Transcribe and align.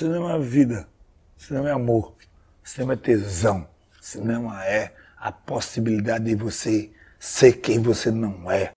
Cinema 0.00 0.32
é 0.32 0.38
vida, 0.38 0.88
cinema 1.36 1.68
é 1.68 1.72
amor, 1.72 2.14
cinema 2.64 2.94
é 2.94 2.96
tesão, 2.96 3.68
cinema 4.00 4.64
é 4.64 4.94
a 5.18 5.30
possibilidade 5.30 6.24
de 6.24 6.34
você 6.34 6.90
ser 7.18 7.60
quem 7.60 7.82
você 7.82 8.10
não 8.10 8.50
é. 8.50 8.70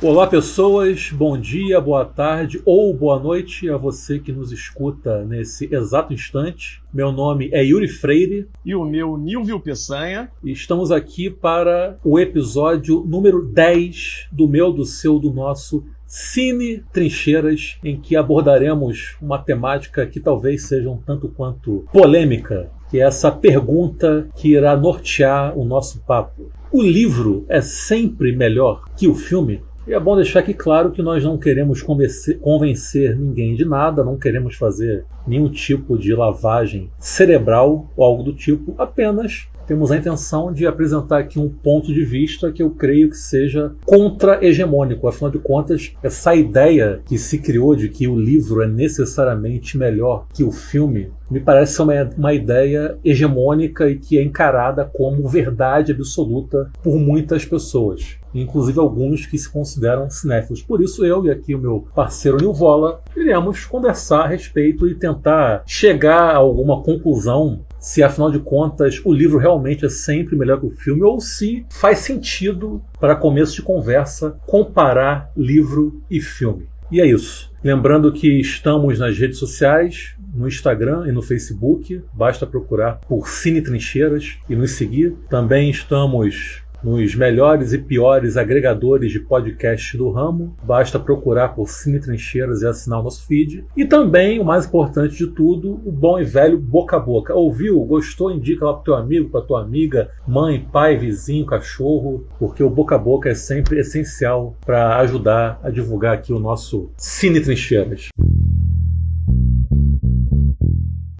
Olá, 0.00 0.28
pessoas. 0.28 1.10
Bom 1.10 1.36
dia, 1.36 1.80
boa 1.80 2.04
tarde 2.04 2.62
ou 2.64 2.94
boa 2.94 3.18
noite 3.18 3.68
a 3.68 3.76
você 3.76 4.20
que 4.20 4.30
nos 4.30 4.52
escuta 4.52 5.24
nesse 5.24 5.68
exato 5.74 6.14
instante. 6.14 6.80
Meu 6.94 7.10
nome 7.10 7.50
é 7.52 7.64
Yuri 7.64 7.88
Freire. 7.88 8.48
E 8.64 8.76
o 8.76 8.84
meu, 8.84 9.18
Nilvio 9.18 9.58
Peçanha. 9.58 10.30
E 10.44 10.52
estamos 10.52 10.92
aqui 10.92 11.28
para 11.28 11.98
o 12.04 12.16
episódio 12.16 13.04
número 13.04 13.44
10 13.44 14.28
do 14.30 14.46
meu, 14.46 14.72
do 14.72 14.84
seu, 14.84 15.18
do 15.18 15.32
nosso 15.32 15.84
Cine 16.06 16.84
Trincheiras, 16.92 17.76
em 17.82 18.00
que 18.00 18.14
abordaremos 18.14 19.16
uma 19.20 19.36
temática 19.36 20.06
que 20.06 20.20
talvez 20.20 20.62
seja 20.62 20.88
um 20.88 20.98
tanto 20.98 21.28
quanto 21.28 21.84
polêmica, 21.92 22.70
que 22.88 23.00
é 23.00 23.04
essa 23.04 23.32
pergunta 23.32 24.28
que 24.36 24.52
irá 24.52 24.76
nortear 24.76 25.58
o 25.58 25.64
nosso 25.64 26.00
papo. 26.06 26.52
O 26.70 26.82
livro 26.82 27.44
é 27.48 27.60
sempre 27.60 28.30
melhor 28.36 28.84
que 28.96 29.08
o 29.08 29.14
filme? 29.14 29.60
E 29.88 29.94
é 29.94 29.98
bom 29.98 30.14
deixar 30.14 30.40
aqui 30.40 30.52
claro 30.52 30.90
que 30.90 31.00
nós 31.00 31.24
não 31.24 31.38
queremos 31.38 31.80
convencer, 31.80 32.38
convencer, 32.40 33.16
ninguém 33.16 33.54
de 33.54 33.64
nada, 33.64 34.04
não 34.04 34.18
queremos 34.18 34.54
fazer 34.54 35.06
nenhum 35.28 35.50
tipo 35.50 35.98
de 35.98 36.14
lavagem 36.14 36.90
cerebral 36.98 37.90
ou 37.96 38.04
algo 38.04 38.22
do 38.22 38.32
tipo, 38.32 38.74
apenas 38.78 39.48
temos 39.68 39.92
a 39.92 39.98
intenção 39.98 40.50
de 40.50 40.66
apresentar 40.66 41.18
aqui 41.18 41.38
um 41.38 41.50
ponto 41.50 41.92
de 41.92 42.02
vista 42.02 42.50
que 42.50 42.62
eu 42.62 42.70
creio 42.70 43.10
que 43.10 43.18
seja 43.18 43.74
contra-hegemônico. 43.84 45.06
Afinal 45.06 45.30
de 45.30 45.38
contas, 45.38 45.92
essa 46.02 46.34
ideia 46.34 47.02
que 47.04 47.18
se 47.18 47.38
criou 47.38 47.76
de 47.76 47.90
que 47.90 48.08
o 48.08 48.18
livro 48.18 48.62
é 48.62 48.66
necessariamente 48.66 49.76
melhor 49.76 50.24
que 50.32 50.42
o 50.42 50.50
filme 50.50 51.12
me 51.30 51.38
parece 51.38 51.82
uma, 51.82 51.92
uma 52.16 52.32
ideia 52.32 52.96
hegemônica 53.04 53.90
e 53.90 53.98
que 53.98 54.16
é 54.16 54.22
encarada 54.22 54.86
como 54.86 55.28
verdade 55.28 55.92
absoluta 55.92 56.70
por 56.82 56.98
muitas 56.98 57.44
pessoas 57.44 58.18
inclusive 58.34 58.78
alguns 58.78 59.26
que 59.26 59.38
se 59.38 59.50
consideram 59.50 60.10
cinéfilos. 60.10 60.62
Por 60.62 60.82
isso, 60.82 61.04
eu 61.04 61.24
e 61.24 61.30
aqui 61.30 61.54
o 61.54 61.58
meu 61.58 61.86
parceiro 61.94 62.38
Nilvola 62.38 63.00
iremos 63.16 63.64
conversar 63.64 64.22
a 64.22 64.26
respeito 64.26 64.86
e 64.86 64.94
tentar 64.94 65.17
chegar 65.66 66.30
a 66.30 66.36
alguma 66.36 66.82
conclusão 66.82 67.64
se 67.78 68.02
afinal 68.02 68.30
de 68.30 68.40
contas 68.40 69.00
o 69.04 69.12
livro 69.12 69.38
realmente 69.38 69.86
é 69.86 69.88
sempre 69.88 70.36
melhor 70.36 70.60
que 70.60 70.66
o 70.66 70.70
filme 70.70 71.02
ou 71.02 71.20
se 71.20 71.64
faz 71.70 71.98
sentido 71.98 72.82
para 73.00 73.16
começo 73.16 73.54
de 73.54 73.62
conversa 73.62 74.36
comparar 74.46 75.30
livro 75.36 76.02
e 76.10 76.20
filme. 76.20 76.66
E 76.90 77.00
é 77.00 77.06
isso. 77.06 77.50
Lembrando 77.62 78.12
que 78.12 78.40
estamos 78.40 78.98
nas 78.98 79.18
redes 79.18 79.38
sociais, 79.38 80.14
no 80.34 80.48
Instagram 80.48 81.06
e 81.06 81.12
no 81.12 81.22
Facebook, 81.22 82.02
basta 82.12 82.46
procurar 82.46 83.00
por 83.06 83.28
Cine 83.28 83.60
Trincheiras 83.60 84.38
e 84.48 84.56
nos 84.56 84.72
seguir. 84.72 85.14
Também 85.28 85.68
estamos 85.68 86.62
nos 86.82 87.14
melhores 87.14 87.72
e 87.72 87.78
piores 87.78 88.36
agregadores 88.36 89.10
de 89.10 89.20
podcast 89.20 89.96
do 89.96 90.10
ramo. 90.10 90.56
Basta 90.62 90.98
procurar 90.98 91.50
por 91.50 91.68
Cine 91.68 92.00
Trincheiras 92.00 92.62
e 92.62 92.66
assinar 92.66 93.00
o 93.00 93.02
nosso 93.02 93.26
feed. 93.26 93.64
E 93.76 93.84
também, 93.84 94.40
o 94.40 94.44
mais 94.44 94.66
importante 94.66 95.16
de 95.16 95.26
tudo, 95.28 95.80
o 95.84 95.92
bom 95.92 96.18
e 96.18 96.24
velho 96.24 96.58
boca 96.58 96.96
a 96.96 97.00
boca. 97.00 97.34
Ouviu? 97.34 97.80
Gostou? 97.84 98.30
Indica 98.30 98.64
lá 98.64 98.74
pro 98.74 98.84
teu 98.84 98.94
amigo, 98.94 99.28
pra 99.28 99.40
tua 99.40 99.62
amiga, 99.62 100.10
mãe, 100.26 100.66
pai, 100.72 100.96
vizinho, 100.96 101.46
cachorro, 101.46 102.24
porque 102.38 102.62
o 102.62 102.70
boca 102.70 102.94
a 102.94 102.98
boca 102.98 103.28
é 103.28 103.34
sempre 103.34 103.80
essencial 103.80 104.56
para 104.64 104.98
ajudar 104.98 105.60
a 105.62 105.70
divulgar 105.70 106.14
aqui 106.14 106.32
o 106.32 106.38
nosso 106.38 106.90
Cine 106.96 107.40
Trincheiras. 107.40 108.08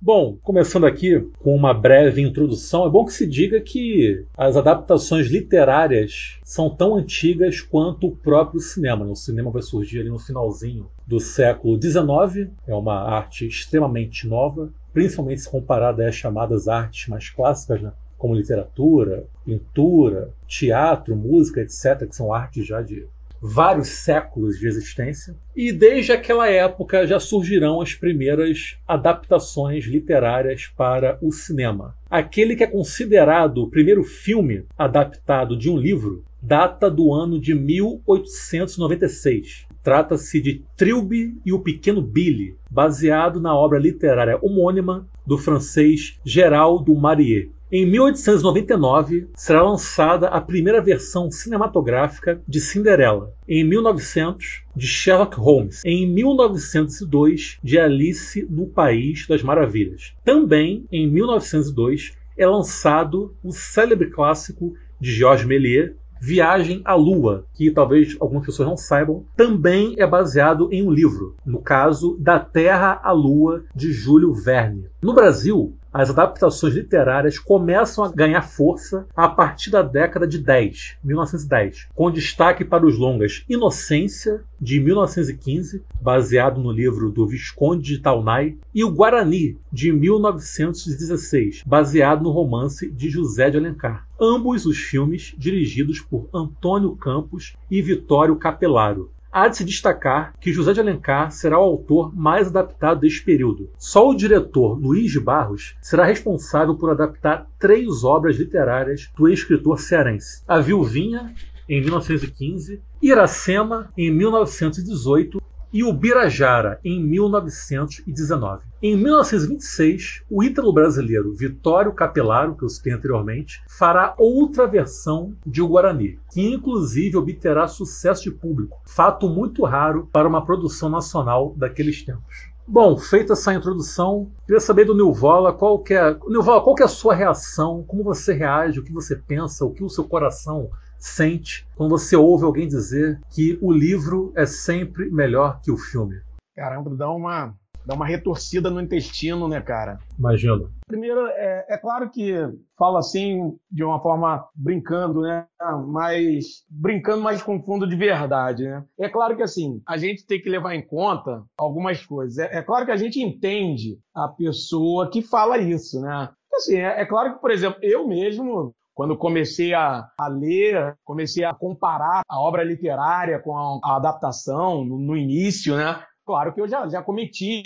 Bom, 0.08 0.38
começando 0.42 0.86
aqui 0.86 1.20
com 1.38 1.54
uma 1.54 1.74
breve 1.74 2.22
introdução, 2.22 2.86
é 2.86 2.91
bom 2.91 3.04
que 3.04 3.12
se 3.12 3.26
diga 3.26 3.60
que 3.60 4.24
as 4.38 4.56
adaptações 4.56 5.26
literárias 5.26 6.41
são 6.42 6.74
tão 6.74 6.96
antigas 6.96 7.60
quanto 7.60 8.06
o 8.06 8.16
próprio 8.16 8.58
cinema. 8.58 9.04
O 9.04 9.14
cinema 9.14 9.50
vai 9.50 9.60
surgir 9.60 10.00
ali 10.00 10.08
no 10.08 10.19
finalzinho 10.19 10.88
do 11.06 11.20
século 11.20 11.78
XIX, 11.78 12.50
é 12.66 12.74
uma 12.74 13.02
arte 13.02 13.46
extremamente 13.46 14.26
nova, 14.26 14.72
principalmente 14.94 15.42
se 15.42 15.50
comparada 15.50 16.08
às 16.08 16.14
chamadas 16.14 16.69
artes 16.69 17.06
mais 17.08 17.28
clássicas, 17.28 17.82
né? 17.82 17.92
como 18.16 18.34
literatura, 18.34 19.26
pintura, 19.44 20.30
teatro, 20.46 21.14
música, 21.14 21.60
etc., 21.60 22.08
que 22.08 22.16
são 22.16 22.32
artes 22.32 22.66
já 22.66 22.80
de 22.80 23.06
vários 23.41 23.88
séculos 23.88 24.59
de 24.59 24.66
existência, 24.66 25.37
e 25.54 25.71
desde 25.72 26.12
aquela 26.12 26.49
época 26.49 27.06
já 27.06 27.21
surgirão 27.21 27.81
as 27.81 27.94
primeiras 27.94 28.76
adaptações 28.87 29.84
literárias 29.84 30.66
para 30.76 31.19
o 31.22 31.32
cinema. 31.32 31.94
Aquele 32.10 32.56
que 32.56 32.65
é 32.65 32.66
considerado 32.66 33.59
o 33.59 33.71
primeiro 33.71 34.03
filme 34.04 34.65
adaptado 34.76 35.56
de 35.56 35.71
um 35.71 35.76
livro 35.76 36.25
data 36.41 36.88
do 36.91 37.12
ano 37.12 37.38
de 37.41 37.54
1896. 37.54 39.66
Trata-se 39.82 40.41
de 40.41 40.62
Trilby 40.76 41.37
e 41.44 41.53
o 41.53 41.59
Pequeno 41.60 42.00
Billy, 42.03 42.56
baseado 42.70 43.41
na 43.41 43.56
obra 43.56 43.78
literária 43.78 44.38
homônima 44.43 45.06
do 45.26 45.38
francês 45.38 46.19
Gérald 46.25 46.84
du 46.84 46.94
Maurier. 46.94 47.50
Em 47.71 47.84
1899, 47.84 49.29
será 49.34 49.62
lançada 49.62 50.29
a 50.29 50.41
primeira 50.41 50.81
versão 50.81 51.31
cinematográfica 51.31 52.41
de 52.49 52.62
Cinderela. 52.62 53.34
Em 53.47 53.62
1900, 53.62 54.62
de 54.75 54.87
Sherlock 54.87 55.39
Holmes. 55.39 55.83
Em 55.84 56.11
1902, 56.11 57.59
de 57.62 57.79
Alice 57.79 58.47
no 58.49 58.67
País 58.69 59.27
das 59.27 59.43
Maravilhas. 59.43 60.15
Também, 60.25 60.87
em 60.91 61.06
1902, 61.06 62.12
é 62.39 62.47
lançado 62.47 63.34
o 63.45 63.53
célebre 63.53 64.09
clássico 64.09 64.73
de 64.99 65.12
Georges 65.12 65.47
Méliès, 65.47 65.93
Viagem 66.21 66.81
à 66.85 66.95
Lua, 66.95 67.47
que 67.55 67.71
talvez 67.71 68.17
algumas 68.19 68.45
pessoas 68.45 68.69
não 68.69 68.77
saibam, 68.77 69.25
também 69.37 69.95
é 69.99 70.06
baseado 70.06 70.69
em 70.73 70.83
um 70.83 70.91
livro, 70.91 71.37
no 71.47 71.61
caso 71.61 72.17
Da 72.19 72.41
Terra 72.41 73.00
à 73.05 73.12
Lua, 73.12 73.65
de 73.75 73.93
Júlio 73.93 74.35
Verne. 74.35 74.89
No 75.00 75.14
Brasil, 75.14 75.76
as 75.92 76.10
adaptações 76.10 76.75
literárias 76.75 77.38
começam 77.38 78.03
a 78.03 78.10
ganhar 78.10 78.42
força 78.42 79.06
a 79.14 79.28
partir 79.28 79.70
da 79.70 79.81
década 79.81 80.26
de 80.26 80.41
10, 80.41 80.97
1910, 81.04 81.86
com 81.94 82.10
destaque 82.10 82.64
para 82.64 82.84
os 82.84 82.98
longas 82.98 83.44
Inocência, 83.48 84.42
de 84.60 84.81
1915, 84.81 85.84
baseado 86.03 86.60
no 86.60 86.72
livro 86.72 87.12
do 87.12 87.28
Visconde 87.28 87.94
de 87.94 88.00
Taunay, 88.00 88.58
e 88.75 88.82
o 88.82 88.91
Guarani, 88.91 89.56
de 89.72 89.92
1916, 89.92 91.62
baseado 91.64 92.25
no 92.25 92.31
romance 92.31 92.91
de 92.91 93.08
José 93.08 93.50
de 93.50 93.56
Alencar. 93.56 94.04
Ambos 94.20 94.66
os 94.66 94.78
filmes 94.78 95.32
dirigidos 95.38 96.00
por 96.00 96.28
Antônio 96.34 96.97
Campos 96.97 97.54
e 97.70 97.81
Vitório 97.81 98.34
Capelaro, 98.34 99.12
Há 99.38 99.47
de 99.47 99.59
se 99.59 99.65
destacar 99.65 100.34
que 100.41 100.53
José 100.53 100.72
de 100.72 100.81
Alencar 100.81 101.31
será 101.31 101.60
o 101.60 101.62
autor 101.62 102.12
mais 102.12 102.49
adaptado 102.49 102.99
deste 102.99 103.22
período. 103.22 103.71
Só 103.78 104.10
o 104.10 104.15
diretor 104.15 104.76
Luiz 104.76 105.12
de 105.12 105.21
Barros 105.21 105.76
será 105.81 106.04
responsável 106.04 106.75
por 106.75 106.91
adaptar 106.91 107.47
três 107.56 108.03
obras 108.03 108.37
literárias 108.37 109.09
do 109.16 109.28
escritor 109.28 109.78
cearense: 109.78 110.43
A 110.49 110.59
Viuvinha, 110.59 111.32
em 111.69 111.81
1915, 111.81 112.82
Iracema, 113.00 113.93
em 113.97 114.10
1918 114.10 115.41
e 115.73 115.84
o 115.84 115.93
Birajara, 115.93 116.81
em 116.84 117.03
1919. 117.03 118.65
Em 118.83 118.97
1926, 118.97 120.23
o 120.31 120.43
ítalo 120.43 120.73
brasileiro 120.73 121.34
Vitório 121.34 121.93
Capelaro, 121.93 122.56
que 122.56 122.65
eu 122.65 122.69
citei 122.69 122.93
anteriormente, 122.93 123.62
fará 123.69 124.15
outra 124.17 124.67
versão 124.67 125.34
de 125.45 125.61
O 125.61 125.69
Guarani, 125.69 126.19
que 126.33 126.41
inclusive 126.41 127.17
obterá 127.17 127.69
sucesso 127.69 128.23
de 128.25 128.31
público, 128.31 128.81
fato 128.87 129.29
muito 129.29 129.65
raro 129.65 130.09
para 130.12 130.29
uma 130.29 130.44
produção 130.44 130.88
nacional 130.88 131.55
daqueles 131.56 132.03
tempos. 132.05 132.49
Bom, 132.71 132.99
feita 132.99 133.32
essa 133.32 133.55
introdução, 133.55 134.31
queria 134.47 134.61
saber 134.61 134.85
do 134.85 134.94
Nilvola 134.94 135.55
qual 135.55 135.79
que 135.79 135.94
é, 135.94 136.14
Nilvola, 136.29 136.62
qual 136.62 136.75
que 136.75 136.82
é 136.82 136.85
a 136.85 136.88
sua 136.88 137.14
reação, 137.14 137.82
como 137.87 138.05
você 138.05 138.35
reage, 138.35 138.79
o 138.79 138.85
que 138.85 138.93
você 138.93 139.17
pensa, 139.17 139.64
o 139.64 139.73
que 139.73 139.82
o 139.82 139.88
seu 139.88 140.05
coração 140.05 140.69
sente 140.99 141.67
quando 141.77 141.91
você 141.91 142.17
ouve 142.17 142.45
alguém 142.45 142.67
dizer 142.67 143.21
que 143.31 143.59
o 143.62 143.73
livro 143.73 144.33
é 144.37 144.45
sempre 144.45 145.11
melhor 145.11 145.61
que 145.62 145.71
o 145.71 145.77
filme? 145.77 146.17
Caramba, 146.56 146.95
dá 146.97 147.11
uma, 147.11 147.55
dá 147.87 147.95
uma 147.95 148.06
retorcida 148.06 148.69
no 148.69 148.81
intestino, 148.81 149.49
né, 149.49 149.61
cara? 149.61 149.99
Imagino. 150.19 150.71
Primeiro, 150.87 151.27
é, 151.29 151.67
é 151.71 151.79
claro 151.79 152.11
que 152.11 152.35
fala 152.77 152.99
assim 152.99 153.56
de 153.71 153.85
uma 153.85 154.00
forma 154.00 154.47
brincando, 154.55 155.23
né? 155.23 155.47
Mas 155.87 156.65
brincando, 156.69 157.23
mas 157.23 157.43
com 157.43 157.62
fundo 157.62 157.87
de 157.87 157.97
verdade, 157.97 158.65
né? 158.65 158.85
É 158.99 159.09
claro 159.09 159.37
que 159.37 159.43
assim, 159.43 159.81
a 159.87 159.97
gente 159.97 160.27
tem 160.27 160.41
que 160.41 160.50
levar 160.50 160.75
em 160.75 160.87
conta 160.87 161.45
algumas 161.56 162.05
coisas. 162.05 162.39
É, 162.39 162.59
é 162.59 162.62
claro 162.62 162.85
que 162.85 162.93
a 162.93 162.97
gente 162.97 163.21
entende 163.23 163.99
a 164.15 164.29
pessoa 164.29 165.11
que 165.11 165.23
fala 165.23 165.59
isso, 165.59 166.00
né? 166.00 166.29
Assim, 166.55 166.77
é, 166.77 167.03
é 167.03 167.06
claro 167.06 167.35
que, 167.35 167.41
por 167.41 167.50
exemplo, 167.50 167.79
eu 167.83 168.06
mesmo 168.09 168.75
quando 168.99 169.17
comecei 169.17 169.73
a, 169.75 170.11
a 170.19 170.27
ler, 170.27 170.97
comecei 171.05 171.45
a 171.45 171.55
comparar 171.55 172.23
a 172.29 172.41
obra 172.41 172.65
literária 172.65 173.39
com 173.39 173.56
a, 173.56 173.79
a 173.85 173.95
adaptação 173.95 174.85
no, 174.85 174.99
no 174.99 175.17
início, 175.17 175.77
né? 175.77 176.03
Claro 176.27 176.53
que 176.53 176.61
eu 176.61 176.67
já, 176.67 176.89
já 176.89 177.00
cometi 177.00 177.62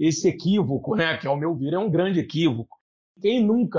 esse 0.00 0.26
equívoco, 0.26 0.96
né? 0.96 1.18
Que 1.18 1.26
ao 1.26 1.36
meu 1.36 1.54
ver 1.54 1.74
é 1.74 1.78
um 1.78 1.90
grande 1.90 2.18
equívoco. 2.18 2.78
Quem 3.20 3.44
nunca 3.44 3.78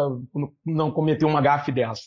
não 0.64 0.92
cometeu 0.92 1.28
uma 1.28 1.42
gafe 1.42 1.72
dessa? 1.72 2.04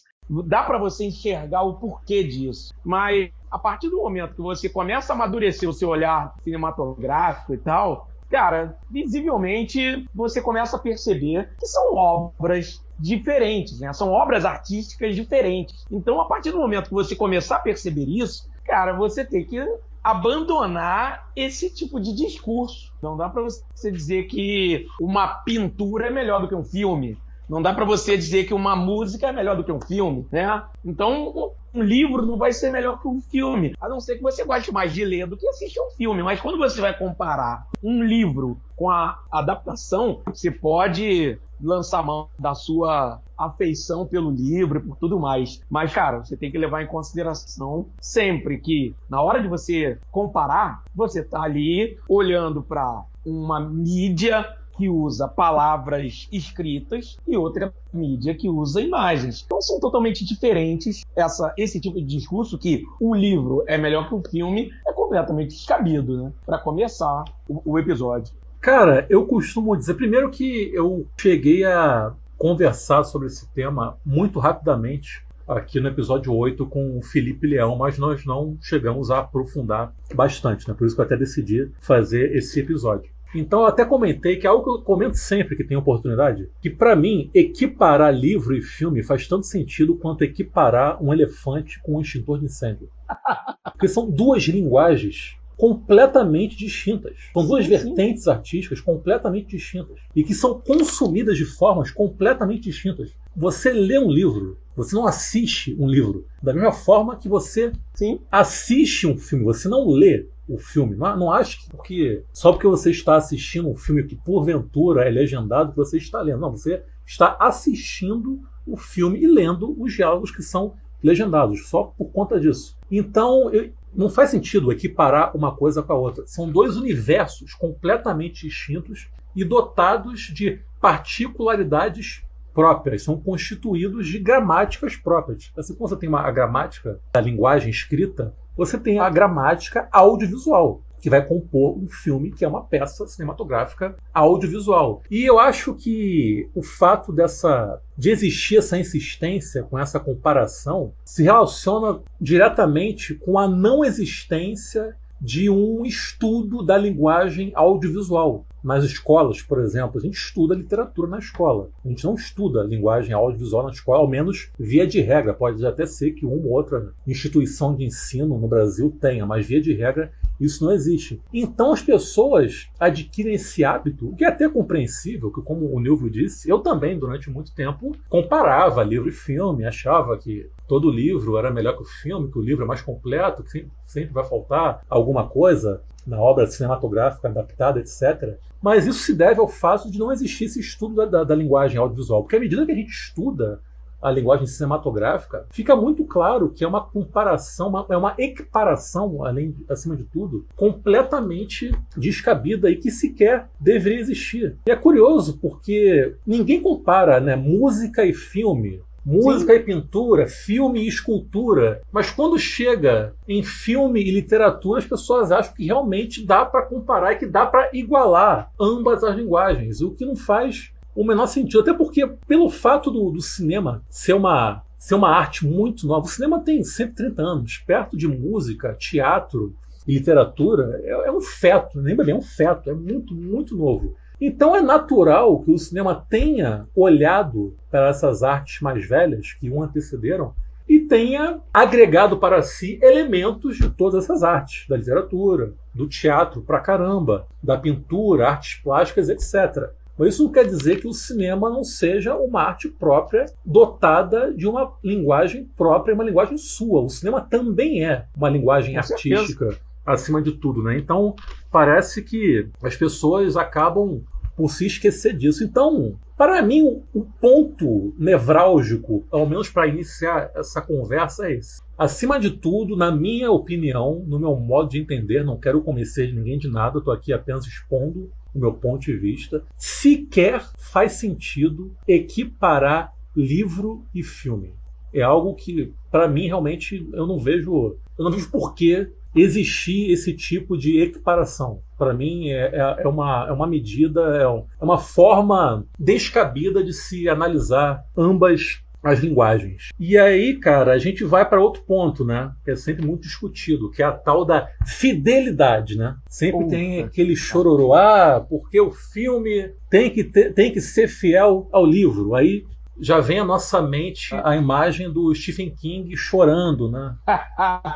Dá 0.47 0.63
para 0.63 0.79
você 0.79 1.07
enxergar 1.07 1.63
o 1.63 1.75
porquê 1.81 2.23
disso. 2.23 2.73
Mas 2.85 3.33
a 3.51 3.59
partir 3.59 3.91
do 3.91 3.97
momento 3.97 4.37
que 4.37 4.43
você 4.43 4.69
começa 4.69 5.13
a 5.13 5.17
amadurecer 5.17 5.69
o 5.69 5.73
seu 5.73 5.89
olhar 5.89 6.33
cinematográfico 6.45 7.53
e 7.53 7.59
tal, 7.59 8.07
cara, 8.31 8.77
visivelmente 8.91 10.07
você 10.15 10.41
começa 10.41 10.77
a 10.77 10.81
perceber 10.81 11.55
que 11.59 11.67
são 11.67 11.95
obras 11.95 12.81
diferentes, 12.99 13.81
né? 13.81 13.93
São 13.93 14.11
obras 14.11 14.45
artísticas 14.45 15.15
diferentes. 15.15 15.85
Então, 15.91 16.21
a 16.21 16.27
partir 16.27 16.51
do 16.51 16.59
momento 16.59 16.89
que 16.89 16.95
você 16.95 17.17
começar 17.17 17.57
a 17.57 17.61
perceber 17.61 18.07
isso, 18.07 18.49
cara, 18.65 18.93
você 18.93 19.25
tem 19.25 19.45
que 19.45 19.61
abandonar 20.03 21.31
esse 21.35 21.73
tipo 21.73 21.99
de 21.99 22.15
discurso. 22.15 22.93
Não 23.03 23.17
dá 23.17 23.29
para 23.29 23.43
você 23.43 23.91
dizer 23.91 24.25
que 24.25 24.87
uma 25.01 25.27
pintura 25.27 26.09
é 26.09 26.11
melhor 26.11 26.43
do 26.43 26.49
que 26.49 26.55
um 26.55 26.65
filme. 26.65 27.17
Não 27.49 27.61
dá 27.61 27.75
para 27.75 27.85
você 27.85 28.17
dizer 28.17 28.45
que 28.45 28.55
uma 28.55 28.75
música 28.75 29.29
é 29.29 29.33
melhor 29.33 29.57
do 29.57 29.65
que 29.65 29.73
um 29.73 29.81
filme, 29.81 30.27
né? 30.33 30.63
Então, 30.85 31.53
um 31.75 31.83
livro 31.83 32.25
não 32.25 32.39
vai 32.39 32.53
ser 32.53 32.71
melhor 32.71 33.01
que 33.01 33.09
um 33.09 33.21
filme, 33.21 33.73
a 33.81 33.89
não 33.89 34.01
ser 34.01 34.17
que 34.17 34.23
você 34.23 34.45
goste 34.45 34.73
mais 34.73 34.93
de 34.93 35.05
ler 35.05 35.27
do 35.27 35.37
que 35.37 35.47
assistir 35.49 35.81
um 35.81 35.91
filme. 35.97 36.23
Mas 36.23 36.41
quando 36.41 36.57
você 36.57 36.81
vai 36.81 36.97
comparar 36.97 37.67
um 37.83 38.03
livro 38.03 38.61
com 38.77 38.89
a 38.89 39.19
adaptação, 39.31 40.23
você 40.27 40.51
pode 40.51 41.39
lançar 41.61 42.05
mão 42.05 42.29
da 42.39 42.55
sua 42.55 43.21
afeição 43.37 44.07
pelo 44.07 44.31
livro 44.31 44.79
e 44.79 44.83
por 44.83 44.97
tudo 44.97 45.19
mais. 45.19 45.61
Mas, 45.69 45.93
cara, 45.93 46.25
você 46.25 46.37
tem 46.37 46.51
que 46.51 46.59
levar 46.59 46.83
em 46.83 46.87
consideração 46.87 47.91
sempre 48.01 48.59
que, 48.59 48.95
na 49.09 49.21
hora 49.21 49.43
de 49.43 49.49
você 49.49 49.99
comparar, 50.11 50.83
você 50.95 51.23
tá 51.23 51.43
ali 51.43 51.97
olhando 52.09 52.63
para 52.63 53.05
uma 53.25 53.59
mídia 53.61 54.47
que 54.77 54.89
usa 54.89 55.29
palavras 55.29 56.29
escritas 56.31 57.19
e 57.27 57.37
outra 57.37 57.73
mídia 57.93 58.35
que 58.35 58.49
usa 58.49 58.81
imagens. 58.81 59.43
Então 59.45 59.61
são 59.61 59.79
totalmente 59.79 60.25
diferentes. 60.25 61.05
Essa, 61.15 61.53
esse 61.57 61.81
tipo 61.81 62.01
de 62.01 62.07
discurso 62.07 62.59
que 62.59 62.85
o 63.01 63.15
livro 63.15 63.65
é 63.67 63.79
melhor 63.79 64.09
que 64.09 64.15
o 64.15 64.23
filme 64.23 64.71
é 64.87 64.93
completamente 64.93 65.51
descabido, 65.51 66.25
né? 66.25 66.33
Para 66.45 66.59
começar 66.59 67.25
o, 67.49 67.63
o 67.65 67.79
episódio. 67.79 68.35
Cara, 68.61 69.07
eu 69.11 69.27
costumo 69.27 69.77
dizer 69.77 69.95
primeiro 69.95 70.31
que 70.31 70.71
eu 70.75 71.07
cheguei 71.21 71.65
a 71.65 72.13
conversar 72.39 73.05
sobre 73.05 73.29
esse 73.29 73.47
tema 73.53 73.97
muito 74.05 74.39
rapidamente 74.39 75.25
aqui 75.47 75.81
no 75.81 75.89
episódio 75.89 76.35
8 76.35 76.67
com 76.67 76.99
o 76.99 77.03
Felipe 77.03 77.47
Leão, 77.47 77.77
mas 77.77 77.99
nós 77.99 78.25
não 78.25 78.57
chegamos 78.61 79.11
a 79.11 79.21
aprofundar 79.21 79.93
bastante, 80.15 80.67
né? 80.67 80.75
Por 80.75 80.87
isso 80.87 80.95
que 80.95 81.01
eu 81.01 81.05
até 81.05 81.17
decidi 81.17 81.71
fazer 81.81 82.35
esse 82.35 82.61
episódio. 82.61 83.14
Então 83.35 83.61
eu 83.61 83.67
até 83.67 83.85
comentei 83.85 84.37
que 84.37 84.47
é 84.47 84.51
algo 84.51 84.63
que 84.63 84.71
eu 84.71 84.85
comento 84.85 85.17
sempre 85.17 85.57
que 85.57 85.65
tenho 85.65 85.81
oportunidade, 85.81 86.49
que 86.61 86.71
para 86.71 86.95
mim 86.95 87.31
equiparar 87.35 88.15
livro 88.15 88.57
e 88.57 88.63
filme 88.63 89.03
faz 89.03 89.27
tanto 89.27 89.47
sentido 89.47 89.97
quanto 89.97 90.23
equiparar 90.23 91.03
um 91.03 91.13
elefante 91.13 91.81
com 91.83 91.97
um 91.97 92.01
extintor 92.01 92.39
de 92.39 92.47
incêndio. 92.47 92.89
Porque 93.65 93.89
são 93.89 94.09
duas 94.09 94.45
linguagens 94.45 95.37
completamente 95.57 96.57
distintas. 96.57 97.17
São 97.33 97.47
duas 97.47 97.65
sim, 97.65 97.71
vertentes 97.71 98.25
sim. 98.25 98.31
artísticas 98.31 98.81
completamente 98.81 99.49
distintas 99.49 99.99
e 100.15 100.23
que 100.23 100.35
são 100.35 100.61
consumidas 100.61 101.37
de 101.37 101.45
formas 101.45 101.91
completamente 101.91 102.65
distintas. 102.65 103.13
Você 103.37 103.73
lê 103.73 103.99
um 103.99 104.11
livro, 104.11 104.59
você 104.77 104.95
não 104.95 105.07
assiste 105.07 105.77
um 105.79 105.89
livro 105.89 106.27
da 106.43 106.53
mesma 106.53 106.73
forma 106.73 107.17
que 107.17 107.29
você 107.29 107.73
sim. 107.95 108.21
assiste 108.31 109.07
um 109.07 109.17
filme. 109.17 109.45
Você 109.45 109.69
não 109.69 109.89
lê 109.89 110.27
o 110.49 110.59
filme. 110.59 110.97
Não, 110.97 111.17
não 111.17 111.33
acho 111.33 111.63
que 111.63 111.71
porque, 111.71 112.25
só 112.33 112.53
porque 112.53 112.67
você 112.67 112.91
está 112.91 113.17
assistindo 113.17 113.69
um 113.69 113.77
filme 113.77 114.05
que 114.05 114.17
porventura 114.17 115.05
é 115.05 115.11
legendado 115.11 115.71
que 115.71 115.77
você 115.77 115.99
está 115.99 116.21
lendo. 116.21 116.41
Não, 116.41 116.51
você 116.51 116.83
está 117.07 117.37
assistindo 117.41 118.41
o 118.67 118.77
filme 118.77 119.21
e 119.21 119.27
lendo 119.27 119.75
os 119.81 119.93
diálogos 119.93 120.31
que 120.31 120.43
são 120.43 120.75
legendados, 121.03 121.69
só 121.69 121.85
por 121.85 122.11
conta 122.11 122.41
disso. 122.41 122.77
Então, 122.91 123.51
eu, 123.51 123.71
não 123.95 124.09
faz 124.09 124.31
sentido 124.31 124.73
equiparar 124.73 125.37
uma 125.37 125.55
coisa 125.55 125.83
com 125.83 125.93
a 125.93 125.97
outra. 125.97 126.27
São 126.27 126.51
dois 126.51 126.77
universos 126.77 127.53
completamente 127.55 128.47
distintos 128.47 129.09
e 129.37 129.45
dotados 129.45 130.21
de 130.33 130.61
particularidades 130.81 132.25
próprias, 132.55 133.03
são 133.03 133.21
constituídos 133.21 134.07
de 134.07 134.19
gramáticas 134.19 134.95
próprias. 134.95 135.51
Assim 135.57 135.75
como 135.75 135.89
você 135.89 135.97
tem 135.97 136.09
uma, 136.09 136.21
a 136.21 136.31
gramática 136.31 137.01
da 137.13 137.21
linguagem 137.21 137.69
escrita, 137.69 138.33
você 138.57 138.79
tem 138.79 138.99
a 138.99 139.11
gramática 139.11 139.89
audiovisual, 139.93 140.81
que 141.01 141.11
vai 141.11 141.25
compor 141.25 141.77
um 141.77 141.87
filme 141.87 142.31
que 142.31 142.45
é 142.45 142.49
uma 142.49 142.65
peça 142.65 143.07
cinematográfica 143.07 143.95
audiovisual. 144.13 145.03
E 145.11 145.23
eu 145.23 145.39
acho 145.39 145.75
que 145.75 146.49
o 146.55 146.63
fato 146.63 147.13
dessa 147.13 147.79
de 147.97 148.11
existir 148.11 148.57
essa 148.57 148.79
insistência 148.79 149.63
com 149.65 149.79
essa 149.79 150.01
comparação 150.01 150.93
se 151.05 151.23
relaciona 151.23 152.01
diretamente 152.21 153.15
com 153.15 153.39
a 153.39 153.47
não 153.47 153.85
existência 153.85 154.97
de 155.25 155.49
um 155.49 155.87
estudo 155.87 156.63
da 156.63 156.77
linguagem 156.77 157.51
audiovisual. 157.55 158.45
Nas 158.63 158.85
escolas, 158.85 159.41
por 159.41 159.59
exemplo, 159.59 159.99
a 159.99 160.03
gente 160.03 160.19
estuda 160.19 160.55
literatura 160.55 161.09
na 161.09 161.19
escola. 161.19 161.71
A 161.83 161.89
gente 161.89 162.05
não 162.05 162.15
estuda 162.15 162.63
linguagem 162.63 163.15
audiovisual 163.15 163.65
na 163.65 163.71
escola, 163.71 164.01
ao 164.01 164.09
menos 164.09 164.51
via 164.59 164.87
de 164.87 165.01
regra. 165.01 165.33
Pode 165.33 165.65
até 165.65 165.87
ser 165.87 166.11
que 166.11 166.27
uma 166.27 166.37
ou 166.37 166.53
outra 166.53 166.93
instituição 167.07 167.75
de 167.75 167.85
ensino 167.87 168.39
no 168.39 168.47
Brasil 168.47 168.95
tenha, 169.01 169.25
mas 169.25 169.47
via 169.47 169.63
de 169.63 169.73
regra 169.73 170.13
isso 170.41 170.65
não 170.65 170.73
existe. 170.73 171.21
Então 171.33 171.73
as 171.73 171.83
pessoas 171.83 172.69
adquirem 172.79 173.35
esse 173.35 173.65
hábito, 173.65 174.09
o 174.09 174.17
que 174.17 174.25
é 174.25 174.29
até 174.29 174.49
compreensível, 174.49 175.33
que 175.33 175.43
como 175.43 175.73
o 175.73 175.81
Nilvio 175.81 176.11
disse, 176.11 176.49
eu 176.49 176.59
também 176.59 176.99
durante 176.99 177.31
muito 177.31 177.55
tempo 177.55 177.97
comparava 178.09 178.83
livro 178.83 179.09
e 179.09 179.13
filme, 179.13 179.65
achava 179.65 180.17
que 180.19 180.49
todo 180.67 180.91
livro 180.91 181.37
era 181.37 181.51
melhor 181.51 181.77
que 181.77 181.83
o 181.83 181.87
filme, 181.87 182.31
que 182.31 182.39
o 182.39 182.43
livro 182.43 182.65
é 182.65 182.67
mais 182.67 182.83
completo, 182.83 183.43
que 183.45 183.67
sempre 183.87 184.13
vai 184.13 184.25
faltar 184.25 184.83
alguma 184.89 185.29
coisa 185.29 185.83
na 186.07 186.21
obra 186.21 186.47
cinematográfica 186.47 187.29
adaptada, 187.29 187.81
etc. 187.81 188.39
Mas 188.61 188.87
isso 188.87 189.01
se 189.01 189.15
deve 189.15 189.41
ao 189.41 189.49
fato 189.49 189.91
de 189.91 189.99
não 189.99 190.13
existir 190.13 190.45
esse 190.45 190.61
estudo 190.61 190.95
da, 190.95 191.07
da, 191.07 191.25
da 191.25 191.35
linguagem 191.35 191.79
audiovisual. 191.79 192.23
Porque 192.23 192.37
à 192.37 192.41
medida 192.41 192.65
que 192.65 192.73
a 192.73 192.77
gente 192.77 192.91
estuda 192.91 193.61
a 194.05 194.11
linguagem 194.11 194.47
cinematográfica, 194.47 195.47
fica 195.51 195.75
muito 195.75 196.05
claro 196.05 196.51
que 196.51 196.63
é 196.63 196.69
uma 196.69 196.85
comparação, 196.85 197.69
uma, 197.69 197.87
é 197.89 197.97
uma 197.97 198.15
equiparação, 198.19 199.25
além, 199.25 199.57
acima 199.69 199.97
de 199.97 200.05
tudo, 200.05 200.47
completamente 200.55 201.73
descabida 201.97 202.71
e 202.71 202.77
que 202.77 202.91
sequer 202.91 203.49
deveria 203.59 204.01
existir. 204.01 204.59
E 204.67 204.71
é 204.71 204.77
curioso 204.77 205.39
porque 205.41 206.15
ninguém 206.27 206.61
compara 206.61 207.19
né, 207.19 207.35
música 207.35 208.05
e 208.05 208.13
filme. 208.13 208.83
Música 209.05 209.53
Sim. 209.53 209.59
e 209.59 209.63
pintura, 209.63 210.27
filme 210.27 210.81
e 210.81 210.89
escultura. 210.89 211.83
Mas 211.93 212.11
quando 212.11 212.39
chega 212.39 213.15
em 213.29 213.43
filme 213.43 214.01
e 214.01 214.11
literatura, 214.11 214.79
as 214.79 214.87
pessoas 214.87 215.31
acham 215.31 215.53
que 215.53 215.67
realmente 215.67 216.25
dá 216.25 216.47
para 216.47 216.65
comparar 216.65 217.13
e 217.13 217.17
que 217.17 217.27
dá 217.27 217.45
para 217.45 217.69
igualar 217.75 218.51
ambas 218.59 219.05
as 219.05 219.15
linguagens, 219.15 219.83
o 219.83 219.91
que 219.91 220.07
não 220.07 220.17
faz 220.17 220.73
o 220.95 221.05
menor 221.05 221.27
sentido. 221.27 221.61
Até 221.61 221.73
porque, 221.73 222.07
pelo 222.27 222.49
fato 222.49 222.91
do, 222.91 223.11
do 223.11 223.21
cinema 223.21 223.83
ser 223.89 224.15
uma, 224.15 224.63
ser 224.79 224.95
uma 224.95 225.11
arte 225.11 225.47
muito 225.47 225.87
nova, 225.87 226.07
o 226.07 226.11
cinema 226.11 226.41
tem 226.41 226.63
130 226.63 227.23
anos, 227.23 227.59
perto 227.59 227.97
de 227.97 228.07
música, 228.07 228.75
teatro 228.75 229.55
e 229.87 229.95
literatura, 229.95 230.81
é, 230.83 231.09
é 231.09 231.13
um 231.13 231.21
feto, 231.21 231.79
lembra 231.79 232.05
bem, 232.05 232.15
é 232.15 232.19
um 232.19 232.23
feto, 232.23 232.71
é 232.71 232.75
muito, 232.75 233.15
muito 233.15 233.57
novo. 233.57 233.95
Então 234.21 234.55
é 234.55 234.63
natural 234.63 235.41
que 235.41 235.51
o 235.51 235.59
cinema 235.59 236.05
tenha 236.09 236.67
olhado 236.75 237.55
para 237.71 237.89
essas 237.89 238.23
artes 238.23 238.61
mais 238.61 238.89
velhas 238.89 239.33
que 239.33 239.51
o 239.51 239.63
antecederam 239.63 240.33
e 240.69 240.81
tenha 240.81 241.41
agregado 241.53 242.17
para 242.17 242.41
si 242.43 242.79
elementos 242.83 243.57
de 243.57 243.69
todas 243.69 244.05
essas 244.05 244.23
artes, 244.23 244.67
da 244.67 244.77
literatura, 244.77 245.53
do 245.75 245.87
teatro 245.87 246.41
pra 246.41 246.61
caramba, 246.61 247.27
da 247.43 247.59
pintura, 247.59 248.29
artes 248.29 248.55
plásticas, 248.63 249.09
etc. 249.09 249.71
Mas 249.99 250.15
isso 250.15 250.25
não 250.25 250.33
quer 250.33 250.47
dizer 250.47 250.81
que 250.81 250.89
o 250.89 250.93
cinema 250.93 251.49
não 251.49 251.63
seja 251.63 252.17
uma 252.17 252.43
arte 252.43 252.69
própria, 252.69 253.27
dotada 253.45 254.33
de 254.35 254.47
uma 254.47 254.73
linguagem 254.83 255.49
própria, 255.57 255.95
uma 255.95 256.05
linguagem 256.05 256.37
sua. 256.37 256.81
O 256.83 256.89
cinema 256.89 257.21
também 257.21 257.85
é 257.85 258.07
uma 258.17 258.29
linguagem 258.29 258.75
Com 258.75 258.81
artística. 258.81 259.45
Certeza 259.47 259.75
acima 259.85 260.23
de 260.23 260.33
tudo, 260.33 260.63
né? 260.63 260.79
Então 260.79 261.15
parece 261.51 262.03
que 262.03 262.49
as 262.63 262.75
pessoas 262.77 263.37
acabam 263.37 264.03
por 264.37 264.51
se 264.51 264.67
esquecer 264.67 265.17
disso. 265.17 265.45
Então, 265.45 265.97
para 266.17 266.43
mim, 266.43 266.83
o 266.93 267.03
ponto 267.21 267.95
nevrálgico, 267.99 269.05
ao 269.11 269.27
menos 269.27 269.49
para 269.49 269.67
iniciar 269.67 270.31
essa 270.35 270.61
conversa, 270.61 271.27
é 271.29 271.35
esse. 271.35 271.63
Acima 271.79 272.19
de 272.19 272.31
tudo, 272.31 272.77
na 272.77 272.91
minha 272.91 273.31
opinião, 273.31 274.03
no 274.07 274.19
meu 274.19 274.35
modo 274.37 274.71
de 274.71 274.81
entender, 274.81 275.25
não 275.25 275.39
quero 275.39 275.61
convencer 275.61 276.13
ninguém 276.13 276.39
de 276.39 276.51
nada, 276.51 276.79
estou 276.79 276.93
aqui 276.93 277.13
apenas 277.13 277.45
expondo 277.47 278.11
o 278.35 278.39
meu 278.39 278.53
ponto 278.53 278.85
de 278.85 278.97
vista, 278.97 279.45
sequer 279.57 280.45
faz 280.59 280.95
sentido 280.95 281.73
equiparar 281.87 282.93
livro 283.17 283.85
e 283.95 284.03
filme. 284.03 284.53
é 284.93 285.03
algo 285.03 285.35
que, 285.35 285.73
para 285.91 286.09
mim, 286.09 286.27
realmente, 286.27 286.89
eu 286.93 287.07
não 287.07 287.19
vejo. 287.19 287.77
Eu 287.97 288.05
não 288.05 288.11
vejo 288.11 288.31
por 288.31 288.55
que 288.55 288.89
existir 289.15 289.91
esse 289.91 290.13
tipo 290.13 290.57
de 290.57 290.81
equiparação. 290.81 291.61
Para 291.79 291.95
mim, 291.95 292.29
é, 292.31 292.51
é, 292.53 292.83
é, 292.83 292.89
uma, 292.89 293.27
é 293.29 293.33
uma 293.33 293.47
medida, 293.47 294.01
é, 294.17 294.29
um, 294.29 294.45
é 294.61 294.65
uma 294.65 294.79
forma 294.79 295.65
descabida 295.79 296.63
de 296.65 296.73
se 296.73 297.09
analisar 297.09 297.85
ambas 297.97 298.64
as 298.85 299.01
linguagens. 299.01 299.69
E 299.79 299.97
aí, 299.97 300.39
cara, 300.39 300.73
a 300.73 300.79
gente 300.79 301.05
vai 301.05 301.29
para 301.29 301.41
outro 301.41 301.63
ponto, 301.63 302.05
né? 302.05 302.31
Que 302.45 302.53
é 302.53 302.57
sempre 302.57 302.87
muito 302.87 303.03
discutido, 303.03 303.71
que 303.71 303.83
é 303.83 303.87
a 303.87 303.93
tal 303.93 304.25
da 304.25 304.49
fidelidade, 304.67 305.77
né? 305.77 305.97
Sempre 306.09 306.47
tem 306.49 306.83
aquele 306.83 307.17
chororô, 307.17 307.75
ah, 307.75 308.25
porque 308.29 308.61
o 308.61 308.71
filme 308.71 309.51
tem 309.71 309.91
que, 309.91 310.05
ter, 310.05 310.33
tem 310.33 310.53
que 310.53 310.61
ser 310.61 310.89
fiel 310.89 311.49
ao 311.53 311.65
livro. 311.65 312.15
Aí 312.15 312.45
já 312.81 313.01
vem 313.01 313.21
à 313.21 313.25
nossa 313.25 313.63
mente 313.63 314.15
a 314.23 314.37
imagem 314.37 314.93
do 314.93 315.15
Stephen 315.15 315.55
King 315.55 315.97
chorando, 315.97 316.71
né? 316.71 316.95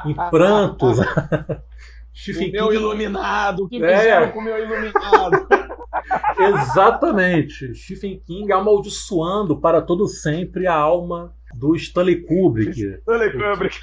em 0.07 0.15
prantos. 0.31 0.99
Stephen 2.13 2.49
o 2.49 2.53
meu 2.53 2.69
King... 2.69 2.77
iluminado, 2.77 3.65
o 3.65 3.69
que 3.69 3.83
é. 3.83 3.97
fizeram 3.97 4.33
com 4.33 4.41
o 4.41 4.43
meu 4.43 4.59
iluminado? 4.59 5.49
Exatamente. 6.39 7.75
Stephen 7.75 8.21
King 8.25 8.53
amaldiçoando 8.53 9.57
para 9.57 9.81
todo 9.83 10.07
sempre 10.07 10.67
a 10.67 10.75
alma 10.75 11.35
do 11.55 11.75
Stanley 11.75 12.23
Kubrick. 12.23 12.81
Stanley 12.81 13.33
Kubrick. 13.33 13.79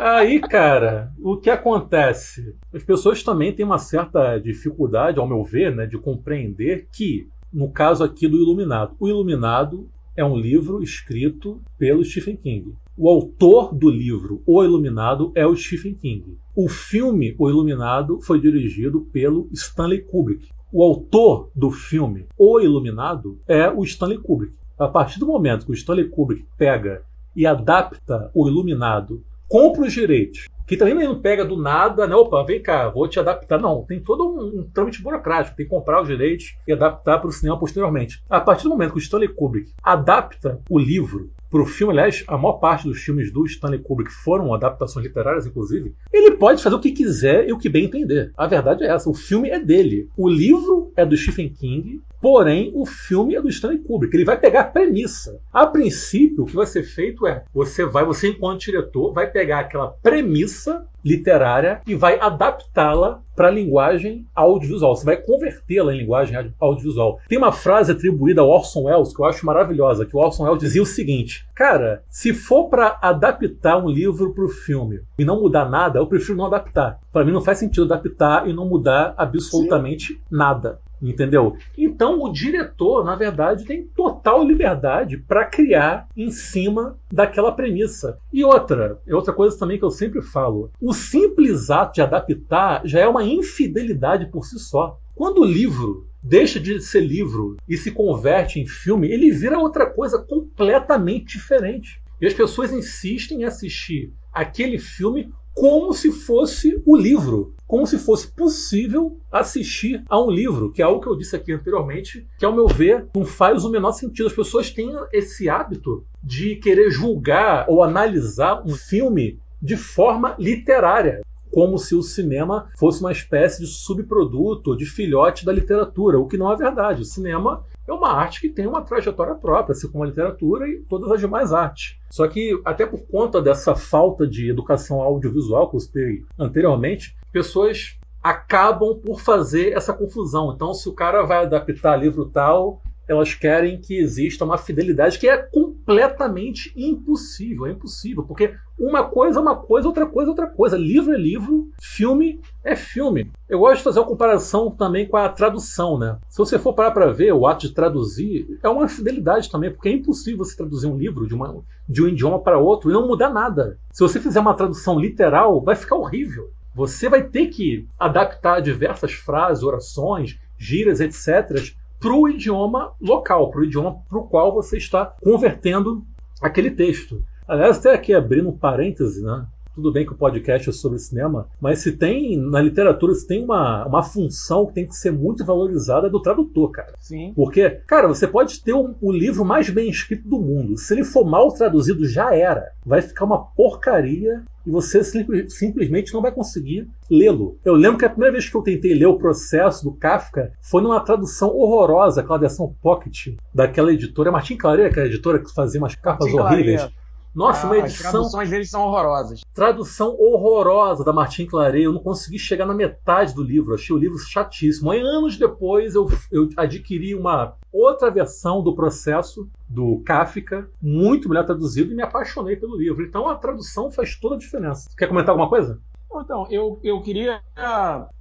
Aí, 0.00 0.40
cara, 0.40 1.12
o 1.20 1.36
que 1.36 1.50
acontece? 1.50 2.54
As 2.72 2.84
pessoas 2.84 3.22
também 3.22 3.52
têm 3.52 3.64
uma 3.66 3.78
certa 3.78 4.38
dificuldade, 4.38 5.18
ao 5.18 5.26
meu 5.26 5.42
ver, 5.42 5.74
né, 5.74 5.86
de 5.86 5.98
compreender 5.98 6.86
que, 6.92 7.28
no 7.52 7.70
caso 7.72 8.04
aqui 8.04 8.28
do 8.28 8.36
Iluminado, 8.36 8.94
o 9.00 9.08
Iluminado 9.08 9.90
é 10.16 10.24
um 10.24 10.36
livro 10.36 10.82
escrito 10.82 11.60
pelo 11.78 12.04
Stephen 12.04 12.36
King. 12.36 12.74
O 12.96 13.08
autor 13.08 13.72
do 13.72 13.88
livro 13.88 14.42
O 14.44 14.62
Iluminado 14.64 15.30
é 15.34 15.46
o 15.46 15.54
Stephen 15.54 15.94
King. 15.94 16.36
O 16.56 16.68
filme 16.68 17.34
O 17.38 17.48
Iluminado 17.48 18.20
foi 18.20 18.40
dirigido 18.40 19.02
pelo 19.12 19.48
Stanley 19.52 20.02
Kubrick. 20.02 20.48
O 20.70 20.82
autor 20.82 21.50
do 21.56 21.70
filme 21.70 22.26
O 22.36 22.60
Iluminado 22.60 23.40
é 23.48 23.70
o 23.70 23.82
Stanley 23.84 24.18
Kubrick. 24.18 24.54
A 24.78 24.86
partir 24.86 25.18
do 25.18 25.26
momento 25.26 25.64
que 25.64 25.72
o 25.72 25.74
Stanley 25.74 26.10
Kubrick 26.10 26.46
pega 26.58 27.02
e 27.34 27.46
adapta 27.46 28.30
O 28.34 28.46
Iluminado, 28.46 29.24
compra 29.48 29.86
os 29.86 29.92
direitos 29.94 30.46
que 30.68 30.76
também 30.76 30.94
não 30.94 31.18
pega 31.18 31.46
do 31.46 31.56
nada, 31.56 32.06
né? 32.06 32.14
Opa, 32.14 32.44
vem 32.44 32.62
cá, 32.62 32.90
vou 32.90 33.08
te 33.08 33.18
adaptar. 33.18 33.58
Não, 33.58 33.86
tem 33.86 34.00
todo 34.00 34.28
um, 34.28 34.60
um 34.60 34.70
trâmite 34.70 35.02
burocrático, 35.02 35.56
tem 35.56 35.64
que 35.64 35.70
comprar 35.70 36.02
os 36.02 36.06
direitos 36.06 36.54
e 36.66 36.72
adaptar 36.72 37.18
para 37.18 37.28
o 37.28 37.32
cinema 37.32 37.58
posteriormente. 37.58 38.22
A 38.28 38.38
partir 38.38 38.64
do 38.64 38.70
momento 38.70 38.92
que 38.92 38.98
o 38.98 39.00
Stanley 39.00 39.28
Kubrick 39.28 39.72
adapta 39.82 40.60
o 40.68 40.78
livro 40.78 41.30
para 41.50 41.62
o 41.62 41.66
filme, 41.66 41.94
aliás, 41.94 42.22
a 42.28 42.36
maior 42.36 42.58
parte 42.58 42.86
dos 42.86 42.98
filmes 42.98 43.32
do 43.32 43.46
Stanley 43.46 43.78
Kubrick 43.78 44.12
foram 44.12 44.52
adaptações 44.52 45.06
literárias, 45.06 45.46
inclusive, 45.46 45.94
ele 46.12 46.32
pode 46.32 46.62
fazer 46.62 46.76
o 46.76 46.80
que 46.80 46.92
quiser 46.92 47.48
e 47.48 47.52
o 47.52 47.58
que 47.58 47.70
bem 47.70 47.86
entender. 47.86 48.30
A 48.36 48.46
verdade 48.46 48.84
é 48.84 48.88
essa, 48.88 49.08
o 49.08 49.14
filme 49.14 49.48
é 49.48 49.58
dele. 49.58 50.10
O 50.14 50.28
livro 50.28 50.92
é 50.94 51.06
do 51.06 51.16
Stephen 51.16 51.48
King, 51.48 52.02
porém 52.20 52.70
o 52.74 52.84
filme 52.86 53.34
é 53.34 53.42
do 53.42 53.48
Stanley 53.48 53.78
Kubrick. 53.78 54.14
Ele 54.16 54.24
vai 54.24 54.38
pegar 54.38 54.60
a 54.60 54.64
premissa. 54.64 55.40
A 55.52 55.66
princípio, 55.66 56.44
o 56.44 56.46
que 56.46 56.56
vai 56.56 56.66
ser 56.66 56.82
feito 56.82 57.26
é, 57.26 57.44
você 57.52 57.84
vai, 57.84 58.04
você 58.04 58.28
enquanto 58.28 58.60
diretor, 58.60 59.12
vai 59.12 59.30
pegar 59.30 59.60
aquela 59.60 59.88
premissa 60.02 60.86
literária 61.04 61.80
e 61.86 61.94
vai 61.94 62.18
adaptá-la 62.18 63.22
para 63.34 63.48
a 63.48 63.52
linguagem 63.52 64.26
audiovisual. 64.34 64.96
Você 64.96 65.04
vai 65.04 65.16
convertê-la 65.16 65.94
em 65.94 65.98
linguagem 65.98 66.36
audiovisual. 66.60 67.20
Tem 67.28 67.38
uma 67.38 67.52
frase 67.52 67.92
atribuída 67.92 68.40
ao 68.40 68.48
Orson 68.48 68.84
Welles 68.84 69.14
que 69.14 69.22
eu 69.22 69.26
acho 69.26 69.46
maravilhosa, 69.46 70.04
que 70.04 70.16
o 70.16 70.18
Orson 70.18 70.44
Welles 70.44 70.58
dizia 70.58 70.82
o 70.82 70.86
seguinte: 70.86 71.46
Cara, 71.54 72.02
se 72.08 72.34
for 72.34 72.68
para 72.68 72.98
adaptar 73.00 73.78
um 73.78 73.88
livro 73.88 74.34
para 74.34 74.44
o 74.44 74.48
filme 74.48 75.00
e 75.18 75.24
não 75.24 75.40
mudar 75.40 75.68
nada, 75.68 75.98
eu 75.98 76.06
prefiro 76.06 76.36
não 76.36 76.46
adaptar. 76.46 76.98
Para 77.12 77.24
mim 77.24 77.32
não 77.32 77.40
faz 77.40 77.58
sentido 77.58 77.84
adaptar 77.84 78.48
e 78.48 78.52
não 78.52 78.66
mudar 78.66 79.14
absolutamente 79.16 80.14
Sim. 80.14 80.20
nada. 80.30 80.80
Entendeu? 81.00 81.56
Então 81.76 82.20
o 82.22 82.32
diretor, 82.32 83.04
na 83.04 83.14
verdade, 83.14 83.64
tem 83.64 83.84
total 83.84 84.44
liberdade 84.44 85.16
para 85.16 85.44
criar 85.44 86.08
em 86.16 86.30
cima 86.30 86.98
daquela 87.12 87.52
premissa. 87.52 88.18
E 88.32 88.44
outra, 88.44 89.00
é 89.06 89.14
outra 89.14 89.32
coisa 89.32 89.58
também 89.58 89.78
que 89.78 89.84
eu 89.84 89.90
sempre 89.90 90.20
falo: 90.22 90.70
o 90.80 90.92
simples 90.92 91.70
ato 91.70 91.94
de 91.94 92.02
adaptar 92.02 92.82
já 92.84 93.00
é 93.00 93.08
uma 93.08 93.24
infidelidade 93.24 94.26
por 94.26 94.44
si 94.44 94.58
só. 94.58 94.98
Quando 95.14 95.40
o 95.40 95.44
livro 95.44 96.06
deixa 96.22 96.60
de 96.60 96.80
ser 96.80 97.00
livro 97.00 97.56
e 97.68 97.76
se 97.76 97.90
converte 97.90 98.60
em 98.60 98.66
filme, 98.66 99.08
ele 99.08 99.30
vira 99.30 99.58
outra 99.58 99.86
coisa 99.86 100.18
completamente 100.18 101.38
diferente. 101.38 102.00
E 102.20 102.26
as 102.26 102.34
pessoas 102.34 102.72
insistem 102.72 103.42
em 103.42 103.44
assistir 103.44 104.12
aquele 104.32 104.78
filme 104.78 105.32
como 105.58 105.92
se 105.92 106.12
fosse 106.12 106.80
o 106.86 106.96
livro, 106.96 107.52
como 107.66 107.84
se 107.84 107.98
fosse 107.98 108.28
possível 108.28 109.18
assistir 109.30 110.04
a 110.08 110.20
um 110.20 110.30
livro, 110.30 110.70
que 110.70 110.80
é 110.80 110.84
algo 110.84 111.00
que 111.00 111.08
eu 111.08 111.16
disse 111.16 111.34
aqui 111.34 111.52
anteriormente, 111.52 112.24
que 112.38 112.44
ao 112.44 112.54
meu 112.54 112.68
ver 112.68 113.06
não 113.12 113.24
faz 113.24 113.64
o 113.64 113.70
menor 113.70 113.90
sentido. 113.90 114.28
As 114.28 114.32
pessoas 114.32 114.70
têm 114.70 114.92
esse 115.12 115.48
hábito 115.48 116.04
de 116.22 116.54
querer 116.56 116.90
julgar 116.90 117.66
ou 117.68 117.82
analisar 117.82 118.62
um 118.64 118.74
filme 118.74 119.40
de 119.60 119.76
forma 119.76 120.36
literária 120.38 121.22
como 121.50 121.78
se 121.78 121.94
o 121.94 122.02
cinema 122.02 122.68
fosse 122.78 123.00
uma 123.00 123.10
espécie 123.10 123.60
de 123.60 123.66
subproduto, 123.66 124.76
de 124.76 124.84
filhote 124.84 125.44
da 125.44 125.52
literatura, 125.52 126.18
o 126.18 126.26
que 126.26 126.36
não 126.36 126.52
é 126.52 126.56
verdade. 126.56 127.02
O 127.02 127.06
cinema 127.06 127.64
é 127.88 127.92
uma 127.92 128.12
arte 128.12 128.40
que 128.40 128.48
tem 128.48 128.66
uma 128.66 128.82
trajetória 128.82 129.34
própria, 129.34 129.72
assim 129.72 129.90
como 129.90 130.04
a 130.04 130.06
literatura 130.06 130.68
e 130.68 130.78
todas 130.88 131.10
as 131.10 131.20
demais 131.20 131.52
artes. 131.52 131.96
Só 132.10 132.28
que, 132.28 132.60
até 132.64 132.86
por 132.86 133.00
conta 133.06 133.40
dessa 133.40 133.74
falta 133.74 134.26
de 134.26 134.50
educação 134.50 135.00
audiovisual 135.00 135.70
que 135.70 135.76
eu 135.76 135.80
citei 135.80 136.24
anteriormente, 136.38 137.16
pessoas 137.32 137.98
acabam 138.22 138.94
por 138.96 139.20
fazer 139.20 139.72
essa 139.72 139.92
confusão. 139.92 140.52
Então, 140.54 140.74
se 140.74 140.88
o 140.88 140.94
cara 140.94 141.22
vai 141.22 141.44
adaptar 141.44 141.96
livro 141.96 142.26
tal, 142.26 142.82
elas 143.08 143.34
querem 143.34 143.80
que 143.80 143.98
exista 143.98 144.44
uma 144.44 144.58
fidelidade 144.58 145.18
que 145.18 145.28
é 145.28 145.36
completamente 145.36 146.72
impossível. 146.76 147.66
É 147.66 147.72
impossível, 147.72 148.22
porque 148.22 148.54
uma 148.78 149.04
coisa 149.04 149.38
é 149.38 149.42
uma 149.42 149.56
coisa, 149.56 149.88
outra 149.88 150.06
coisa 150.06 150.28
é 150.28 150.32
outra 150.32 150.46
coisa. 150.46 150.76
Livro 150.76 151.14
é 151.14 151.16
livro, 151.16 151.68
filme 151.80 152.40
é 152.62 152.76
filme. 152.76 153.32
Eu 153.48 153.60
gosto 153.60 153.78
de 153.78 153.84
fazer 153.84 154.00
uma 154.00 154.06
comparação 154.06 154.70
também 154.70 155.08
com 155.08 155.16
a 155.16 155.28
tradução, 155.28 155.98
né? 155.98 156.18
Se 156.28 156.38
você 156.38 156.58
for 156.58 156.74
parar 156.74 156.90
para 156.90 157.10
ver, 157.10 157.32
o 157.32 157.46
ato 157.46 157.66
de 157.66 157.74
traduzir 157.74 158.58
é 158.62 158.68
uma 158.68 158.86
fidelidade 158.86 159.50
também, 159.50 159.72
porque 159.72 159.88
é 159.88 159.92
impossível 159.92 160.44
você 160.44 160.56
traduzir 160.56 160.86
um 160.86 160.96
livro 160.96 161.26
de, 161.26 161.34
uma, 161.34 161.62
de 161.88 162.02
um 162.02 162.08
idioma 162.08 162.40
para 162.40 162.58
outro 162.58 162.90
e 162.90 162.92
não 162.92 163.08
mudar 163.08 163.30
nada. 163.30 163.78
Se 163.90 164.00
você 164.00 164.20
fizer 164.20 164.40
uma 164.40 164.54
tradução 164.54 164.98
literal, 164.98 165.62
vai 165.62 165.74
ficar 165.74 165.96
horrível. 165.96 166.50
Você 166.74 167.08
vai 167.08 167.24
ter 167.24 167.46
que 167.46 167.88
adaptar 167.98 168.60
diversas 168.60 169.12
frases, 169.12 169.64
orações, 169.64 170.38
gírias, 170.56 171.00
etc., 171.00 171.74
para 172.00 172.12
o 172.12 172.28
idioma 172.28 172.92
local, 173.00 173.50
para 173.50 173.60
o 173.60 173.64
idioma 173.64 173.96
para 174.08 174.18
o 174.18 174.26
qual 174.26 174.52
você 174.52 174.76
está 174.76 175.04
convertendo 175.22 176.04
aquele 176.40 176.70
texto. 176.70 177.22
Aliás, 177.46 177.78
até 177.78 177.94
aqui 177.94 178.12
abrindo 178.12 178.48
um 178.48 178.56
parêntese, 178.56 179.22
né? 179.22 179.46
Tudo 179.74 179.92
bem 179.92 180.04
que 180.04 180.12
o 180.12 180.16
podcast 180.16 180.68
é 180.68 180.72
sobre 180.72 180.98
cinema, 180.98 181.48
mas 181.60 181.78
se 181.78 181.92
tem, 181.92 182.36
na 182.36 182.60
literatura, 182.60 183.14
se 183.14 183.24
tem 183.26 183.44
uma, 183.44 183.86
uma 183.86 184.02
função 184.02 184.66
que 184.66 184.74
tem 184.74 184.86
que 184.86 184.96
ser 184.96 185.12
muito 185.12 185.44
valorizada 185.44 186.08
é 186.08 186.10
do 186.10 186.20
tradutor, 186.20 186.72
cara. 186.72 186.94
Sim. 186.98 187.32
Porque, 187.34 187.70
cara, 187.86 188.08
você 188.08 188.26
pode 188.26 188.60
ter 188.60 188.72
o, 188.72 188.96
o 189.00 189.12
livro 189.12 189.44
mais 189.44 189.70
bem 189.70 189.88
escrito 189.88 190.28
do 190.28 190.40
mundo. 190.40 190.76
Se 190.76 190.94
ele 190.94 191.04
for 191.04 191.24
mal 191.24 191.52
traduzido, 191.52 192.08
já 192.08 192.34
era. 192.34 192.72
Vai 192.84 193.00
ficar 193.00 193.24
uma 193.24 193.38
porcaria 193.38 194.42
e 194.68 194.70
você 194.70 195.02
simplesmente 195.48 196.12
não 196.12 196.20
vai 196.20 196.30
conseguir 196.30 196.86
lê-lo. 197.10 197.58
Eu 197.64 197.72
lembro 197.72 197.96
que 197.96 198.04
a 198.04 198.10
primeira 198.10 198.32
vez 198.32 198.50
que 198.50 198.54
eu 198.54 198.60
tentei 198.60 198.92
ler 198.92 199.06
o 199.06 199.16
processo 199.16 199.82
do 199.82 199.92
Kafka 199.92 200.52
foi 200.60 200.82
numa 200.82 201.00
tradução 201.00 201.48
horrorosa, 201.48 202.20
aquela 202.20 202.38
versão 202.38 202.76
pocket 202.82 203.34
daquela 203.54 203.90
editora, 203.90 204.30
Martin 204.30 204.58
Claret, 204.58 204.84
aquela 204.84 205.06
editora 205.06 205.38
que 205.38 205.54
fazia 205.54 205.80
umas 205.80 205.94
capas 205.94 206.30
Martin 206.30 206.54
horríveis. 206.54 206.80
Claret. 206.82 206.97
Nossa, 207.38 207.68
ah, 207.68 207.70
uma 207.70 207.78
edição. 207.78 208.06
As 208.06 208.10
traduções 208.10 208.50
deles 208.50 208.68
são 208.68 208.82
horrorosas. 208.82 209.42
Tradução 209.54 210.16
horrorosa 210.18 211.04
da 211.04 211.12
Martin 211.12 211.46
Claret. 211.46 211.84
Eu 211.84 211.92
não 211.92 212.02
consegui 212.02 212.36
chegar 212.36 212.66
na 212.66 212.74
metade 212.74 213.32
do 213.32 213.44
livro. 213.44 213.72
Achei 213.72 213.94
o 213.94 213.98
livro 213.98 214.18
chatíssimo. 214.18 214.90
Aí, 214.90 215.00
anos 215.00 215.36
depois, 215.36 215.94
eu, 215.94 216.10
eu 216.32 216.48
adquiri 216.56 217.14
uma 217.14 217.54
outra 217.72 218.10
versão 218.10 218.60
do 218.60 218.74
processo 218.74 219.48
do 219.68 220.02
Kafka, 220.04 220.68
muito 220.82 221.28
melhor 221.28 221.46
traduzido, 221.46 221.92
e 221.92 221.94
me 221.94 222.02
apaixonei 222.02 222.56
pelo 222.56 222.76
livro. 222.76 223.04
Então, 223.04 223.28
a 223.28 223.36
tradução 223.36 223.88
faz 223.88 224.16
toda 224.16 224.34
a 224.34 224.38
diferença. 224.38 224.90
Quer 224.98 225.06
comentar 225.06 225.30
alguma 225.30 225.48
coisa? 225.48 225.80
Então, 226.14 226.46
eu, 226.50 226.80
eu 226.82 227.00
queria 227.02 227.40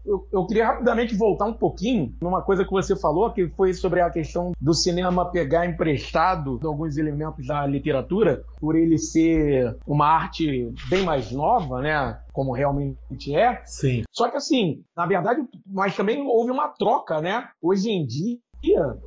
eu, 0.06 0.28
eu, 0.32 0.46
queria 0.46 0.68
rapidamente 0.68 1.16
voltar 1.16 1.46
um 1.46 1.54
pouquinho 1.54 2.14
numa 2.22 2.42
coisa 2.42 2.64
que 2.64 2.72
você 2.72 2.96
falou, 2.96 3.32
que 3.32 3.48
foi 3.50 3.74
sobre 3.74 4.02
a 4.02 4.10
questão 4.10 4.52
do 4.60 4.74
cinema 4.74 5.30
pegar 5.30 5.66
emprestado 5.66 6.60
alguns 6.64 6.98
elementos 6.98 7.46
da 7.46 7.66
literatura, 7.66 8.44
por 8.60 8.76
ele 8.76 8.98
ser 8.98 9.76
uma 9.86 10.08
arte 10.08 10.72
bem 10.90 11.04
mais 11.04 11.32
nova, 11.32 11.82
né? 11.82 12.20
Como 12.32 12.54
realmente 12.54 13.36
é. 13.36 13.62
Sim. 13.66 14.04
Só 14.12 14.30
que 14.30 14.38
assim, 14.38 14.84
na 14.96 15.06
verdade, 15.06 15.42
mas 15.66 15.96
também 15.96 16.22
houve 16.22 16.52
uma 16.52 16.70
troca, 16.70 17.22
né? 17.22 17.50
Hoje 17.62 17.90
em 17.90 18.06
dia 18.06 18.40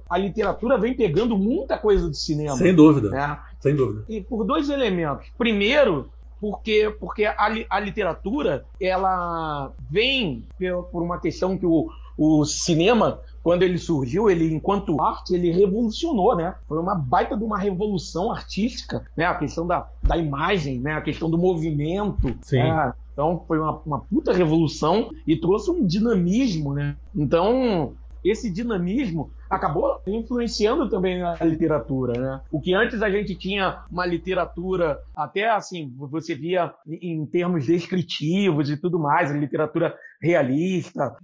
a 0.08 0.16
literatura 0.16 0.78
vem 0.78 0.94
pegando 0.94 1.36
muita 1.36 1.76
coisa 1.76 2.08
do 2.08 2.14
cinema. 2.14 2.56
Sem 2.56 2.74
dúvida. 2.74 3.10
Né? 3.10 3.38
sem 3.60 3.74
dúvida. 3.74 4.04
E 4.08 4.20
por 4.22 4.44
dois 4.44 4.70
elementos. 4.70 5.26
Primeiro, 5.36 6.10
porque, 6.40 6.94
porque 6.98 7.24
a, 7.24 7.36
a 7.68 7.80
literatura 7.80 8.64
ela 8.80 9.72
vem 9.90 10.44
por 10.90 11.02
uma 11.02 11.20
questão 11.20 11.58
que 11.58 11.66
o, 11.66 11.90
o 12.16 12.44
cinema 12.44 13.20
quando 13.42 13.62
ele 13.62 13.78
surgiu, 13.78 14.30
ele 14.30 14.52
enquanto 14.52 15.00
arte, 15.00 15.34
ele 15.34 15.50
revolucionou, 15.50 16.36
né? 16.36 16.54
Foi 16.68 16.78
uma 16.78 16.94
baita 16.94 17.36
de 17.36 17.42
uma 17.42 17.58
revolução 17.58 18.30
artística, 18.30 19.04
né? 19.16 19.24
A 19.24 19.34
questão 19.34 19.66
da, 19.66 19.88
da 20.02 20.16
imagem, 20.16 20.78
né? 20.78 20.92
A 20.92 21.00
questão 21.00 21.30
do 21.30 21.38
movimento. 21.38 22.34
Sim. 22.42 22.58
Né? 22.58 22.92
Então 23.12 23.42
foi 23.48 23.58
uma, 23.58 23.80
uma 23.84 24.00
puta 24.00 24.32
revolução 24.32 25.10
e 25.26 25.36
trouxe 25.36 25.70
um 25.70 25.84
dinamismo, 25.84 26.74
né? 26.74 26.96
Então 27.14 27.94
esse 28.24 28.50
dinamismo 28.50 29.30
acabou 29.48 30.00
influenciando 30.06 30.88
também 30.88 31.22
a 31.22 31.44
literatura, 31.44 32.20
né? 32.20 32.40
O 32.50 32.60
que 32.60 32.72
antes 32.72 33.02
a 33.02 33.10
gente 33.10 33.34
tinha 33.34 33.82
uma 33.90 34.06
literatura 34.06 35.00
até 35.14 35.50
assim, 35.50 35.92
você 35.96 36.34
via 36.34 36.72
em 36.86 37.26
termos 37.26 37.66
descritivos 37.66 38.70
e 38.70 38.76
tudo 38.76 38.98
mais, 38.98 39.30
a 39.30 39.34
literatura 39.34 39.94
realista, 40.22 41.16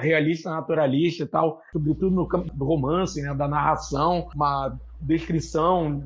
realista 0.00 0.50
naturalista 0.50 1.24
e 1.24 1.26
tal, 1.26 1.60
sobretudo 1.72 2.14
no 2.14 2.26
campo 2.26 2.54
do 2.54 2.64
romance, 2.64 3.20
né, 3.20 3.34
da 3.34 3.48
narração, 3.48 4.28
uma 4.34 4.78
descrição, 5.00 6.02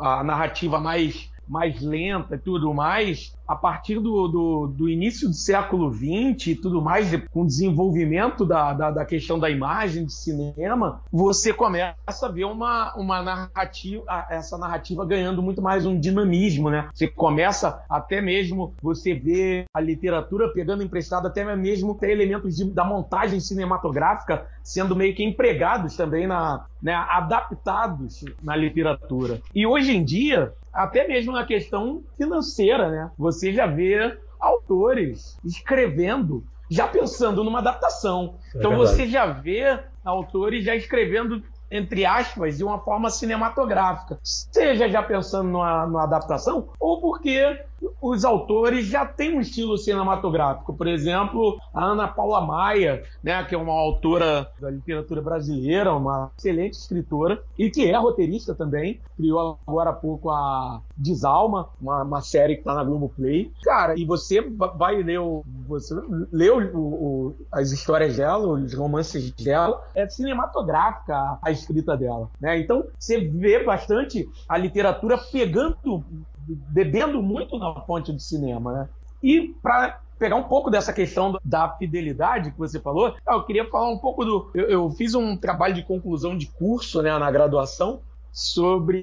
a 0.00 0.24
narrativa 0.24 0.80
mais 0.80 1.30
mais 1.50 1.82
lenta 1.82 2.36
e 2.36 2.38
tudo 2.38 2.72
mais, 2.72 3.34
a 3.46 3.56
partir 3.56 3.96
do, 3.96 4.28
do, 4.28 4.66
do, 4.68 4.88
início 4.88 5.28
do 5.28 5.34
século 5.34 5.92
XX 5.92 6.46
e 6.46 6.54
tudo 6.54 6.80
mais, 6.80 7.10
com 7.30 7.42
o 7.42 7.46
desenvolvimento 7.46 8.46
da, 8.46 8.72
da, 8.72 8.90
da, 8.92 9.04
questão 9.04 9.40
da 9.40 9.50
imagem 9.50 10.06
de 10.06 10.12
cinema, 10.12 11.02
você 11.10 11.52
começa 11.52 12.26
a 12.26 12.28
ver 12.28 12.44
uma, 12.44 12.94
uma 12.94 13.20
narrativa, 13.20 14.04
essa 14.30 14.56
narrativa 14.56 15.04
ganhando 15.04 15.42
muito 15.42 15.60
mais 15.60 15.84
um 15.84 15.98
dinamismo, 15.98 16.70
né? 16.70 16.88
Você 16.94 17.08
começa 17.08 17.82
até 17.90 18.20
mesmo, 18.20 18.72
você 18.80 19.14
vê 19.14 19.64
a 19.74 19.80
literatura 19.80 20.52
pegando 20.52 20.84
emprestado 20.84 21.26
até 21.26 21.44
mesmo 21.56 21.92
até 21.92 22.12
elementos 22.12 22.54
de, 22.54 22.70
da 22.70 22.84
montagem 22.84 23.40
cinematográfica 23.40 24.46
sendo 24.62 24.94
meio 24.94 25.14
que 25.14 25.24
empregados 25.24 25.96
também 25.96 26.28
na, 26.28 26.66
né, 26.80 26.94
adaptados 26.94 28.24
na 28.42 28.54
literatura. 28.54 29.40
E 29.52 29.66
hoje 29.66 29.96
em 29.96 30.04
dia, 30.04 30.52
até 30.72 31.06
mesmo 31.06 31.32
na 31.32 31.44
questão 31.44 32.02
financeira, 32.16 32.90
né? 32.90 33.10
Você 33.18 33.52
já 33.52 33.66
vê 33.66 34.18
autores 34.38 35.38
escrevendo, 35.44 36.44
já 36.70 36.86
pensando 36.86 37.44
numa 37.44 37.58
adaptação. 37.58 38.36
É 38.54 38.58
então 38.58 38.70
verdade. 38.70 38.96
você 38.96 39.06
já 39.08 39.26
vê 39.26 39.78
autores 40.04 40.64
já 40.64 40.74
escrevendo 40.74 41.42
entre 41.70 42.04
aspas, 42.04 42.58
de 42.58 42.64
uma 42.64 42.80
forma 42.80 43.08
cinematográfica. 43.10 44.18
Seja 44.22 44.88
já 44.88 45.02
pensando 45.02 45.48
numa, 45.48 45.86
numa, 45.86 46.02
adaptação, 46.02 46.70
ou 46.80 47.00
porque 47.00 47.60
os 48.00 48.24
autores 48.24 48.86
já 48.86 49.04
têm 49.04 49.36
um 49.36 49.40
estilo 49.40 49.76
cinematográfico. 49.76 50.74
Por 50.74 50.86
exemplo, 50.86 51.58
a 51.74 51.84
Ana 51.84 52.08
Paula 52.08 52.40
Maia, 52.40 53.02
né, 53.22 53.42
que 53.44 53.54
é 53.54 53.58
uma 53.58 53.72
autora 53.72 54.50
da 54.60 54.70
literatura 54.70 55.20
brasileira, 55.20 55.94
uma 55.94 56.30
excelente 56.38 56.74
escritora, 56.74 57.42
e 57.58 57.70
que 57.70 57.88
é 57.88 57.96
roteirista 57.96 58.54
também, 58.54 59.00
criou 59.16 59.58
agora 59.66 59.90
há 59.90 59.94
pouco 59.94 60.30
a 60.30 60.80
Desalma, 60.96 61.68
uma, 61.80 62.02
uma 62.02 62.20
série 62.20 62.54
que 62.54 62.60
está 62.60 62.74
na 62.74 62.84
Globoplay. 62.84 63.50
Cara, 63.62 63.98
e 63.98 64.04
você 64.04 64.40
vai 64.76 65.02
ler, 65.02 65.18
o, 65.18 65.44
você 65.66 65.94
lê 66.32 66.50
o, 66.50 66.76
o, 66.76 67.34
as 67.50 67.70
histórias 67.70 68.16
dela, 68.16 68.46
os 68.46 68.74
romances 68.74 69.30
dela, 69.32 69.82
é 69.94 70.08
cinematográfica 70.08 71.38
a 71.42 71.50
escrita 71.50 71.96
dela. 71.96 72.30
Né? 72.40 72.60
Então, 72.60 72.84
você 72.98 73.20
vê 73.20 73.64
bastante 73.64 74.28
a 74.48 74.56
literatura 74.56 75.18
pegando 75.18 76.04
bebendo 76.46 77.22
muito 77.22 77.58
na 77.58 77.74
fonte 77.82 78.12
do 78.12 78.20
cinema, 78.20 78.72
né? 78.72 78.88
E 79.22 79.54
para 79.62 80.00
pegar 80.18 80.36
um 80.36 80.44
pouco 80.44 80.70
dessa 80.70 80.92
questão 80.92 81.38
da 81.44 81.76
fidelidade 81.76 82.50
que 82.50 82.58
você 82.58 82.78
falou, 82.78 83.16
eu 83.26 83.44
queria 83.44 83.68
falar 83.68 83.90
um 83.90 83.98
pouco 83.98 84.24
do. 84.24 84.50
Eu, 84.54 84.68
eu 84.68 84.90
fiz 84.90 85.14
um 85.14 85.36
trabalho 85.36 85.74
de 85.74 85.82
conclusão 85.82 86.36
de 86.36 86.46
curso 86.46 87.02
né, 87.02 87.16
na 87.18 87.30
graduação 87.30 88.00
sobre 88.32 89.02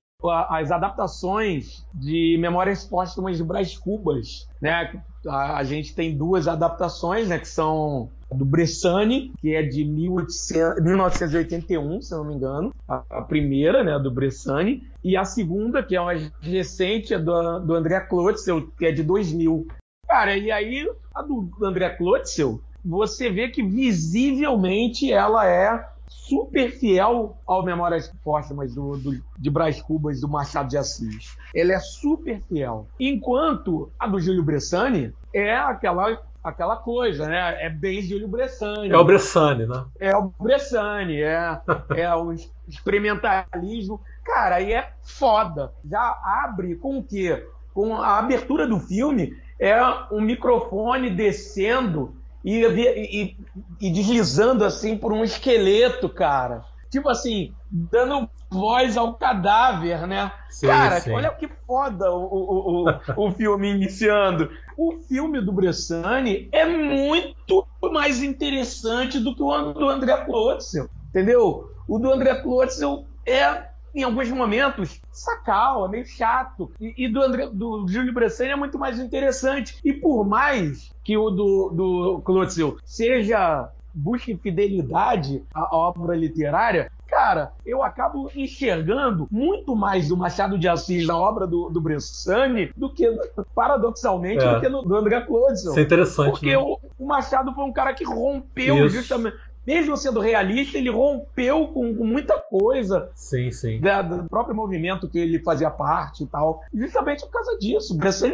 as 0.50 0.72
adaptações 0.72 1.86
de 1.94 2.38
Memórias 2.40 2.84
Póstumas 2.84 3.38
de 3.38 3.44
Brás 3.44 3.78
Cubas, 3.78 4.48
né? 4.62 5.02
A, 5.28 5.58
a, 5.58 5.64
gente 5.64 5.94
tem 5.94 6.18
duas 6.18 6.48
adaptações, 6.48 7.28
né? 7.28 7.38
Que 7.38 7.48
são 7.48 8.10
do 8.32 8.46
Bressani, 8.46 9.32
que 9.40 9.56
é 9.56 9.63
de 9.63 9.86
1800, 9.86 10.84
1981, 10.84 12.02
se 12.02 12.12
não 12.12 12.26
me 12.26 12.36
engano, 12.36 12.74
a, 12.88 13.04
a, 13.10 13.22
primeira, 13.22 13.84
né, 13.84 13.98
do 14.00 14.12
Bressani, 14.12 14.84
e 15.04 15.16
a 15.16 15.24
segunda, 15.24 15.82
que 15.82 15.96
é 15.96 16.02
mais 16.04 16.32
recente, 16.42 17.13
é 17.13 17.20
do, 17.20 17.60
do 17.60 17.74
André 17.74 18.00
Klotzel, 18.02 18.68
que 18.78 18.86
é 18.86 18.92
de 18.92 19.04
2000. 19.04 19.68
Cara, 20.08 20.38
e 20.38 20.52
aí 20.52 20.90
a 21.13 21.22
do 21.22 21.50
André 21.63 21.90
Klotzel, 21.90 22.62
você 22.84 23.30
vê 23.30 23.50
que 23.50 23.63
visivelmente 23.63 25.12
ela 25.12 25.46
é 25.48 25.86
super 26.10 26.72
fiel 26.72 27.38
ao 27.46 27.63
Memórias 27.63 28.12
Póstumas 28.24 28.74
do, 28.74 28.98
do, 28.98 29.24
de 29.38 29.50
Brás 29.50 29.82
Cubas 29.82 30.22
do 30.22 30.28
Machado 30.28 30.70
de 30.70 30.78
Assis. 30.78 31.38
Ele 31.54 31.74
é 31.74 31.80
super 31.80 32.42
fiel. 32.42 32.88
Enquanto 33.00 33.92
a 34.00 34.08
do 34.08 34.20
Júlio 34.20 34.44
Bressani 34.44 35.13
é 35.34 35.56
aquela 35.56 36.22
aquela 36.50 36.76
coisa, 36.76 37.28
né? 37.28 37.66
É 37.66 37.70
bem 37.70 38.02
Júlio 38.02 38.28
Bressani. 38.28 38.90
É 38.90 38.98
o 38.98 39.04
Bressani, 39.04 39.66
né? 39.66 39.86
É 40.00 40.16
o 40.16 40.32
Bressani, 40.40 41.22
é, 41.22 41.60
é 41.96 42.16
o 42.16 42.34
experimentalismo. 42.68 44.02
Cara, 44.24 44.56
aí 44.56 44.74
é 44.74 44.92
foda. 45.04 45.72
Já 45.90 46.18
abre 46.44 46.76
com 46.76 46.98
o 46.98 47.04
quê? 47.04 47.46
Com 47.74 47.96
a 47.96 48.18
abertura 48.18 48.68
do 48.68 48.80
filme 48.80 49.38
é 49.60 49.76
um 50.12 50.22
microfone 50.22 51.10
descendo 51.10 52.16
e, 52.44 52.64
e, 52.64 53.38
e, 53.82 53.92
deslizando 53.92 54.64
assim 54.64 54.98
por 54.98 55.12
um 55.12 55.24
esqueleto, 55.24 56.08
cara. 56.08 56.64
Tipo 56.89 57.10
assim, 57.10 57.54
dando 57.69 58.30
voz 58.50 58.95
ao 58.95 59.13
cadáver, 59.15 60.08
né? 60.08 60.32
Sim, 60.50 60.67
cara, 60.67 61.00
sim. 61.00 61.12
olha 61.12 61.30
que 61.32 61.47
foda 61.65 62.12
o, 62.12 62.23
o, 62.23 62.89
o, 62.89 63.28
o 63.28 63.32
filme 63.32 63.69
iniciando. 63.69 64.50
O 64.78 65.00
filme 65.08 65.41
do 65.41 65.52
Bressani 65.52 66.50
é 66.52 66.65
muito 66.65 67.67
mais 67.91 68.23
interessante 68.23 69.19
do 69.19 69.36
que 69.36 69.43
o 69.43 69.73
do 69.73 69.89
André 69.89 70.15
Klotzel, 70.26 70.89
entendeu? 71.10 71.69
O 71.88 72.00
do 72.00 72.12
André 72.12 72.36
Klotzel 72.41 73.06
é 73.26 73.67
em 73.95 74.04
alguns 74.04 74.30
momentos, 74.30 75.02
sacal, 75.12 75.88
é 75.88 75.89
meio 75.89 76.06
chato. 76.06 76.71
E, 76.80 77.06
e 77.06 77.12
do, 77.12 77.19
André, 77.19 77.50
do 77.52 77.88
Júlio 77.88 78.13
Bressani 78.13 78.52
é 78.52 78.56
muito 78.56 78.78
mais 78.78 79.00
interessante. 79.00 79.80
E 79.84 79.91
por 79.91 80.23
mais 80.23 80.91
que 81.04 81.17
o 81.17 81.32
do, 81.32 81.69
do 81.69 82.21
Clotzel 82.21 82.78
seja 82.86 83.67
busque 83.98 84.38
fidelidade 84.38 85.44
à 85.54 85.76
obra 85.76 86.16
literária, 86.16 86.92
cara, 87.08 87.52
eu 87.66 87.82
acabo 87.82 88.30
enxergando 88.36 89.28
muito 89.32 89.76
mais 89.76 90.10
do 90.10 90.18
Machado 90.18 90.58
de 90.58 90.68
Assis 90.68 91.08
na 91.08 91.18
obra 91.18 91.48
do, 91.48 91.70
do 91.70 91.82
Bressani 91.82 92.72
do 92.76 92.94
que, 92.94 93.10
paradoxalmente, 93.56 94.44
é. 94.44 94.54
do 94.54 94.62
que 94.62 94.70
no 94.70 94.84
do 94.84 94.96
André 94.96 95.22
Clodson. 95.22 95.72
Isso 95.72 95.80
é 95.80 95.82
interessante. 95.82 96.32
Porque 96.32 96.52
né? 96.52 96.58
o, 96.58 96.80
o, 97.00 97.06
Machado 97.06 97.54
foi 97.54 97.64
um 97.64 97.74
cara 97.74 97.94
que 97.94 98.04
rompeu 98.04 98.86
Isso. 98.86 98.98
justamente 98.98 99.36
mesmo 99.68 99.98
sendo 99.98 100.22
realista, 100.22 100.78
ele 100.78 100.90
rompeu 100.90 101.68
com, 101.68 101.94
com 101.94 102.06
muita 102.06 102.40
coisa 102.40 103.12
sim, 103.14 103.52
sim. 103.52 103.82
Da, 103.82 104.02
do 104.02 104.30
próprio 104.30 104.56
movimento 104.56 105.10
que 105.10 105.20
ele 105.20 105.44
fazia 105.44 105.70
parte 105.70 106.24
e 106.24 106.28
tal. 106.28 106.62
Justamente 106.74 107.26
por 107.26 107.32
causa 107.32 107.58
disso. 107.60 107.98
Bressan 107.98 108.32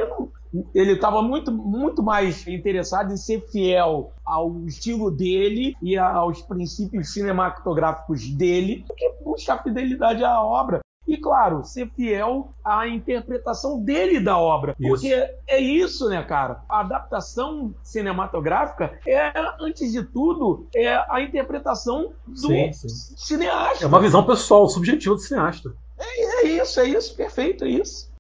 ele 0.75 0.93
estava 0.93 1.21
muito, 1.21 1.51
muito 1.51 2.03
mais 2.03 2.47
interessado 2.47 3.11
em 3.11 3.17
ser 3.17 3.41
fiel 3.51 4.13
ao 4.23 4.63
estilo 4.65 5.09
dele 5.09 5.75
e 5.81 5.97
aos 5.97 6.43
princípios 6.43 7.11
cinematográficos 7.11 8.29
dele 8.29 8.85
do 8.87 8.93
que 8.93 9.11
buscar 9.23 9.63
fidelidade 9.63 10.23
à 10.23 10.39
obra. 10.41 10.82
E, 11.07 11.17
claro, 11.17 11.63
ser 11.63 11.89
fiel 11.89 12.53
à 12.63 12.87
interpretação 12.87 13.83
dele 13.83 14.19
da 14.19 14.37
obra. 14.37 14.75
Isso. 14.79 14.89
Porque 14.89 15.13
é 15.47 15.59
isso, 15.59 16.07
né, 16.07 16.23
cara? 16.23 16.63
A 16.69 16.79
adaptação 16.79 17.73
cinematográfica 17.83 18.97
é, 19.05 19.33
antes 19.59 19.91
de 19.91 20.03
tudo, 20.03 20.67
é 20.73 20.95
a 21.09 21.21
interpretação 21.21 22.13
do 22.25 22.37
sim, 22.37 22.71
sim. 22.71 22.87
cineasta. 23.17 23.83
É 23.83 23.87
uma 23.87 23.99
visão 23.99 24.25
pessoal, 24.25 24.67
subjetiva 24.69 25.15
do 25.15 25.21
cineasta. 25.21 25.75
É, 25.99 26.45
é 26.45 26.47
isso, 26.61 26.79
é 26.79 26.87
isso, 26.87 27.15
perfeito, 27.15 27.65
é 27.65 27.69
isso. 27.69 28.11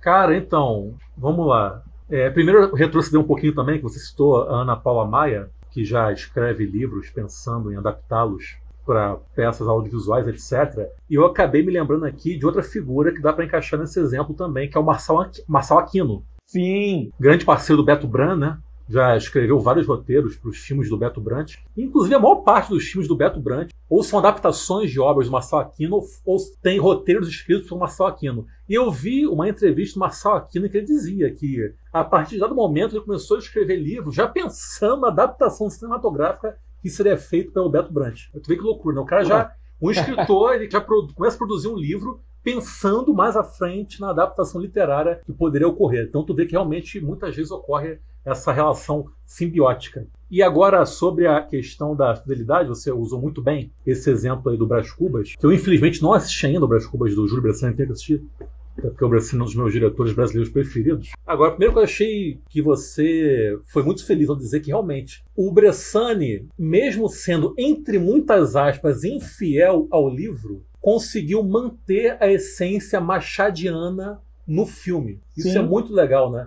Cara, 0.00 0.36
então, 0.36 0.94
vamos 1.16 1.46
lá. 1.46 1.82
É, 2.08 2.30
primeiro, 2.30 2.74
retroceder 2.74 3.20
um 3.20 3.26
pouquinho 3.26 3.54
também, 3.54 3.78
que 3.78 3.82
você 3.82 3.98
citou 3.98 4.42
a 4.42 4.60
Ana 4.60 4.76
Paula 4.76 5.06
Maia, 5.06 5.50
que 5.70 5.84
já 5.84 6.12
escreve 6.12 6.64
livros 6.64 7.10
pensando 7.10 7.72
em 7.72 7.76
adaptá-los 7.76 8.56
para 8.86 9.16
peças 9.34 9.66
audiovisuais, 9.66 10.26
etc. 10.28 10.88
E 11.10 11.14
eu 11.14 11.26
acabei 11.26 11.62
me 11.62 11.72
lembrando 11.72 12.06
aqui 12.06 12.38
de 12.38 12.46
outra 12.46 12.62
figura 12.62 13.12
que 13.12 13.20
dá 13.20 13.32
para 13.32 13.44
encaixar 13.44 13.78
nesse 13.78 13.98
exemplo 13.98 14.34
também, 14.34 14.70
que 14.70 14.78
é 14.78 14.80
o 14.80 14.84
Marçal, 14.84 15.28
Marçal 15.48 15.78
Aquino. 15.78 16.24
Sim. 16.46 17.10
Grande 17.18 17.44
parceiro 17.44 17.82
do 17.82 17.84
Beto 17.84 18.06
Bran, 18.06 18.36
né? 18.36 18.58
já 18.88 19.16
escreveu 19.16 19.58
vários 19.58 19.86
roteiros 19.86 20.36
para 20.36 20.50
os 20.50 20.58
filmes 20.58 20.88
do 20.88 20.96
Beto 20.96 21.20
Brant. 21.20 21.54
Inclusive, 21.76 22.14
a 22.14 22.20
maior 22.20 22.36
parte 22.36 22.70
dos 22.70 22.84
filmes 22.84 23.08
do 23.08 23.16
Beto 23.16 23.40
Brant 23.40 23.70
ou 23.88 24.02
são 24.02 24.18
adaptações 24.18 24.90
de 24.90 25.00
obras 25.00 25.26
do 25.26 25.32
Marcel 25.32 25.58
Aquino 25.58 26.02
ou 26.24 26.38
tem 26.62 26.78
roteiros 26.78 27.28
escritos 27.28 27.68
por 27.68 27.78
Marcel 27.78 28.06
Aquino. 28.06 28.46
E 28.68 28.74
eu 28.74 28.90
vi 28.90 29.26
uma 29.26 29.48
entrevista 29.48 29.94
do 29.94 30.00
Marcel 30.00 30.32
Aquino 30.32 30.68
que 30.68 30.76
ele 30.76 30.86
dizia 30.86 31.32
que, 31.32 31.72
a 31.92 32.04
partir 32.04 32.34
de 32.34 32.40
dado 32.40 32.54
momento, 32.54 32.96
ele 32.96 33.04
começou 33.04 33.36
a 33.36 33.40
escrever 33.40 33.76
livros 33.76 34.14
já 34.14 34.28
pensando 34.28 35.02
na 35.02 35.08
adaptação 35.08 35.68
cinematográfica 35.68 36.56
que 36.86 36.90
seria 36.90 37.18
feito 37.18 37.50
pelo 37.50 37.68
Beto 37.68 37.92
Brant. 37.92 38.28
Tu 38.32 38.46
vê 38.46 38.54
que 38.54 38.62
loucura, 38.62 38.94
né? 38.94 39.00
O 39.02 39.04
cara 39.04 39.24
já, 39.24 39.52
um 39.82 39.90
escritor, 39.90 40.54
ele 40.54 40.70
já 40.70 40.80
começa 40.80 41.34
a 41.34 41.38
produzir 41.38 41.66
um 41.66 41.76
livro 41.76 42.20
pensando 42.44 43.12
mais 43.12 43.36
à 43.36 43.42
frente 43.42 44.00
na 44.00 44.10
adaptação 44.10 44.60
literária 44.60 45.20
que 45.26 45.32
poderia 45.32 45.66
ocorrer. 45.66 46.06
Então 46.08 46.24
tu 46.24 46.32
vê 46.32 46.46
que 46.46 46.52
realmente 46.52 47.00
muitas 47.00 47.34
vezes 47.34 47.50
ocorre 47.50 47.98
essa 48.24 48.52
relação 48.52 49.06
simbiótica. 49.24 50.06
E 50.30 50.44
agora 50.44 50.86
sobre 50.86 51.26
a 51.26 51.42
questão 51.42 51.96
da 51.96 52.14
fidelidade, 52.14 52.68
você 52.68 52.92
usou 52.92 53.20
muito 53.20 53.42
bem 53.42 53.72
esse 53.84 54.08
exemplo 54.08 54.52
aí 54.52 54.56
do 54.56 54.66
Brás 54.66 54.88
Cubas, 54.92 55.34
que 55.34 55.44
eu 55.44 55.52
infelizmente 55.52 56.00
não 56.00 56.12
assisti 56.12 56.46
ainda 56.46 56.64
o 56.64 56.68
Brás 56.68 56.86
Cubas 56.86 57.16
do 57.16 57.26
Júlio 57.26 57.42
Bressani, 57.42 57.74
tenho 57.74 57.88
que 57.88 57.92
assistir, 57.94 58.24
porque 58.80 59.04
o 59.04 59.08
Bressani 59.08 59.40
é 59.40 59.42
um 59.42 59.46
dos 59.46 59.54
meus 59.54 59.72
diretores 59.72 60.12
brasileiros 60.12 60.52
preferidos. 60.52 61.12
Agora, 61.26 61.52
primeiro 61.52 61.74
que 61.74 61.78
eu 61.78 61.84
achei 61.84 62.40
que 62.48 62.62
você 62.62 63.58
foi 63.66 63.82
muito 63.82 64.04
feliz 64.04 64.28
ao 64.28 64.36
dizer 64.36 64.60
que 64.60 64.68
realmente 64.68 65.24
o 65.34 65.50
Bressani, 65.50 66.48
mesmo 66.58 67.08
sendo 67.08 67.54
entre 67.58 67.98
muitas 67.98 68.56
aspas 68.56 69.04
infiel 69.04 69.86
ao 69.90 70.08
livro, 70.08 70.64
conseguiu 70.80 71.42
manter 71.42 72.16
a 72.20 72.30
essência 72.30 73.00
machadiana 73.00 74.20
no 74.46 74.64
filme. 74.64 75.20
Isso 75.36 75.50
Sim. 75.50 75.58
é 75.58 75.62
muito 75.62 75.92
legal, 75.92 76.30
né? 76.30 76.46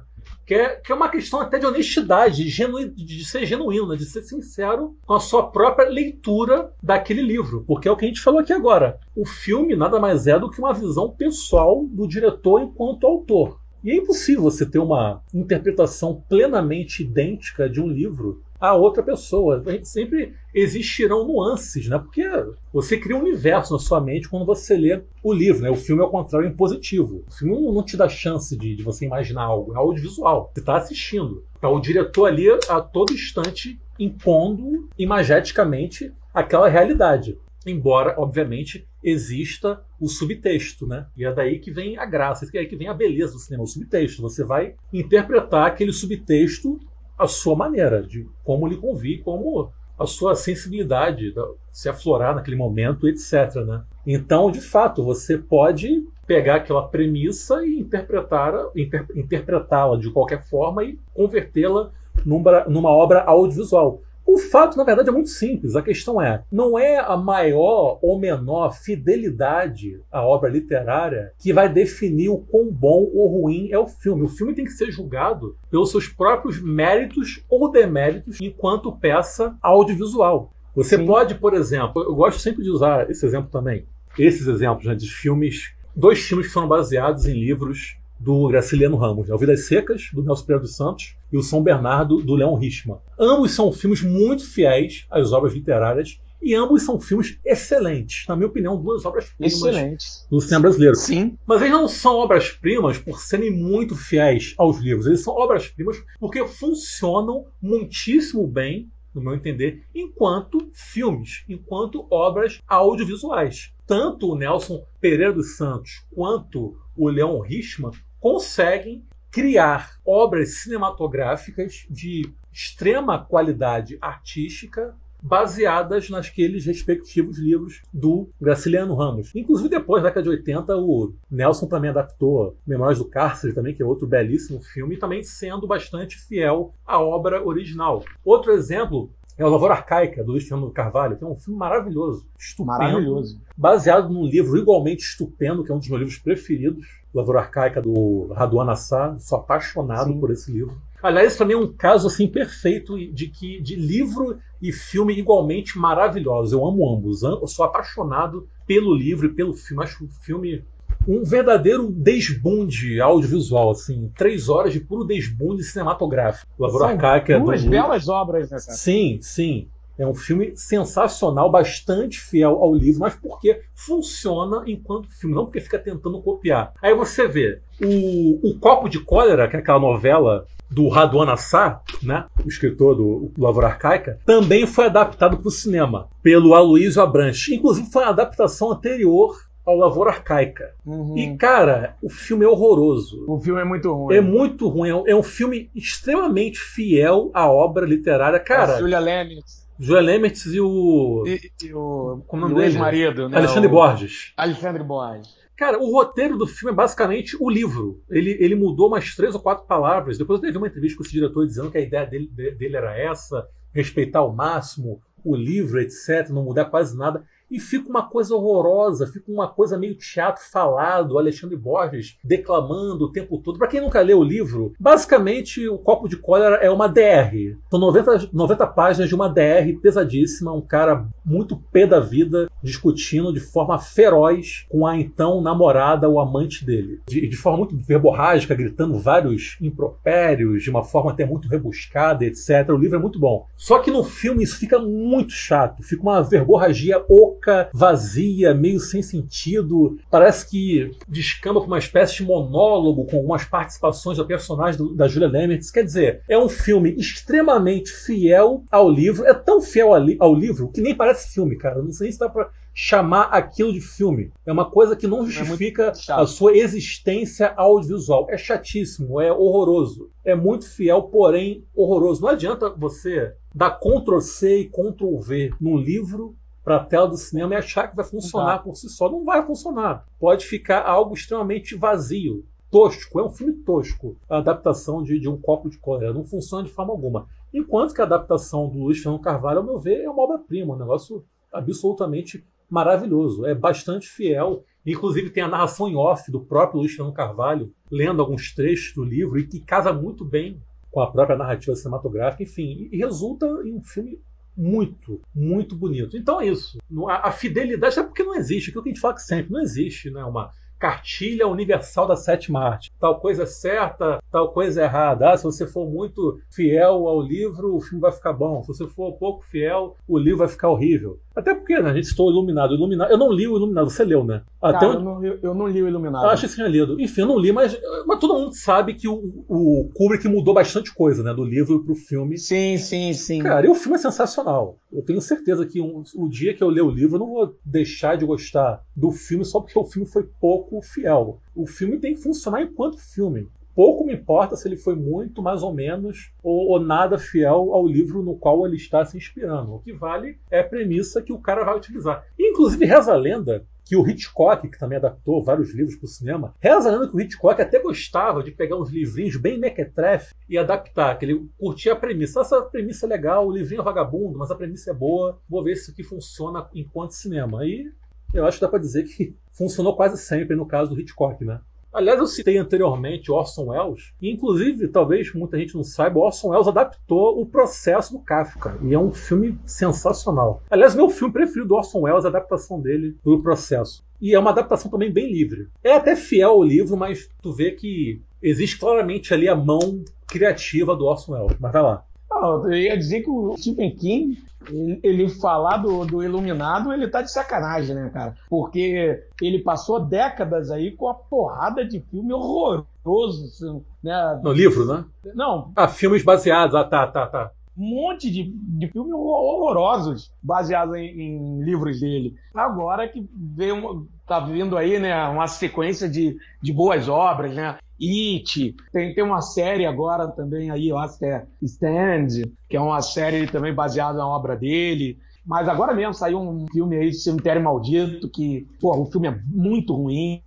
Que 0.50 0.56
é, 0.56 0.70
que 0.78 0.92
é 0.92 0.96
uma 0.96 1.10
questão 1.10 1.40
até 1.40 1.60
de 1.60 1.68
honestidade, 1.68 2.44
de, 2.44 2.50
genu, 2.50 2.90
de 2.90 3.24
ser 3.24 3.46
genuíno, 3.46 3.96
de 3.96 4.04
ser 4.04 4.24
sincero 4.24 4.98
com 5.06 5.14
a 5.14 5.20
sua 5.20 5.52
própria 5.52 5.88
leitura 5.88 6.74
daquele 6.82 7.22
livro. 7.22 7.64
Porque 7.68 7.88
é 7.88 7.92
o 7.92 7.96
que 7.96 8.06
a 8.06 8.08
gente 8.08 8.20
falou 8.20 8.40
aqui 8.40 8.52
agora. 8.52 9.00
O 9.16 9.28
filme 9.28 9.76
nada 9.76 10.00
mais 10.00 10.26
é 10.26 10.40
do 10.40 10.50
que 10.50 10.58
uma 10.58 10.74
visão 10.74 11.12
pessoal 11.12 11.86
do 11.86 12.08
diretor 12.08 12.64
enquanto 12.64 13.06
autor. 13.06 13.60
E 13.84 13.92
é 13.92 13.98
impossível 13.98 14.42
você 14.42 14.66
ter 14.66 14.80
uma 14.80 15.22
interpretação 15.32 16.24
plenamente 16.28 17.04
idêntica 17.04 17.70
de 17.70 17.80
um 17.80 17.88
livro 17.88 18.42
a 18.60 18.76
outra 18.76 19.02
pessoa. 19.02 19.64
A 19.66 19.72
gente 19.72 19.88
sempre 19.88 20.34
existirão 20.54 21.26
nuances, 21.26 21.88
né? 21.88 21.98
Porque 21.98 22.28
você 22.74 22.98
cria 22.98 23.16
um 23.16 23.22
universo 23.22 23.74
na 23.74 23.80
sua 23.80 24.02
mente 24.02 24.28
quando 24.28 24.46
você 24.46 24.76
lê 24.76 25.02
o 25.24 25.34
livro, 25.34 25.62
né? 25.62 25.70
O 25.70 25.76
filme, 25.76 26.02
ao 26.02 26.10
contrário, 26.10 26.48
é 26.48 26.52
impositivo. 26.52 27.24
O 27.28 27.32
filme 27.32 27.60
não, 27.60 27.84
te 27.84 27.96
dá 27.96 28.10
chance 28.10 28.58
de, 28.58 28.76
de 28.76 28.84
você 28.84 29.06
imaginar 29.06 29.44
algo, 29.44 29.74
é 29.74 29.78
audiovisual. 29.78 30.52
Você 30.54 30.60
está 30.60 30.78
assistindo. 30.78 31.44
Tá 31.62 31.70
o 31.70 31.80
diretor 31.80 32.26
ali 32.26 32.48
a 32.68 32.82
todo 32.82 33.14
instante 33.14 33.80
impondo 33.98 34.88
imageticamente 34.98 36.14
aquela 36.34 36.68
realidade. 36.68 37.38
Embora, 37.66 38.16
obviamente, 38.18 38.88
exista 39.04 39.82
o 40.00 40.08
subtexto, 40.08 40.88
né? 40.88 41.06
E 41.16 41.26
é 41.26 41.34
daí 41.34 41.60
que 41.60 41.72
vem 41.72 41.98
a 41.98 42.06
graça, 42.06 42.46
é 42.46 42.50
daí 42.52 42.66
que 42.66 42.76
vem 42.76 42.88
a 42.88 42.94
beleza 42.94 43.34
do 43.34 43.40
cinema, 43.40 43.64
o 43.64 43.68
subtexto. 43.68 44.22
Você 44.22 44.44
vai 44.44 44.76
interpretar 44.94 45.68
aquele 45.68 45.92
subtexto 45.92 46.80
à 47.20 47.28
sua 47.28 47.56
maneira, 47.56 48.02
de 48.02 48.26
como 48.44 48.66
lhe 48.66 48.78
convir, 48.78 49.22
como 49.22 49.70
a 50.00 50.06
sua 50.06 50.34
sensibilidade 50.34 51.34
se 51.74 51.90
aflorar 51.90 52.34
naquele 52.34 52.56
momento, 52.56 53.08
etc. 53.08 53.56
Né? 53.66 53.84
Então, 54.08 54.50
de 54.50 54.62
fato, 54.62 55.04
você 55.04 55.38
pode 55.38 56.08
pegar 56.26 56.56
aquela 56.56 56.88
premissa 56.88 57.66
e 57.66 57.80
interpretar, 57.80 58.54
inter, 58.76 59.06
interpretá-la 59.14 59.98
de 59.98 60.10
qualquer 60.10 60.42
forma 60.48 60.86
e 60.86 60.98
convertê-la 61.14 61.92
numa, 62.26 62.64
numa 62.66 62.90
obra 62.90 63.24
audiovisual. 63.24 64.02
O 64.32 64.38
fato, 64.38 64.78
na 64.78 64.84
verdade, 64.84 65.10
é 65.10 65.12
muito 65.12 65.32
simples. 65.32 65.76
A 65.76 65.82
questão 65.82 66.22
é: 66.22 66.44
não 66.52 66.78
é 66.78 67.00
a 67.00 67.18
maior 67.18 67.98
ou 68.00 68.20
menor 68.20 68.76
fidelidade 68.76 70.00
à 70.12 70.22
obra 70.22 70.48
literária 70.48 71.34
que 71.40 71.52
vai 71.52 71.68
definir 71.68 72.30
o 72.30 72.38
quão 72.38 72.72
bom 72.72 73.10
ou 73.12 73.42
ruim 73.42 73.72
é 73.72 73.80
o 73.80 73.88
filme. 73.88 74.22
O 74.22 74.30
filme 74.30 74.54
tem 74.54 74.66
que 74.66 74.72
ser 74.72 74.92
julgado 74.92 75.58
pelos 75.72 75.90
seus 75.90 76.08
próprios 76.08 76.62
méritos 76.62 77.44
ou 77.50 77.72
deméritos 77.72 78.38
enquanto 78.40 78.96
peça 78.96 79.58
audiovisual. 79.64 80.54
Você 80.76 80.98
Sim. 80.98 81.08
pode, 81.08 81.34
por 81.34 81.56
exemplo, 81.56 82.04
eu 82.04 82.14
gosto 82.14 82.40
sempre 82.40 82.62
de 82.62 82.70
usar 82.70 83.10
esse 83.10 83.26
exemplo 83.26 83.50
também, 83.50 83.88
esses 84.16 84.46
exemplos 84.46 84.86
né, 84.86 84.94
de 84.94 85.10
filmes, 85.10 85.74
dois 85.96 86.20
filmes 86.20 86.46
que 86.46 86.54
foram 86.54 86.68
baseados 86.68 87.26
em 87.26 87.34
livros 87.34 87.98
do 88.20 88.48
Graciliano 88.50 88.98
Ramos, 88.98 89.28
né? 89.28 89.34
O 89.34 89.38
Vidas 89.38 89.66
Secas, 89.68 90.10
do 90.14 90.22
Nelson 90.22 90.46
Pereira 90.46 90.64
dos 90.64 90.76
Santos, 90.76 91.16
e 91.32 91.38
o 91.38 91.44
São 91.44 91.64
Bernardo, 91.64 92.22
do 92.22 92.36
Leão 92.36 92.56
Richman. 92.56 92.98
Ambos 93.18 93.52
são 93.52 93.72
filmes 93.72 94.02
muito 94.02 94.46
fiéis 94.46 95.06
às 95.10 95.32
obras 95.32 95.54
literárias 95.54 96.20
e 96.42 96.56
ambos 96.56 96.84
são 96.84 97.00
filmes 97.00 97.38
excelentes. 97.46 98.26
Na 98.28 98.36
minha 98.36 98.48
opinião, 98.48 98.82
duas 98.82 99.06
obras-primas 99.06 100.26
do 100.30 100.40
cinema 100.40 100.62
brasileiro. 100.62 100.96
Sim. 100.96 101.38
Mas 101.46 101.62
eles 101.62 101.74
não 101.74 101.88
são 101.88 102.16
obras-primas 102.16 102.98
por 102.98 103.20
serem 103.20 103.52
muito 103.52 103.96
fiéis 103.96 104.54
aos 104.58 104.80
livros. 104.80 105.06
Eles 105.06 105.22
são 105.22 105.34
obras-primas 105.34 106.02
porque 106.20 106.46
funcionam 106.48 107.46
muitíssimo 107.62 108.48
bem, 108.48 108.90
no 109.14 109.22
meu 109.22 109.34
entender, 109.34 109.84
enquanto 109.94 110.70
filmes, 110.74 111.44
enquanto 111.50 112.08
obras 112.10 112.60
audiovisuais. 112.68 113.74
Tanto 113.86 114.32
o 114.32 114.36
Nelson 114.36 114.86
Pereira 115.02 115.34
dos 115.34 115.58
Santos 115.58 116.06
quanto 116.14 116.78
o 116.96 117.10
Leon 117.10 117.40
Richman 117.42 117.92
conseguem 118.20 119.04
criar 119.32 119.98
obras 120.06 120.62
cinematográficas 120.62 121.86
de 121.90 122.32
extrema 122.52 123.24
qualidade 123.24 123.98
artística 124.02 124.96
baseadas 125.22 126.10
naqueles 126.10 126.66
respectivos 126.66 127.38
livros 127.38 127.82
do 127.94 128.30
Graciliano 128.40 128.96
Ramos. 128.96 129.36
Inclusive 129.36 129.70
depois, 129.70 130.02
na 130.02 130.10
década 130.10 130.24
de 130.24 130.30
80, 130.30 130.78
o 130.78 131.14
Nelson 131.30 131.68
também 131.68 131.90
adaptou 131.90 132.56
Memórias 132.66 133.00
do 133.00 133.06
Cárcere 133.06 133.54
também, 133.54 133.76
que 133.76 133.84
é 133.84 133.86
outro 133.86 134.08
belíssimo 134.08 134.62
filme, 134.62 134.98
também 134.98 135.22
sendo 135.22 135.68
bastante 135.68 136.18
fiel 136.18 136.74
à 136.86 137.00
obra 137.00 137.46
original. 137.46 138.04
Outro 138.24 138.52
exemplo 138.52 139.12
é 139.40 139.46
o 139.46 139.50
Lavoura 139.50 139.74
Arcaica, 139.74 140.22
do 140.22 140.34
Luiz 140.34 140.48
Fernando 140.48 140.70
Carvalho, 140.72 141.18
que 141.18 141.24
é 141.24 141.28
um 141.28 141.36
filme 141.36 141.58
maravilhoso, 141.58 142.28
estupendo, 142.38 142.78
maravilhoso. 142.78 143.42
baseado 143.56 144.10
num 144.10 144.26
livro 144.26 144.58
igualmente 144.58 145.02
estupendo, 145.02 145.64
que 145.64 145.72
é 145.72 145.76
um 145.76 145.80
dos 145.80 145.88
meus 145.88 146.00
livros 146.00 146.20
preferidos, 146.20 146.86
Lavoura 147.14 147.40
Arcaica, 147.40 147.82
do 147.82 148.34
Raduan 148.34 148.70
Assar. 148.70 149.18
Sou 149.20 149.40
apaixonado 149.40 150.12
Sim. 150.12 150.20
por 150.20 150.30
esse 150.32 150.52
livro. 150.52 150.76
Aliás, 151.02 151.38
para 151.38 151.46
mim 151.46 151.54
é 151.54 151.58
um 151.58 151.72
caso 151.72 152.08
assim 152.08 152.28
perfeito 152.28 152.98
de 153.14 153.30
que 153.30 153.62
de 153.62 153.76
livro 153.76 154.38
e 154.62 154.74
filme 154.74 155.18
igualmente 155.18 155.80
maravilhosos. 155.80 156.52
Eu 156.52 156.66
amo 156.68 156.94
ambos. 156.94 157.24
Eu 157.24 157.48
sou 157.48 157.64
apaixonado 157.64 158.48
pelo 158.68 158.94
livro 158.94 159.28
e 159.28 159.34
pelo 159.34 159.54
filme. 159.54 159.84
Acho 159.84 160.04
o 160.04 160.10
filme 160.10 160.66
um 161.08 161.24
verdadeiro 161.24 161.90
desbunde 161.90 163.02
audiovisual, 163.02 163.72
assim, 163.72 164.12
três 164.16 164.50
horas 164.50 164.74
de 164.74 164.80
puro 164.80 165.04
desbunde 165.04 165.64
cinematográfico. 165.64 166.52
Lavoura 166.58 166.88
Arcaica. 166.88 167.40
Duas 167.40 167.64
do... 167.64 167.70
belas 167.70 168.08
obras, 168.08 168.50
né, 168.50 168.58
cara? 168.60 168.78
Sim, 168.78 169.20
sim. 169.22 169.68
É 169.98 170.08
um 170.08 170.16
filme 170.16 170.54
sensacional, 170.56 171.52
bastante 171.52 172.22
fiel 172.22 172.52
ao 172.62 172.74
livro, 172.74 173.02
mas 173.02 173.16
porque 173.16 173.62
funciona 173.76 174.64
enquanto 174.66 175.10
filme, 175.10 175.36
não 175.36 175.44
porque 175.44 175.60
fica 175.60 175.78
tentando 175.78 176.22
copiar. 176.22 176.74
Aí 176.82 176.96
você 176.96 177.28
vê 177.28 177.60
o, 177.84 178.50
o 178.50 178.58
Copo 178.60 178.88
de 178.88 179.00
Cólera, 179.00 179.50
que 179.50 179.58
é 179.58 179.60
aquela 179.60 179.80
novela 179.80 180.46
do 180.72 180.88
Raduan 180.88 181.30
Assar, 181.32 181.82
né, 182.02 182.26
o 182.46 182.48
escritor 182.48 182.96
do 182.96 183.32
Lavoura 183.38 183.68
Arcaica, 183.68 184.20
também 184.26 184.66
foi 184.66 184.86
adaptado 184.86 185.38
para 185.38 185.48
o 185.48 185.52
cinema 185.52 186.08
pelo 186.24 186.54
Aloysio 186.54 187.02
Abranches. 187.02 187.58
Inclusive 187.58 187.92
foi 187.92 188.04
uma 188.04 188.12
adaptação 188.12 188.72
anterior 188.72 189.49
ao 189.70 189.78
Lavoura 189.78 190.12
Arcaica. 190.12 190.74
Uhum. 190.86 191.18
E, 191.18 191.38
cara, 191.38 191.96
o 192.02 192.10
filme 192.10 192.44
é 192.44 192.48
horroroso. 192.48 193.24
O 193.28 193.40
filme 193.40 193.62
é 193.62 193.64
muito 193.64 193.94
ruim. 193.94 194.16
É 194.16 194.22
muito 194.22 194.68
ruim. 194.68 194.90
É 195.08 195.16
um 195.16 195.24
filme 195.24 195.70
extremamente 195.76 196.60
fiel 196.60 197.30
à 197.34 197.50
obra 197.50 197.86
literária. 197.86 198.40
Cara. 198.40 198.76
A 198.76 198.80
Julia 198.80 199.00
Lemons. 199.00 199.68
Julia 199.80 200.02
Lemons 200.02 200.46
e 200.46 200.60
o. 200.60 201.24
E, 201.28 201.52
e 201.64 201.74
o. 201.74 202.24
Como 202.28 202.48
o 202.48 202.62
ex-marido, 202.62 203.30
né? 203.30 203.38
Alexandre 203.38 203.68
o... 203.68 203.72
Borges. 203.72 204.34
Alexandre 204.36 204.84
Borges. 204.84 205.40
Cara, 205.56 205.78
o 205.78 205.92
roteiro 205.92 206.38
do 206.38 206.48
filme 206.48 206.72
é 206.72 206.76
basicamente 206.76 207.38
o 207.40 207.50
livro. 207.50 208.02
Ele, 208.10 208.38
ele 208.40 208.56
mudou 208.56 208.88
umas 208.88 209.14
três 209.14 209.36
ou 209.36 209.42
quatro 209.42 209.66
palavras. 209.66 210.18
Depois 210.18 210.40
eu 210.40 210.46
teve 210.46 210.58
uma 210.58 210.68
entrevista 210.68 210.98
com 210.98 211.04
esse 211.04 211.12
diretor 211.12 211.46
dizendo 211.46 211.70
que 211.70 211.78
a 211.78 211.82
ideia 211.82 212.06
dele, 212.06 212.28
dele 212.28 212.76
era 212.76 212.98
essa: 212.98 213.48
respeitar 213.74 214.20
ao 214.20 214.34
máximo 214.34 215.02
o 215.24 215.36
livro, 215.36 215.80
etc., 215.82 216.30
não 216.30 216.44
mudar 216.44 216.66
quase 216.66 216.98
nada 216.98 217.24
e 217.50 217.60
fica 217.60 217.90
uma 217.90 218.04
coisa 218.04 218.36
horrorosa, 218.36 219.08
fica 219.08 219.32
uma 219.32 219.48
coisa 219.48 219.78
meio 219.78 219.96
teatro 219.96 220.44
falado, 220.52 221.18
Alexandre 221.18 221.56
Borges 221.56 222.18
declamando 222.24 223.06
o 223.06 223.12
tempo 223.12 223.38
todo. 223.40 223.58
Para 223.58 223.68
quem 223.68 223.82
nunca 223.82 224.02
leu 224.02 224.20
o 224.20 224.24
livro, 224.24 224.74
basicamente 224.80 225.68
o 225.68 225.78
Copo 225.78 226.08
de 226.08 226.18
Cólera 226.18 226.58
é 226.58 226.70
uma 226.70 226.88
DR. 226.88 227.58
São 227.70 227.80
90, 227.80 228.30
90 228.32 228.68
páginas 228.68 229.10
de 229.10 229.16
uma 229.16 229.30
DR 229.30 229.74
pesadíssima, 229.82 230.54
um 230.54 230.62
cara 230.62 231.08
muito 231.26 231.58
pé 231.72 231.86
da 231.86 232.00
vida, 232.00 232.50
discutindo 232.62 233.34
de 233.34 233.40
forma 233.40 233.80
feroz 233.80 234.66
com 234.70 234.86
a 234.86 234.98
então 234.98 235.42
namorada 235.42 236.08
ou 236.08 236.20
amante 236.20 236.66
dele. 236.66 237.02
De, 237.08 237.28
de 237.28 237.36
forma 237.36 237.60
muito 237.60 237.78
verborrágica, 237.78 238.56
gritando 238.56 239.00
vários 239.00 239.58
impropérios, 239.62 240.64
de 240.64 240.70
uma 240.70 240.84
forma 240.84 241.12
até 241.12 241.26
muito 241.26 241.48
rebuscada, 241.48 242.26
etc. 242.26 242.70
O 242.70 242.78
livro 242.78 242.98
é 242.98 243.02
muito 243.02 243.20
bom. 243.20 243.46
Só 243.56 243.80
que 243.80 243.92
no 243.92 244.04
filme 244.04 244.44
isso 244.44 244.58
fica 244.58 244.80
muito 244.80 245.34
chato. 245.34 245.84
Fica 245.84 246.02
uma 246.02 246.22
verborragia 246.22 247.04
oca, 247.08 247.70
vazia, 247.74 248.54
meio 248.54 248.80
sem 248.80 249.02
sentido. 249.02 249.98
Parece 250.10 250.50
que 250.50 250.92
descamba 251.08 251.60
para 251.60 251.68
uma 251.68 251.80
espécie 251.80 252.18
de 252.18 252.24
monólogo 252.24 253.06
com 253.06 253.18
algumas 253.18 253.46
participações 253.46 254.18
da 254.18 254.24
personagem 254.24 254.78
do, 254.78 254.94
da 254.94 255.08
Julia 255.08 255.28
Lemmertz. 255.28 255.72
Quer 255.72 255.84
dizer, 255.84 256.22
é 256.28 256.38
um 256.38 256.50
filme 256.50 256.96
extremamente 256.98 257.92
fiel 257.92 258.64
ao 258.72 258.90
livro. 258.90 259.26
É 259.26 259.34
tão 259.34 259.62
fiel 259.62 259.94
ao, 259.94 260.04
ao 260.20 260.36
livro 260.36 260.70
que 260.70 260.82
nem 260.82 260.96
parece 260.96 261.34
filme, 261.34 261.56
cara. 261.56 261.82
Não 261.82 261.92
sei 261.92 262.12
se 262.12 262.20
dá 262.20 262.30
pra 262.30 262.49
chamar 262.74 263.24
aquilo 263.24 263.74
de 263.74 263.82
filme. 263.82 264.32
É 264.46 264.52
uma 264.52 264.70
coisa 264.70 264.96
que 264.96 265.08
não 265.08 265.24
é 265.24 265.30
justifica 265.30 265.92
é 266.08 266.12
a 266.12 266.26
sua 266.26 266.56
existência 266.56 267.54
audiovisual. 267.56 268.28
É 268.30 268.38
chatíssimo, 268.38 269.20
é 269.20 269.32
horroroso. 269.32 270.10
É 270.24 270.36
muito 270.36 270.70
fiel, 270.70 271.04
porém 271.04 271.66
horroroso. 271.76 272.22
Não 272.22 272.30
adianta 272.30 272.70
você 272.70 273.34
dar 273.54 273.80
Ctrl 273.80 274.20
C 274.20 274.62
e 274.62 274.70
Ctrl 274.70 275.20
V 275.20 275.52
num 275.60 275.78
livro 275.78 276.36
para 276.64 276.78
a 276.78 276.84
tela 276.84 277.08
do 277.08 277.18
cinema 277.18 277.56
e 277.56 277.58
achar 277.58 277.88
que 277.88 277.96
vai 277.96 278.06
funcionar 278.06 278.60
por 278.60 278.76
si 278.76 278.90
só. 278.90 279.10
Não 279.10 279.24
vai 279.24 279.46
funcionar. 279.46 280.06
Pode 280.20 280.46
ficar 280.46 280.84
algo 280.84 281.14
extremamente 281.14 281.76
vazio. 281.76 282.46
Tosco, 282.70 283.20
é 283.20 283.26
um 283.26 283.32
filme 283.32 283.54
tosco. 283.54 284.16
A 284.30 284.38
adaptação 284.38 285.02
de, 285.02 285.20
de 285.20 285.28
um 285.28 285.36
copo 285.36 285.70
de 285.70 285.80
cólera 285.80 286.14
não 286.14 286.24
funciona 286.24 286.64
de 286.64 286.70
forma 286.70 286.94
alguma. 286.94 287.28
Enquanto 287.52 287.96
que 287.96 288.02
a 288.02 288.04
adaptação 288.04 288.70
do 288.70 288.78
Luiz 288.78 289.00
Fernando 289.00 289.22
Carvalho, 289.22 289.60
ao 289.60 289.66
meu 289.66 289.80
ver, 289.80 290.04
é 290.04 290.10
uma 290.10 290.22
obra-prima, 290.22 290.76
um 290.76 290.78
negócio 290.78 291.26
absolutamente 291.52 292.46
maravilhoso. 292.70 293.46
É 293.46 293.56
bastante 293.56 294.08
fiel. 294.08 294.64
Inclusive 294.86 295.30
tem 295.30 295.44
a 295.44 295.48
narração 295.48 295.88
em 295.88 295.96
off 295.96 296.32
do 296.32 296.42
próprio 296.42 296.80
Luiz 296.80 296.94
Fernando 296.94 297.14
Carvalho, 297.14 297.74
lendo 297.92 298.22
alguns 298.22 298.54
trechos 298.54 298.94
do 298.94 299.04
livro, 299.04 299.38
e 299.38 299.46
que 299.46 299.60
casa 299.60 299.92
muito 299.94 300.24
bem 300.24 300.62
com 300.90 301.02
a 301.02 301.12
própria 301.12 301.38
narrativa 301.38 301.76
cinematográfica, 301.76 302.44
enfim, 302.44 302.90
e 302.92 302.98
resulta 302.98 303.46
em 303.64 303.76
um 303.76 303.84
filme 303.84 304.20
muito, 304.58 305.22
muito 305.34 305.76
bonito. 305.76 306.18
Então 306.18 306.42
é 306.42 306.48
isso. 306.48 306.78
A, 307.08 307.32
fidelidade 307.32 308.00
é 308.00 308.04
porque 308.04 308.24
não 308.24 308.36
existe, 308.36 308.70
aquilo 308.70 308.84
que 308.84 308.90
a 308.90 308.94
gente 308.94 309.02
fala 309.02 309.14
que 309.14 309.22
sempre, 309.22 309.54
não 309.54 309.62
existe 309.62 310.10
né, 310.10 310.24
uma 310.24 310.52
cartilha 310.80 311.48
universal 311.48 312.08
da 312.08 312.16
sétima 312.16 312.62
arte. 312.62 312.92
Tal 313.00 313.20
coisa 313.20 313.44
é 313.44 313.46
certa, 313.46 314.24
tal 314.32 314.52
coisa 314.54 314.82
é 314.82 314.86
errada. 314.86 315.32
Ah, 315.32 315.38
se 315.38 315.44
você 315.44 315.68
for 315.68 315.86
muito 315.86 316.40
fiel 316.50 317.08
ao 317.08 317.22
livro, 317.22 317.76
o 317.76 317.82
filme 317.82 318.02
vai 318.02 318.12
ficar 318.12 318.34
bom. 318.34 318.64
Se 318.64 318.70
você 318.70 318.88
for 318.88 319.12
pouco 319.14 319.44
fiel, 319.46 319.96
o 320.08 320.18
livro 320.18 320.40
vai 320.40 320.48
ficar 320.48 320.70
horrível. 320.70 321.20
Até 321.36 321.54
porque 321.54 321.80
né, 321.80 321.90
a 321.90 321.94
gente 321.94 322.06
estou 322.06 322.30
iluminado. 322.32 322.74
iluminado. 322.74 323.12
Eu 323.12 323.18
não 323.18 323.32
li 323.32 323.48
o 323.48 323.56
Iluminado, 323.56 323.90
você 323.90 324.04
leu, 324.04 324.24
né? 324.24 324.42
Até 324.62 324.80
Cara, 324.80 324.94
eu, 324.94 325.02
não, 325.02 325.24
eu, 325.24 325.54
não, 325.54 325.68
li 325.68 325.82
o 325.82 325.88
Iluminado. 325.88 326.26
Eu 326.26 326.30
acho 326.32 326.42
que 326.42 326.50
você 326.50 326.56
tinha 326.56 326.68
lido. 326.68 327.00
Enfim, 327.00 327.22
eu 327.22 327.28
não 327.28 327.40
li, 327.40 327.52
mas, 327.52 327.80
mas 328.06 328.20
todo 328.20 328.34
mundo 328.34 328.54
sabe 328.54 328.94
que 328.94 329.08
o, 329.08 329.46
o 329.48 329.90
Kubrick 329.94 330.28
mudou 330.28 330.54
bastante 330.54 330.94
coisa, 330.94 331.24
né? 331.24 331.34
Do 331.34 331.46
livro 331.46 331.84
para 331.84 331.94
o 331.94 331.96
filme. 331.96 332.38
Sim, 332.38 332.78
sim, 332.78 333.14
sim. 333.14 333.40
Cara, 333.40 333.66
e 333.66 333.70
o 333.70 333.76
filme 333.76 333.96
é 333.96 334.02
sensacional. 334.02 334.78
Eu 334.92 335.02
tenho 335.02 335.22
certeza 335.22 335.66
que 335.66 335.80
um, 335.80 336.04
o 336.14 336.28
dia 336.28 336.54
que 336.54 336.62
eu 336.62 336.68
ler 336.68 336.82
o 336.82 336.92
livro, 336.92 337.16
eu 337.16 337.20
não 337.20 337.28
vou 337.28 337.56
deixar 337.64 338.18
de 338.18 338.26
gostar 338.26 338.84
do 338.94 339.12
filme 339.12 339.46
só 339.46 339.62
porque 339.62 339.80
o 339.80 339.86
filme 339.86 340.08
foi 340.08 340.28
pouco 340.42 340.82
fiel. 340.82 341.40
O 341.56 341.66
filme 341.66 341.98
tem 341.98 342.14
que 342.14 342.22
funcionar 342.22 342.62
enquanto 342.62 342.98
filme 342.98 343.48
pouco 343.80 344.04
me 344.04 344.14
importa 344.14 344.58
se 344.58 344.68
ele 344.68 344.76
foi 344.76 344.94
muito, 344.94 345.42
mais 345.42 345.64
ou 345.64 345.74
menos, 345.74 346.34
ou, 346.44 346.68
ou, 346.68 346.82
nada 346.82 347.18
fiel 347.18 347.74
ao 347.74 347.88
livro 347.88 348.22
no 348.22 348.36
qual 348.36 348.68
ele 348.68 348.76
está 348.76 349.06
se 349.06 349.16
inspirando. 349.16 349.76
O 349.76 349.80
que 349.80 349.94
vale 349.94 350.38
é 350.52 350.60
a 350.60 350.68
premissa 350.68 351.22
que 351.22 351.32
o 351.32 351.40
cara 351.40 351.64
vai 351.64 351.78
utilizar. 351.78 352.26
inclusive, 352.38 352.84
reza 352.84 353.14
a 353.14 353.16
lenda 353.16 353.66
que 353.90 353.96
o 353.96 354.08
Hitchcock, 354.08 354.70
que 354.70 354.78
também 354.78 355.00
adaptou 355.00 355.44
vários 355.44 355.74
livros 355.74 355.96
para 355.96 356.06
o 356.06 356.08
cinema, 356.08 356.54
reza 356.60 357.10
que 357.10 357.16
o 357.16 357.20
Hitchcock 357.20 357.60
até 357.60 357.82
gostava 357.82 358.44
de 358.44 358.52
pegar 358.52 358.78
uns 358.78 358.92
livrinhos 358.92 359.36
bem 359.36 359.58
mequetrefe 359.58 360.32
e 360.48 360.60
adaptar, 360.60 361.18
que 361.18 361.26
ele 361.26 361.50
curtia 361.58 361.94
a 361.94 361.96
premissa. 361.96 362.42
Essa 362.42 362.62
premissa 362.62 363.08
é 363.08 363.10
legal, 363.10 363.48
o 363.48 363.52
livrinho 363.52 363.82
é 363.82 363.84
vagabundo, 363.84 364.38
mas 364.38 364.52
a 364.52 364.56
premissa 364.56 364.92
é 364.92 364.94
boa, 364.94 365.40
vou 365.50 365.64
ver 365.64 365.76
se 365.76 365.82
isso 365.82 365.92
aqui 365.92 366.04
funciona 366.04 366.70
enquanto 366.72 367.14
cinema. 367.14 367.62
Aí 367.62 367.92
eu 368.32 368.46
acho 368.46 368.60
que 368.60 368.62
dá 368.62 368.70
para 368.70 368.78
dizer 368.78 369.06
que 369.06 369.36
funcionou 369.52 369.96
quase 369.96 370.22
sempre 370.22 370.56
no 370.56 370.68
caso 370.68 370.94
do 370.94 371.02
Hitchcock, 371.02 371.44
né? 371.44 371.60
Aliás, 371.92 372.20
eu 372.20 372.28
citei 372.28 372.58
anteriormente 372.58 373.32
Orson 373.32 373.68
Welles, 373.70 374.14
e 374.22 374.32
inclusive, 374.32 374.88
talvez 374.88 375.34
muita 375.34 375.58
gente 375.58 375.76
não 375.76 375.84
saiba, 375.84 376.20
Orson 376.20 376.50
Welles 376.50 376.68
adaptou 376.68 377.42
o 377.42 377.46
processo 377.46 378.14
do 378.14 378.20
Kafka, 378.20 378.78
e 378.84 378.94
é 378.94 379.00
um 379.00 379.12
filme 379.12 379.58
sensacional. 379.66 380.62
Aliás, 380.70 380.94
meu 380.94 381.10
filme 381.10 381.34
preferido 381.34 381.70
do 381.70 381.76
Orson 381.76 382.02
Welles 382.02 382.26
é 382.26 382.28
a 382.28 382.30
adaptação 382.30 382.80
dele 382.80 383.18
do 383.24 383.42
processo. 383.42 384.04
E 384.22 384.36
é 384.36 384.40
uma 384.40 384.52
adaptação 384.52 384.92
também 384.92 385.12
bem 385.12 385.32
livre. 385.32 385.68
É 385.84 385.94
até 385.94 386.16
fiel 386.16 386.52
ao 386.52 386.64
livro, 386.64 386.98
mas 386.98 387.30
tu 387.42 387.54
vê 387.54 387.72
que 387.72 388.22
existe 388.42 388.78
claramente 388.78 389.34
ali 389.34 389.48
a 389.48 389.56
mão 389.56 390.04
criativa 390.28 390.96
do 390.96 391.06
Orson 391.06 391.34
Welles. 391.34 391.58
Mas 391.60 391.72
vai 391.72 391.82
lá. 391.82 392.06
Eu 392.32 392.72
ia 392.72 392.98
dizer 392.98 393.22
que 393.22 393.30
o 393.30 393.56
Stephen 393.58 393.96
King 393.96 394.50
ele, 394.68 395.00
ele 395.04 395.30
falar 395.30 395.78
do, 395.78 396.06
do 396.06 396.24
Iluminado, 396.24 396.92
ele 396.92 397.08
tá 397.08 397.22
de 397.22 397.32
sacanagem, 397.32 397.96
né, 397.96 398.10
cara? 398.10 398.36
Porque 398.50 399.24
ele 399.42 399.60
passou 399.60 400.00
décadas 400.00 400.70
aí 400.70 400.92
com 400.92 401.08
a 401.10 401.14
porrada 401.14 401.86
de 401.86 402.00
filme 402.00 402.34
horroroso, 402.34 403.46
assim, 403.46 403.84
né? 404.04 404.40
No 404.44 404.52
livro, 404.52 404.86
né? 404.86 405.06
Não. 405.34 405.72
Ah, 405.76 405.88
filmes 405.88 406.24
baseados, 406.24 406.76
ah, 406.76 406.84
tá, 406.84 407.08
tá, 407.08 407.28
tá 407.28 407.52
um 407.80 407.96
monte 407.96 408.30
de, 408.30 408.44
de 408.44 408.88
filmes 408.90 409.14
horrorosos 409.14 410.34
baseados 410.44 410.96
em, 410.96 411.22
em, 411.22 411.64
livros 411.64 412.02
dele. 412.02 412.36
Agora 412.54 413.08
que 413.08 413.26
veio, 413.34 414.06
tá 414.30 414.40
vindo 414.40 414.78
aí, 414.78 415.00
né, 415.00 415.28
uma 415.28 415.48
sequência 415.48 416.08
de, 416.08 416.38
de 416.62 416.72
boas 416.72 417.10
obras, 417.10 417.54
né? 417.54 417.78
It, 418.02 418.76
tem, 418.94 419.14
tem 419.14 419.24
uma 419.24 419.42
série 419.42 419.86
agora 419.86 420.28
também 420.30 420.72
aí, 420.72 420.88
eu 420.88 420.98
acho 420.98 421.20
que 421.20 421.26
é 421.26 421.46
Stand, 421.62 422.50
que 422.70 422.78
é 422.78 422.80
uma 422.82 423.02
série 423.02 423.46
também 423.48 423.74
baseada 423.74 424.18
na 424.18 424.28
obra 424.28 424.56
dele. 424.56 425.20
Mas 425.46 425.68
agora 425.68 425.94
mesmo 425.94 426.14
saiu 426.14 426.40
um 426.40 426.68
filme 426.72 426.96
aí 426.96 427.12
Cemitério 427.12 427.64
Maldito, 427.64 428.30
que, 428.30 428.68
pô, 428.80 428.96
o 428.96 429.06
filme 429.08 429.28
é 429.28 429.40
muito 429.48 429.96
ruim. 429.96 430.44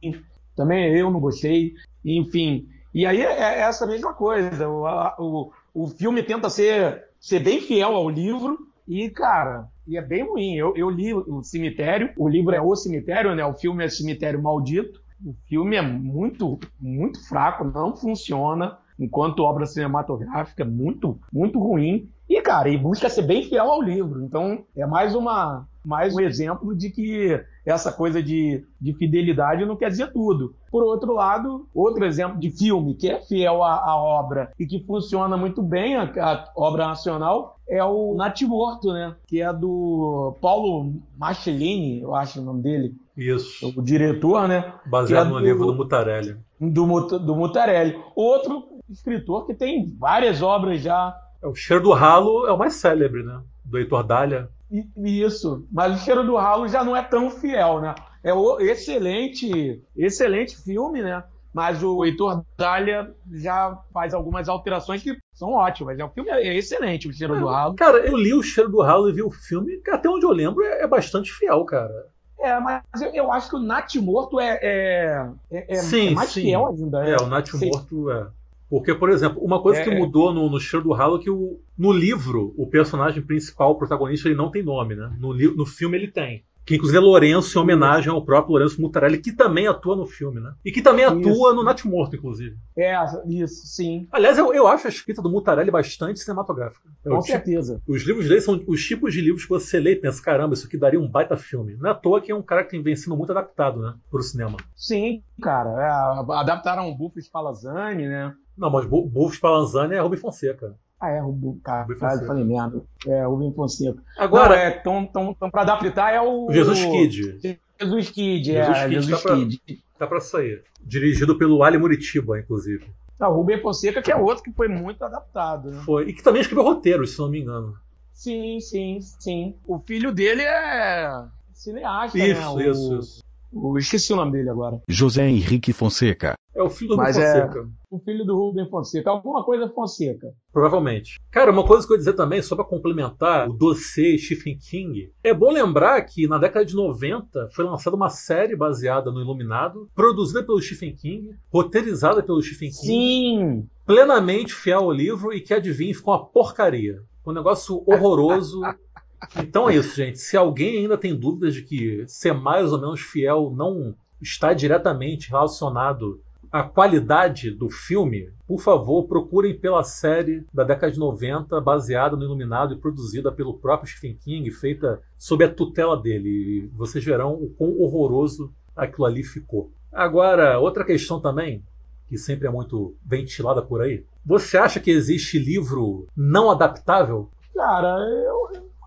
Também 0.55 0.97
eu 0.97 1.11
não 1.11 1.21
gostei. 1.21 1.75
Enfim. 2.05 2.69
E 2.95 3.05
aí 3.05 3.21
é, 3.21 3.33
é 3.33 3.61
essa 3.63 3.87
mesma 3.87 4.15
coisa. 4.15 4.69
O, 4.69 4.87
o, 5.19 5.51
o 5.75 5.89
filme 5.89 6.23
tenta 6.23 6.49
ser, 6.49 7.05
ser 7.21 7.41
bem 7.41 7.61
fiel 7.61 7.97
ao 7.97 8.09
livro. 8.09 8.59
E, 8.87 9.11
cara, 9.11 9.69
e 9.87 9.97
é 9.97 10.03
bem 10.03 10.29
ruim. 10.29 10.55
Eu, 10.55 10.75
eu 10.77 10.91
li 10.91 11.13
o 11.15 11.43
Cemitério, 11.43 12.11
o 12.17 12.29
livro 12.29 12.55
é 12.55 12.61
O 12.61 12.75
Cemitério, 12.75 13.35
né? 13.35 13.45
O 13.45 13.55
filme 13.55 13.85
é 13.85 13.89
Cemitério 13.89 14.43
Maldito. 14.43 15.01
O 15.25 15.35
filme 15.47 15.77
é 15.77 15.83
muito, 15.83 16.59
muito 16.81 17.27
fraco, 17.29 17.65
não 17.65 17.97
funciona 17.97 18.79
enquanto 18.99 19.43
obra 19.43 19.67
cinematográfica, 19.67 20.65
muito, 20.65 21.19
muito 21.33 21.59
ruim. 21.59 22.11
E, 22.29 22.41
cara, 22.41 22.69
e 22.69 22.79
busca 22.79 23.09
ser 23.09 23.23
bem 23.23 23.45
fiel 23.45 23.71
ao 23.71 23.83
livro. 23.83 24.25
Então, 24.25 24.65
é 24.77 24.87
mais 24.87 25.15
uma 25.15 25.67
mais 25.85 26.15
um 26.15 26.21
exemplo 26.21 26.75
de 26.75 26.91
que 26.91 27.41
essa 27.65 27.93
coisa 27.93 28.23
de, 28.23 28.65
de 28.81 28.93
fidelidade 28.95 29.65
não 29.65 29.77
quer 29.77 29.91
dizer 29.91 30.13
tudo. 30.13 30.55
Por 30.71 30.83
outro 30.83 31.13
lado, 31.13 31.69
outro 31.75 32.05
exemplo 32.05 32.39
de 32.39 32.51
filme 32.51 32.95
que 32.95 33.09
é 33.09 33.21
fiel 33.21 33.63
à, 33.63 33.77
à 33.85 33.97
obra 33.97 34.51
e 34.59 34.67
que 34.67 34.85
funciona 34.85 35.37
muito 35.37 35.63
bem, 35.63 35.97
a, 35.97 36.05
a 36.05 36.53
obra 36.57 36.87
nacional, 36.89 37.59
é 37.69 37.83
o 37.85 38.15
Natimorto, 38.15 38.93
né? 38.93 39.15
Que 39.27 39.41
é 39.41 39.53
do 39.53 40.37
Paulo 40.41 40.95
Macellini, 41.17 42.03
eu 42.03 42.15
acho 42.15 42.41
o 42.41 42.45
nome 42.45 42.63
dele. 42.63 42.95
Isso. 43.17 43.73
O 43.77 43.83
diretor, 43.83 44.49
né? 44.49 44.73
Baseado 44.87 45.29
é 45.29 45.31
no 45.31 45.39
do, 45.39 45.45
livro 45.45 45.67
do 45.67 45.75
Mutarelli. 45.75 46.37
Do, 46.61 47.19
do 47.19 47.37
Mutarelli. 47.37 47.99
Outro 48.15 48.65
escritor 48.91 49.47
que 49.47 49.55
tem 49.55 49.95
várias 49.99 50.43
obras 50.43 50.83
já. 50.83 51.17
É, 51.43 51.47
o 51.47 51.55
Cheiro 51.55 51.83
do 51.83 51.93
Ralo 51.93 52.47
é 52.47 52.53
o 52.53 52.59
mais 52.59 52.75
célebre, 52.75 53.23
né? 53.23 53.41
Do 53.65 53.79
Heitor 53.79 54.05
Dália. 54.05 54.49
Isso, 54.97 55.67
mas 55.71 55.95
o 55.95 56.05
Cheiro 56.05 56.25
do 56.25 56.37
Ralo 56.37 56.67
já 56.67 56.83
não 56.83 56.97
é 56.97 57.03
tão 57.03 57.31
fiel, 57.31 57.81
né? 57.81 57.95
É 58.25 58.33
um 58.33 58.59
excelente, 58.59 59.83
excelente 59.97 60.57
filme, 60.57 61.03
né? 61.03 61.23
Mas 61.53 61.83
o 61.83 62.03
Heitor 62.03 62.43
Dália 62.57 63.15
já 63.31 63.79
faz 63.93 64.15
algumas 64.15 64.49
alterações 64.49 65.03
que 65.03 65.19
são 65.35 65.51
ótimas. 65.51 65.99
É, 65.99 66.05
o 66.05 66.09
filme 66.09 66.31
é 66.31 66.57
excelente, 66.57 67.07
o 67.07 67.13
Cheiro 67.13 67.37
é, 67.37 67.41
do 67.41 67.47
Ralo. 67.47 67.75
Cara, 67.75 67.99
eu 67.99 68.17
li 68.17 68.33
o 68.33 68.43
Cheiro 68.43 68.71
do 68.71 68.81
Ralo 68.81 69.11
e 69.11 69.13
vi 69.13 69.23
o 69.23 69.31
filme, 69.31 69.79
até 69.91 70.09
onde 70.09 70.25
eu 70.25 70.31
lembro, 70.31 70.65
é, 70.65 70.83
é 70.83 70.87
bastante 70.87 71.31
fiel, 71.31 71.63
cara. 71.67 72.07
É, 72.41 72.59
mas 72.59 72.83
eu, 73.01 73.11
eu, 73.11 73.33
acho 73.33 73.51
que 73.51 73.57
o 73.57 73.61
Nath 73.61 73.95
Morto 73.97 74.41
é, 74.41 74.59
é, 74.63 75.31
é, 75.51 75.75
é 75.75 75.77
sim, 75.77 76.15
mais 76.15 76.31
sim. 76.31 76.43
fiel 76.43 76.67
ainda. 76.67 77.07
É, 77.07 77.17
o 77.17 77.27
Nath 77.27 77.53
Morto 77.55 78.11
é. 78.11 78.27
Porque, 78.73 78.95
por 78.95 79.11
exemplo, 79.11 79.39
uma 79.45 79.61
coisa 79.61 79.83
é, 79.83 79.85
que 79.85 79.91
mudou 79.95 80.33
no, 80.33 80.49
no 80.49 80.59
Cheiro 80.59 80.83
do 80.83 80.95
Ralo 80.95 81.19
é 81.19 81.23
que 81.23 81.29
o, 81.29 81.61
no 81.77 81.93
livro, 81.93 82.55
o 82.57 82.67
personagem 82.67 83.23
principal, 83.23 83.73
o 83.73 83.75
protagonista, 83.75 84.29
ele 84.29 84.35
não 84.35 84.51
tem 84.51 84.63
nome, 84.63 84.95
né? 84.95 85.15
No, 85.21 85.35
no 85.35 85.67
filme 85.67 85.99
ele 85.99 86.09
tem. 86.09 86.43
Que 86.65 86.77
inclusive 86.77 86.97
é 86.97 87.01
Lourenço 87.01 87.59
em 87.59 87.61
homenagem 87.61 88.11
ao 88.11 88.25
próprio 88.25 88.53
Lourenço 88.53 88.81
Mutarelli, 88.81 89.19
que 89.19 89.31
também 89.31 89.67
atua 89.67 89.95
no 89.95 90.07
filme, 90.07 90.41
né? 90.41 90.55
E 90.65 90.73
que 90.73 90.81
também 90.81 91.05
atua 91.05 91.51
Isso. 91.51 91.55
no 91.55 91.63
Nath 91.63 91.85
Morto, 91.85 92.17
inclusive. 92.17 92.57
É, 92.75 92.95
isso, 93.27 93.67
sim. 93.67 94.09
Aliás, 94.11 94.39
eu, 94.39 94.55
eu 94.55 94.67
acho 94.67 94.87
a 94.87 94.91
escrita 94.91 95.21
do 95.21 95.29
Mutarelli 95.29 95.71
bastante 95.71 96.21
cinematográfica. 96.21 96.89
É 97.05 97.11
Com 97.11 97.19
tipo- 97.19 97.31
certeza. 97.33 97.83
os 97.87 98.03
livros 98.05 98.27
dele 98.27 98.41
são 98.41 98.59
os 98.67 98.83
tipos 98.83 99.13
de 99.13 99.21
livros 99.21 99.43
que 99.43 99.51
você 99.51 99.79
lê 99.79 99.93
e 99.93 99.97
pensa, 99.97 100.23
caramba, 100.23 100.55
isso 100.55 100.67
aqui 100.67 100.79
daria 100.79 100.99
um 100.99 101.09
baita 101.09 101.37
filme. 101.37 101.77
Não 101.79 101.91
é 101.91 101.93
à 101.93 101.95
toa 101.95 102.23
que 102.23 102.33
é 102.33 102.35
um 102.35 102.41
cara 102.41 102.65
que 102.65 102.71
tem 102.71 102.83
vencido 102.83 103.15
muito 103.17 103.33
adaptado, 103.33 103.83
né? 103.83 103.95
Pro 104.11 104.23
cinema. 104.23 104.57
Sim, 104.75 105.23
cara. 105.43 105.69
É, 105.69 106.33
adaptaram 106.37 106.89
o 106.89 106.97
Buffy 106.97 107.21
Spallanzani, 107.21 108.07
né? 108.07 108.33
Não, 108.57 108.71
mas 108.71 108.85
Bu- 108.87 109.07
Buffo 109.07 109.35
Spallanzani 109.35 109.95
é 109.95 110.01
Rubem 110.01 110.19
Fonseca. 110.19 110.75
Ah, 111.01 111.11
é, 111.11 111.21
Rubem. 111.21 111.59
Cara, 111.65 111.83
Rubem 111.83 111.99
Fonseca. 111.99 112.27
falei 112.27 112.45
merda. 112.45 112.83
É, 113.07 113.25
Rubem 113.25 113.53
Fonseca. 113.53 114.03
Agora, 114.17 114.51
Não, 114.51 114.55
é, 114.63 114.71
tão, 114.71 115.07
tão, 115.07 115.35
tão 115.35 115.51
pra 115.51 115.63
adaptar 115.63 116.13
é 116.15 116.21
o. 116.21 116.49
Jesus 116.51 116.85
Kid. 116.85 117.39
Jesus 117.81 118.11
Kid, 118.11 118.45
Jesus 118.45 118.77
é. 118.79 118.83
Kid 118.85 118.95
Jesus 118.95 119.23
tá 119.23 119.29
pra- 119.29 119.37
Kid. 119.37 119.85
Tá 119.99 120.07
pra 120.07 120.21
sair. 120.21 120.63
Dirigido 120.81 121.37
pelo 121.39 121.63
Ali 121.63 121.79
Muritiba, 121.79 122.39
inclusive. 122.39 122.87
Não, 123.19 123.31
o 123.31 123.37
Rubem 123.37 123.61
Fonseca, 123.61 124.03
que 124.03 124.11
é 124.13 124.17
outro 124.17 124.43
que 124.43 124.53
foi 124.53 124.69
muito 124.69 125.05
adaptado, 125.05 125.71
né? 125.71 125.81
Foi. 125.85 126.09
E 126.09 126.13
que 126.13 126.23
também 126.23 126.41
escreveu 126.43 126.65
roteiros, 126.65 127.13
se 127.13 127.19
não 127.21 127.29
me 127.29 127.41
engano. 127.41 127.75
Sim, 128.13 128.59
sim, 128.61 129.01
sim. 129.01 129.55
O 129.67 129.79
filho 129.79 130.13
dele 130.13 130.43
é 130.43 131.25
cineasta, 131.53 132.19
Isso, 132.19 132.41
né? 132.41 132.49
O- 132.49 132.61
isso, 132.71 133.22
o- 133.53 133.79
esqueci 133.79 134.13
o 134.13 134.17
nome 134.17 134.33
dele 134.33 134.51
agora. 134.51 134.81
José 134.89 135.29
Henrique 135.29 135.73
Fonseca. 135.73 136.35
É 136.55 136.63
o 136.63 136.69
filho 136.69 136.89
do 136.91 136.97
Rubem 136.97 137.07
Mas 137.07 137.19
é- 137.19 137.43
Fonseca. 137.47 137.69
O 137.91 137.99
filho 137.99 138.25
do 138.25 138.37
Rubem 138.37 138.69
Fonseca. 138.69 139.11
Alguma 139.11 139.43
coisa 139.45 139.69
Fonseca. 139.71 140.29
Provavelmente. 140.53 141.19
Cara, 141.31 141.51
uma 141.51 141.65
coisa 141.65 141.87
que 141.87 141.93
eu 141.93 141.97
ia 141.97 141.99
dizer 141.99 142.13
também, 142.13 142.43
só 142.43 142.55
pra 142.55 142.65
complementar 142.65 143.49
o 143.49 143.53
dossiê 143.55 144.19
Stephen 144.19 144.59
King, 144.59 145.11
é 145.25 145.33
bom 145.33 145.51
lembrar 145.51 146.01
que 146.03 146.27
na 146.29 146.37
década 146.39 146.65
de 146.65 146.75
90 146.75 147.49
foi 147.55 147.65
lançada 147.65 147.97
uma 147.97 148.11
série 148.11 148.55
baseada 148.55 149.11
no 149.11 149.21
Iluminado, 149.21 149.89
produzida 149.95 150.43
pelo 150.45 150.61
Stephen 150.61 150.95
King, 150.95 151.31
roteirizada 151.53 152.23
pelo 152.23 152.43
Stephen 152.43 152.71
King, 152.71 152.87
Sim! 152.87 153.67
plenamente 153.87 154.55
fiel 154.55 154.81
ao 154.81 154.93
livro 154.93 155.33
e 155.33 155.41
que, 155.41 155.55
adivinha, 155.55 155.95
ficou 155.95 156.13
uma 156.15 156.25
porcaria. 156.27 156.99
Um 157.27 157.33
negócio 157.33 157.83
horroroso. 157.87 158.61
Então 159.37 159.69
é 159.69 159.77
isso, 159.77 159.97
gente. 159.97 160.19
Se 160.19 160.37
alguém 160.37 160.79
ainda 160.79 160.99
tem 160.99 161.15
dúvidas 161.15 161.55
de 161.55 161.63
que 161.63 162.05
ser 162.07 162.33
mais 162.33 162.73
ou 162.73 162.81
menos 162.81 163.01
fiel 163.01 163.53
não 163.55 163.95
está 164.21 164.53
diretamente 164.53 165.31
relacionado 165.31 166.21
à 166.51 166.63
qualidade 166.63 167.51
do 167.51 167.71
filme, 167.71 168.31
por 168.47 168.61
favor, 168.61 169.05
procurem 169.05 169.59
pela 169.59 169.83
série 169.83 170.45
da 170.53 170.63
década 170.65 170.93
de 170.93 170.99
90, 170.99 171.61
baseada 171.61 172.17
no 172.17 172.25
Iluminado 172.25 172.75
e 172.75 172.79
produzida 172.79 173.33
pelo 173.33 173.55
próprio 173.55 173.89
Stephen 173.91 174.17
King, 174.23 174.51
feita 174.51 175.01
sob 175.19 175.45
a 175.45 175.53
tutela 175.53 175.97
dele. 175.97 176.29
E 176.29 176.61
vocês 176.77 177.03
verão 177.05 177.35
o 177.35 177.49
quão 177.51 177.81
horroroso 177.81 178.53
aquilo 178.77 179.07
ali 179.07 179.23
ficou. 179.23 179.71
Agora, 179.91 180.59
outra 180.59 180.85
questão 180.85 181.21
também, 181.21 181.63
que 182.09 182.19
sempre 182.19 182.47
é 182.47 182.51
muito 182.51 182.95
ventilada 183.05 183.63
por 183.63 183.81
aí. 183.81 184.05
Você 184.25 184.59
acha 184.59 184.79
que 184.79 184.91
existe 184.91 185.39
livro 185.39 186.07
não 186.15 186.51
adaptável? 186.51 187.31
Cara, 187.55 187.97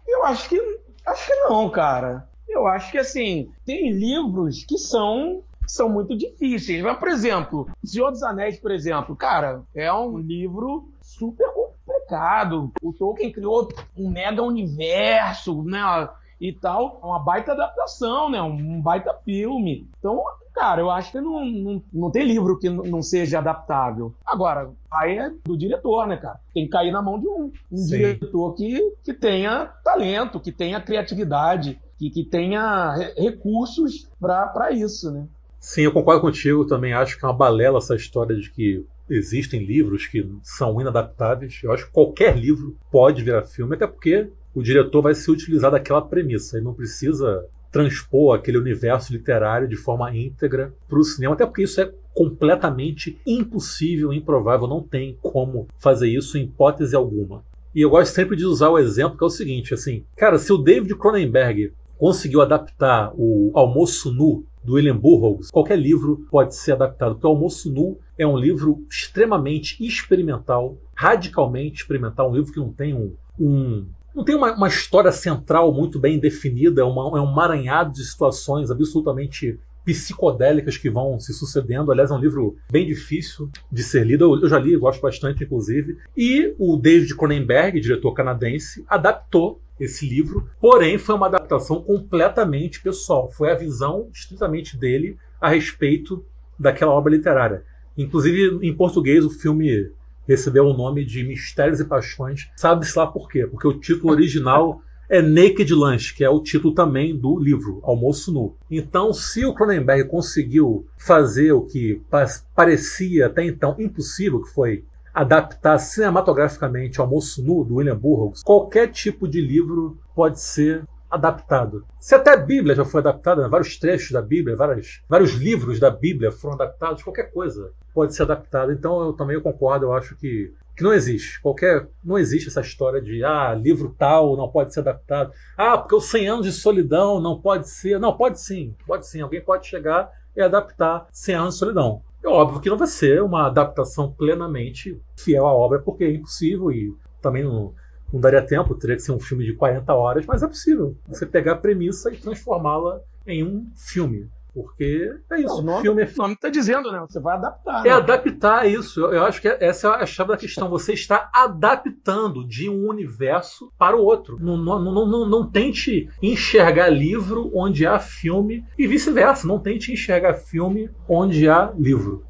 eu, 0.08 0.24
acho 0.26 0.50
que. 0.50 0.80
Acho 1.06 1.26
que 1.28 1.36
não, 1.36 1.70
cara. 1.70 2.28
Eu 2.48 2.68
acho 2.68 2.92
que 2.92 2.98
assim, 2.98 3.52
tem 3.66 3.92
livros 3.92 4.64
que 4.64 4.78
são. 4.78 5.42
São 5.68 5.90
muito 5.90 6.16
difíceis. 6.16 6.84
Mas, 6.84 7.00
por 7.00 7.08
exemplo, 7.08 7.68
Senhor 7.84 8.12
dos 8.12 8.22
Anéis, 8.22 8.60
por 8.60 8.70
exemplo, 8.70 9.16
cara, 9.16 9.64
é 9.74 9.92
um 9.92 10.20
livro 10.20 10.88
super 11.02 11.48
complicado. 11.54 12.72
O 12.84 12.94
Tolkien 12.94 13.32
criou 13.32 13.68
um 13.98 14.08
mega 14.10 14.44
universo, 14.44 15.64
né? 15.64 16.08
E 16.40 16.54
tal. 16.54 17.00
É 17.02 17.06
uma 17.06 17.18
baita 17.18 17.54
adaptação, 17.54 18.30
né? 18.30 18.40
Um 18.44 18.80
baita 18.80 19.12
filme. 19.26 19.90
Então, 19.98 20.24
cara, 20.56 20.82
eu 20.82 20.90
acho 20.90 21.12
que 21.12 21.20
não, 21.20 21.46
não, 21.46 21.84
não 21.94 22.10
tem 22.10 22.26
livro 22.26 22.58
que 22.58 22.70
não 22.70 23.02
seja 23.02 23.40
adaptável. 23.40 24.14
Agora, 24.26 24.72
aí 24.92 25.18
é 25.18 25.30
do 25.46 25.58
diretor, 25.58 26.08
né, 26.08 26.18
cara? 26.18 26.40
Tem 26.54 26.64
que 26.64 26.70
cair 26.72 26.92
na 26.92 27.02
mão 27.02 27.20
de 27.20 27.28
um, 27.28 27.52
um 27.72 27.78
Sim. 27.78 27.98
diretor 27.98 28.56
que, 28.56 28.94
que 29.04 29.14
tenha 29.14 29.66
talento, 29.84 30.40
que 30.40 30.52
tenha 30.52 30.82
criatividade, 30.82 31.80
que, 32.00 32.10
que 32.10 32.24
tenha 32.24 32.94
re- 32.96 33.14
recursos 33.18 34.10
para 34.20 34.72
isso, 34.72 35.12
né? 35.12 35.28
Sim, 35.60 35.82
eu 35.82 35.92
concordo 35.92 36.22
contigo. 36.22 36.66
Também 36.66 36.94
acho 36.94 37.18
que 37.20 37.26
é 37.26 37.28
uma 37.28 37.34
balela 37.36 37.80
essa 37.80 37.96
história 37.96 38.36
de 38.36 38.52
que 38.52 38.86
existem 39.10 39.64
livros 39.64 40.08
que 40.08 40.28
são 40.44 40.80
inadaptáveis. 40.80 41.60
Eu 41.64 41.72
acho 41.72 41.86
que 41.88 41.92
qualquer 41.92 42.38
livro 42.38 42.76
pode 42.92 43.24
virar 43.24 43.44
filme, 43.44 43.76
até 43.76 43.86
porque 43.88 44.30
o 44.54 44.64
diretor 44.64 45.02
vai 45.02 45.14
se 45.14 45.30
utilizar 45.30 45.72
daquela 45.72 46.02
premissa. 46.02 46.58
Ele 46.58 46.66
não 46.66 46.74
precisa 46.74 47.46
transpor 47.76 48.34
aquele 48.34 48.58
universo 48.58 49.12
literário 49.12 49.68
de 49.68 49.76
forma 49.76 50.16
íntegra 50.16 50.74
para 50.88 50.98
o 50.98 51.04
cinema, 51.04 51.34
até 51.34 51.46
porque 51.46 51.64
isso 51.64 51.82
é 51.82 51.92
completamente 52.14 53.20
impossível, 53.28 54.14
improvável, 54.14 54.66
não 54.66 54.82
tem 54.82 55.18
como 55.22 55.68
fazer 55.78 56.08
isso 56.08 56.38
em 56.38 56.44
hipótese 56.44 56.96
alguma. 56.96 57.44
E 57.76 57.82
eu 57.82 57.90
gosto 57.90 58.14
sempre 58.14 58.38
de 58.38 58.46
usar 58.46 58.70
o 58.70 58.80
exemplo 58.80 59.18
que 59.18 59.24
é 59.26 59.28
o 59.28 59.30
seguinte, 59.30 59.74
assim, 59.74 60.06
cara, 60.16 60.40
se 60.40 60.54
o 60.54 60.58
David 60.58 60.96
Cronenberg 60.96 61.74
conseguiu 61.98 62.42
adaptar 62.42 63.12
o 63.14 63.52
Almoço 63.54 64.10
Nu 64.10 64.46
do 64.64 64.76
William 64.76 64.96
Burroughs, 64.96 65.52
qualquer 65.52 65.78
livro 65.78 66.26
pode 66.32 66.56
ser 66.56 66.72
adaptado, 66.72 67.16
porque 67.16 67.28
o 67.28 67.32
Almoço 67.32 67.70
Nu 67.70 67.98
é 68.18 68.26
um 68.26 68.38
livro 68.38 68.86
extremamente 68.90 69.86
experimental, 69.86 70.78
radicalmente 70.96 71.82
experimental, 71.82 72.32
um 72.32 72.36
livro 72.36 72.54
que 72.54 72.60
não 72.60 72.72
tem 72.72 72.94
um, 72.94 73.14
um 73.38 73.86
não 74.16 74.24
tem 74.24 74.36
uma, 74.36 74.54
uma 74.54 74.68
história 74.68 75.12
central 75.12 75.74
muito 75.74 76.00
bem 76.00 76.18
definida, 76.20 76.82
é, 76.82 76.84
uma- 76.84 77.18
é 77.18 77.22
um 77.22 77.32
maranhado 77.32 77.92
de 77.92 78.04
situações 78.06 78.72
absolutamente 78.72 79.60
psicodélicas 79.84 80.78
que 80.78 80.90
vão 80.90 81.20
se 81.20 81.32
sucedendo. 81.34 81.92
Aliás, 81.92 82.10
é 82.10 82.14
um 82.14 82.20
livro 82.20 82.56
bem 82.72 82.88
difícil 82.88 83.50
de 83.72 83.84
ser 83.84 84.06
lido. 84.06 84.24
Eu, 84.36 84.42
eu 84.44 84.50
já 84.50 84.58
li, 84.58 84.76
gosto 84.78 85.02
bastante, 85.02 85.44
inclusive. 85.44 85.98
E 86.18 86.56
o 86.58 86.76
David 86.78 87.16
Cronenberg, 87.16 87.80
diretor 87.80 88.14
canadense, 88.14 88.84
adaptou 88.88 89.62
esse 89.80 90.08
livro, 90.08 90.50
porém 90.60 90.98
foi 90.98 91.16
uma 91.16 91.28
adaptação 91.28 91.82
completamente 91.82 92.82
pessoal. 92.82 93.30
Foi 93.32 93.52
a 93.52 93.56
visão 93.56 94.08
estritamente 94.14 94.78
dele 94.78 95.18
a 95.40 95.50
respeito 95.50 96.26
daquela 96.58 96.94
obra 96.94 97.14
literária. 97.14 97.64
Inclusive, 97.98 98.66
em 98.66 98.74
português, 98.76 99.24
o 99.24 99.30
filme 99.30 99.92
recebeu 100.28 100.66
o 100.66 100.74
nome 100.76 101.06
de 101.06 101.24
Mistérios 101.24 101.80
e 101.80 101.86
Paixões. 101.86 102.50
Sabe-se 102.56 102.98
lá 102.98 103.08
por 103.08 103.30
quê? 103.30 103.46
Porque 103.46 103.68
o 103.68 103.80
título 103.80 104.12
original 104.12 104.82
é 105.08 105.22
Naked 105.22 105.72
Lunch, 105.74 106.16
que 106.16 106.24
é 106.24 106.30
o 106.30 106.42
título 106.42 106.74
também 106.74 107.16
do 107.16 107.38
livro, 107.40 107.80
Almoço 107.84 108.32
Nu. 108.34 108.56
Então, 108.72 109.14
se 109.14 109.46
o 109.46 109.54
Cronenberg 109.54 110.10
conseguiu 110.10 110.88
fazer 110.98 111.52
o 111.52 111.62
que 111.62 112.02
pa- 112.10 112.26
parecia 112.56 113.28
até 113.28 113.44
então 113.46 113.76
impossível, 113.78 114.42
que 114.42 114.50
foi 114.50 114.84
adaptar 115.14 115.78
cinematograficamente 115.78 117.00
Almoço 117.00 117.42
Nu, 117.44 117.64
do 117.64 117.76
William 117.76 117.96
Burroughs, 117.96 118.44
qualquer 118.44 118.88
tipo 118.92 119.28
de 119.28 119.40
livro 119.40 119.98
pode 120.16 120.42
ser 120.42 120.84
adaptado. 121.16 121.86
Se 122.00 122.14
até 122.14 122.34
a 122.34 122.38
Bíblia 122.38 122.76
já 122.76 122.86
foi 122.86 123.02
adaptada, 123.02 123.44
né? 123.44 123.48
vários 123.48 123.78
trechos 123.78 124.12
da 124.12 124.22
Bíblia, 124.22 124.56
vários, 124.56 125.02
vários 125.10 125.32
livros 125.34 125.80
da 125.80 125.90
Bíblia 125.90 126.32
foram 126.32 126.56
adaptados, 126.56 127.04
qualquer 127.04 127.32
coisa 127.32 127.72
pode 127.94 128.14
ser 128.14 128.24
adaptada. 128.24 128.74
Então 128.74 129.02
eu 129.02 129.14
também 129.14 129.40
concordo, 129.40 129.86
eu 129.86 129.94
acho 129.94 130.16
que, 130.16 130.54
que 130.76 130.84
não 130.84 130.94
existe. 130.94 131.42
Qualquer. 131.42 131.88
Não 132.04 132.18
existe 132.18 132.50
essa 132.50 132.62
história 132.62 133.02
de 133.02 133.24
ah, 133.24 133.54
livro 133.54 133.96
tal 133.98 134.36
não 134.36 134.50
pode 134.50 134.74
ser 134.74 134.82
adaptado. 134.82 135.32
Ah, 135.58 135.78
porque 135.78 135.96
os 135.96 136.06
100 136.06 136.28
anos 136.28 136.46
de 136.46 136.52
solidão 136.52 137.20
não 137.20 137.40
pode 137.40 137.70
ser. 137.70 138.00
Não, 138.00 138.16
pode 138.16 138.40
sim, 138.40 138.76
pode 138.86 139.08
sim. 139.08 139.22
Alguém 139.22 139.42
pode 139.42 139.68
chegar 139.68 140.12
e 140.36 140.42
adaptar 140.42 141.08
100 141.12 141.36
anos 141.36 141.54
de 141.54 141.60
solidão. 141.60 142.02
É 142.24 142.28
óbvio 142.28 142.60
que 142.60 142.70
não 142.70 142.78
vai 142.78 142.88
ser 142.88 143.22
uma 143.22 143.46
adaptação 143.46 144.12
plenamente 144.12 145.00
fiel 145.16 145.46
à 145.46 145.54
obra, 145.54 145.80
porque 145.80 146.04
é 146.04 146.12
impossível 146.12 146.72
e 146.72 146.96
também 147.22 147.44
não, 147.44 147.74
não 148.12 148.20
daria 148.20 148.42
tempo, 148.42 148.76
teria 148.76 148.96
que 148.96 149.02
ser 149.02 149.12
um 149.12 149.20
filme 149.20 149.46
de 149.46 149.54
40 149.54 149.94
horas, 149.94 150.26
mas 150.26 150.44
é 150.44 150.48
possível 150.48 150.96
você 151.08 151.26
pegar 151.26 151.54
a 151.54 151.58
premissa 151.58 152.14
e 152.14 152.18
transformá-la 152.18 153.02
em 153.26 153.44
um 153.44 153.68
filme. 153.76 154.30
Porque 154.56 155.14
é 155.30 155.42
isso, 155.42 155.60
o 155.60 155.62
nome, 155.62 155.82
filme 155.82 156.02
é 156.02 156.06
o 156.06 156.18
nome 156.18 156.38
tá 156.38 156.48
dizendo, 156.48 156.90
né? 156.90 156.98
Você 157.02 157.20
vai 157.20 157.36
adaptar. 157.36 157.86
é 157.86 157.90
né? 157.90 157.96
adaptar 157.96 158.66
isso. 158.66 159.02
Eu, 159.02 159.16
eu 159.16 159.26
acho 159.26 159.42
que 159.42 159.50
essa 159.50 159.90
é 159.90 160.04
a 160.04 160.06
chave 160.06 160.30
da 160.30 160.38
questão. 160.38 160.70
Você 160.70 160.94
está 160.94 161.30
adaptando 161.34 162.48
de 162.48 162.70
um 162.70 162.88
universo 162.88 163.70
para 163.78 163.98
o 163.98 164.02
outro. 164.02 164.38
Não, 164.40 164.56
não, 164.56 164.82
não, 164.82 165.06
não, 165.06 165.28
não 165.28 165.52
tente 165.52 166.10
enxergar 166.24 166.88
livro 166.88 167.52
onde 167.54 167.86
há 167.86 168.00
filme 168.00 168.64
e 168.80 168.88
vice-versa. 168.88 169.46
Não 169.46 169.60
tente 169.60 169.92
enxergar 169.92 170.36
filme 170.36 170.90
onde 171.10 171.50
há 171.50 171.74
livro. 171.78 172.26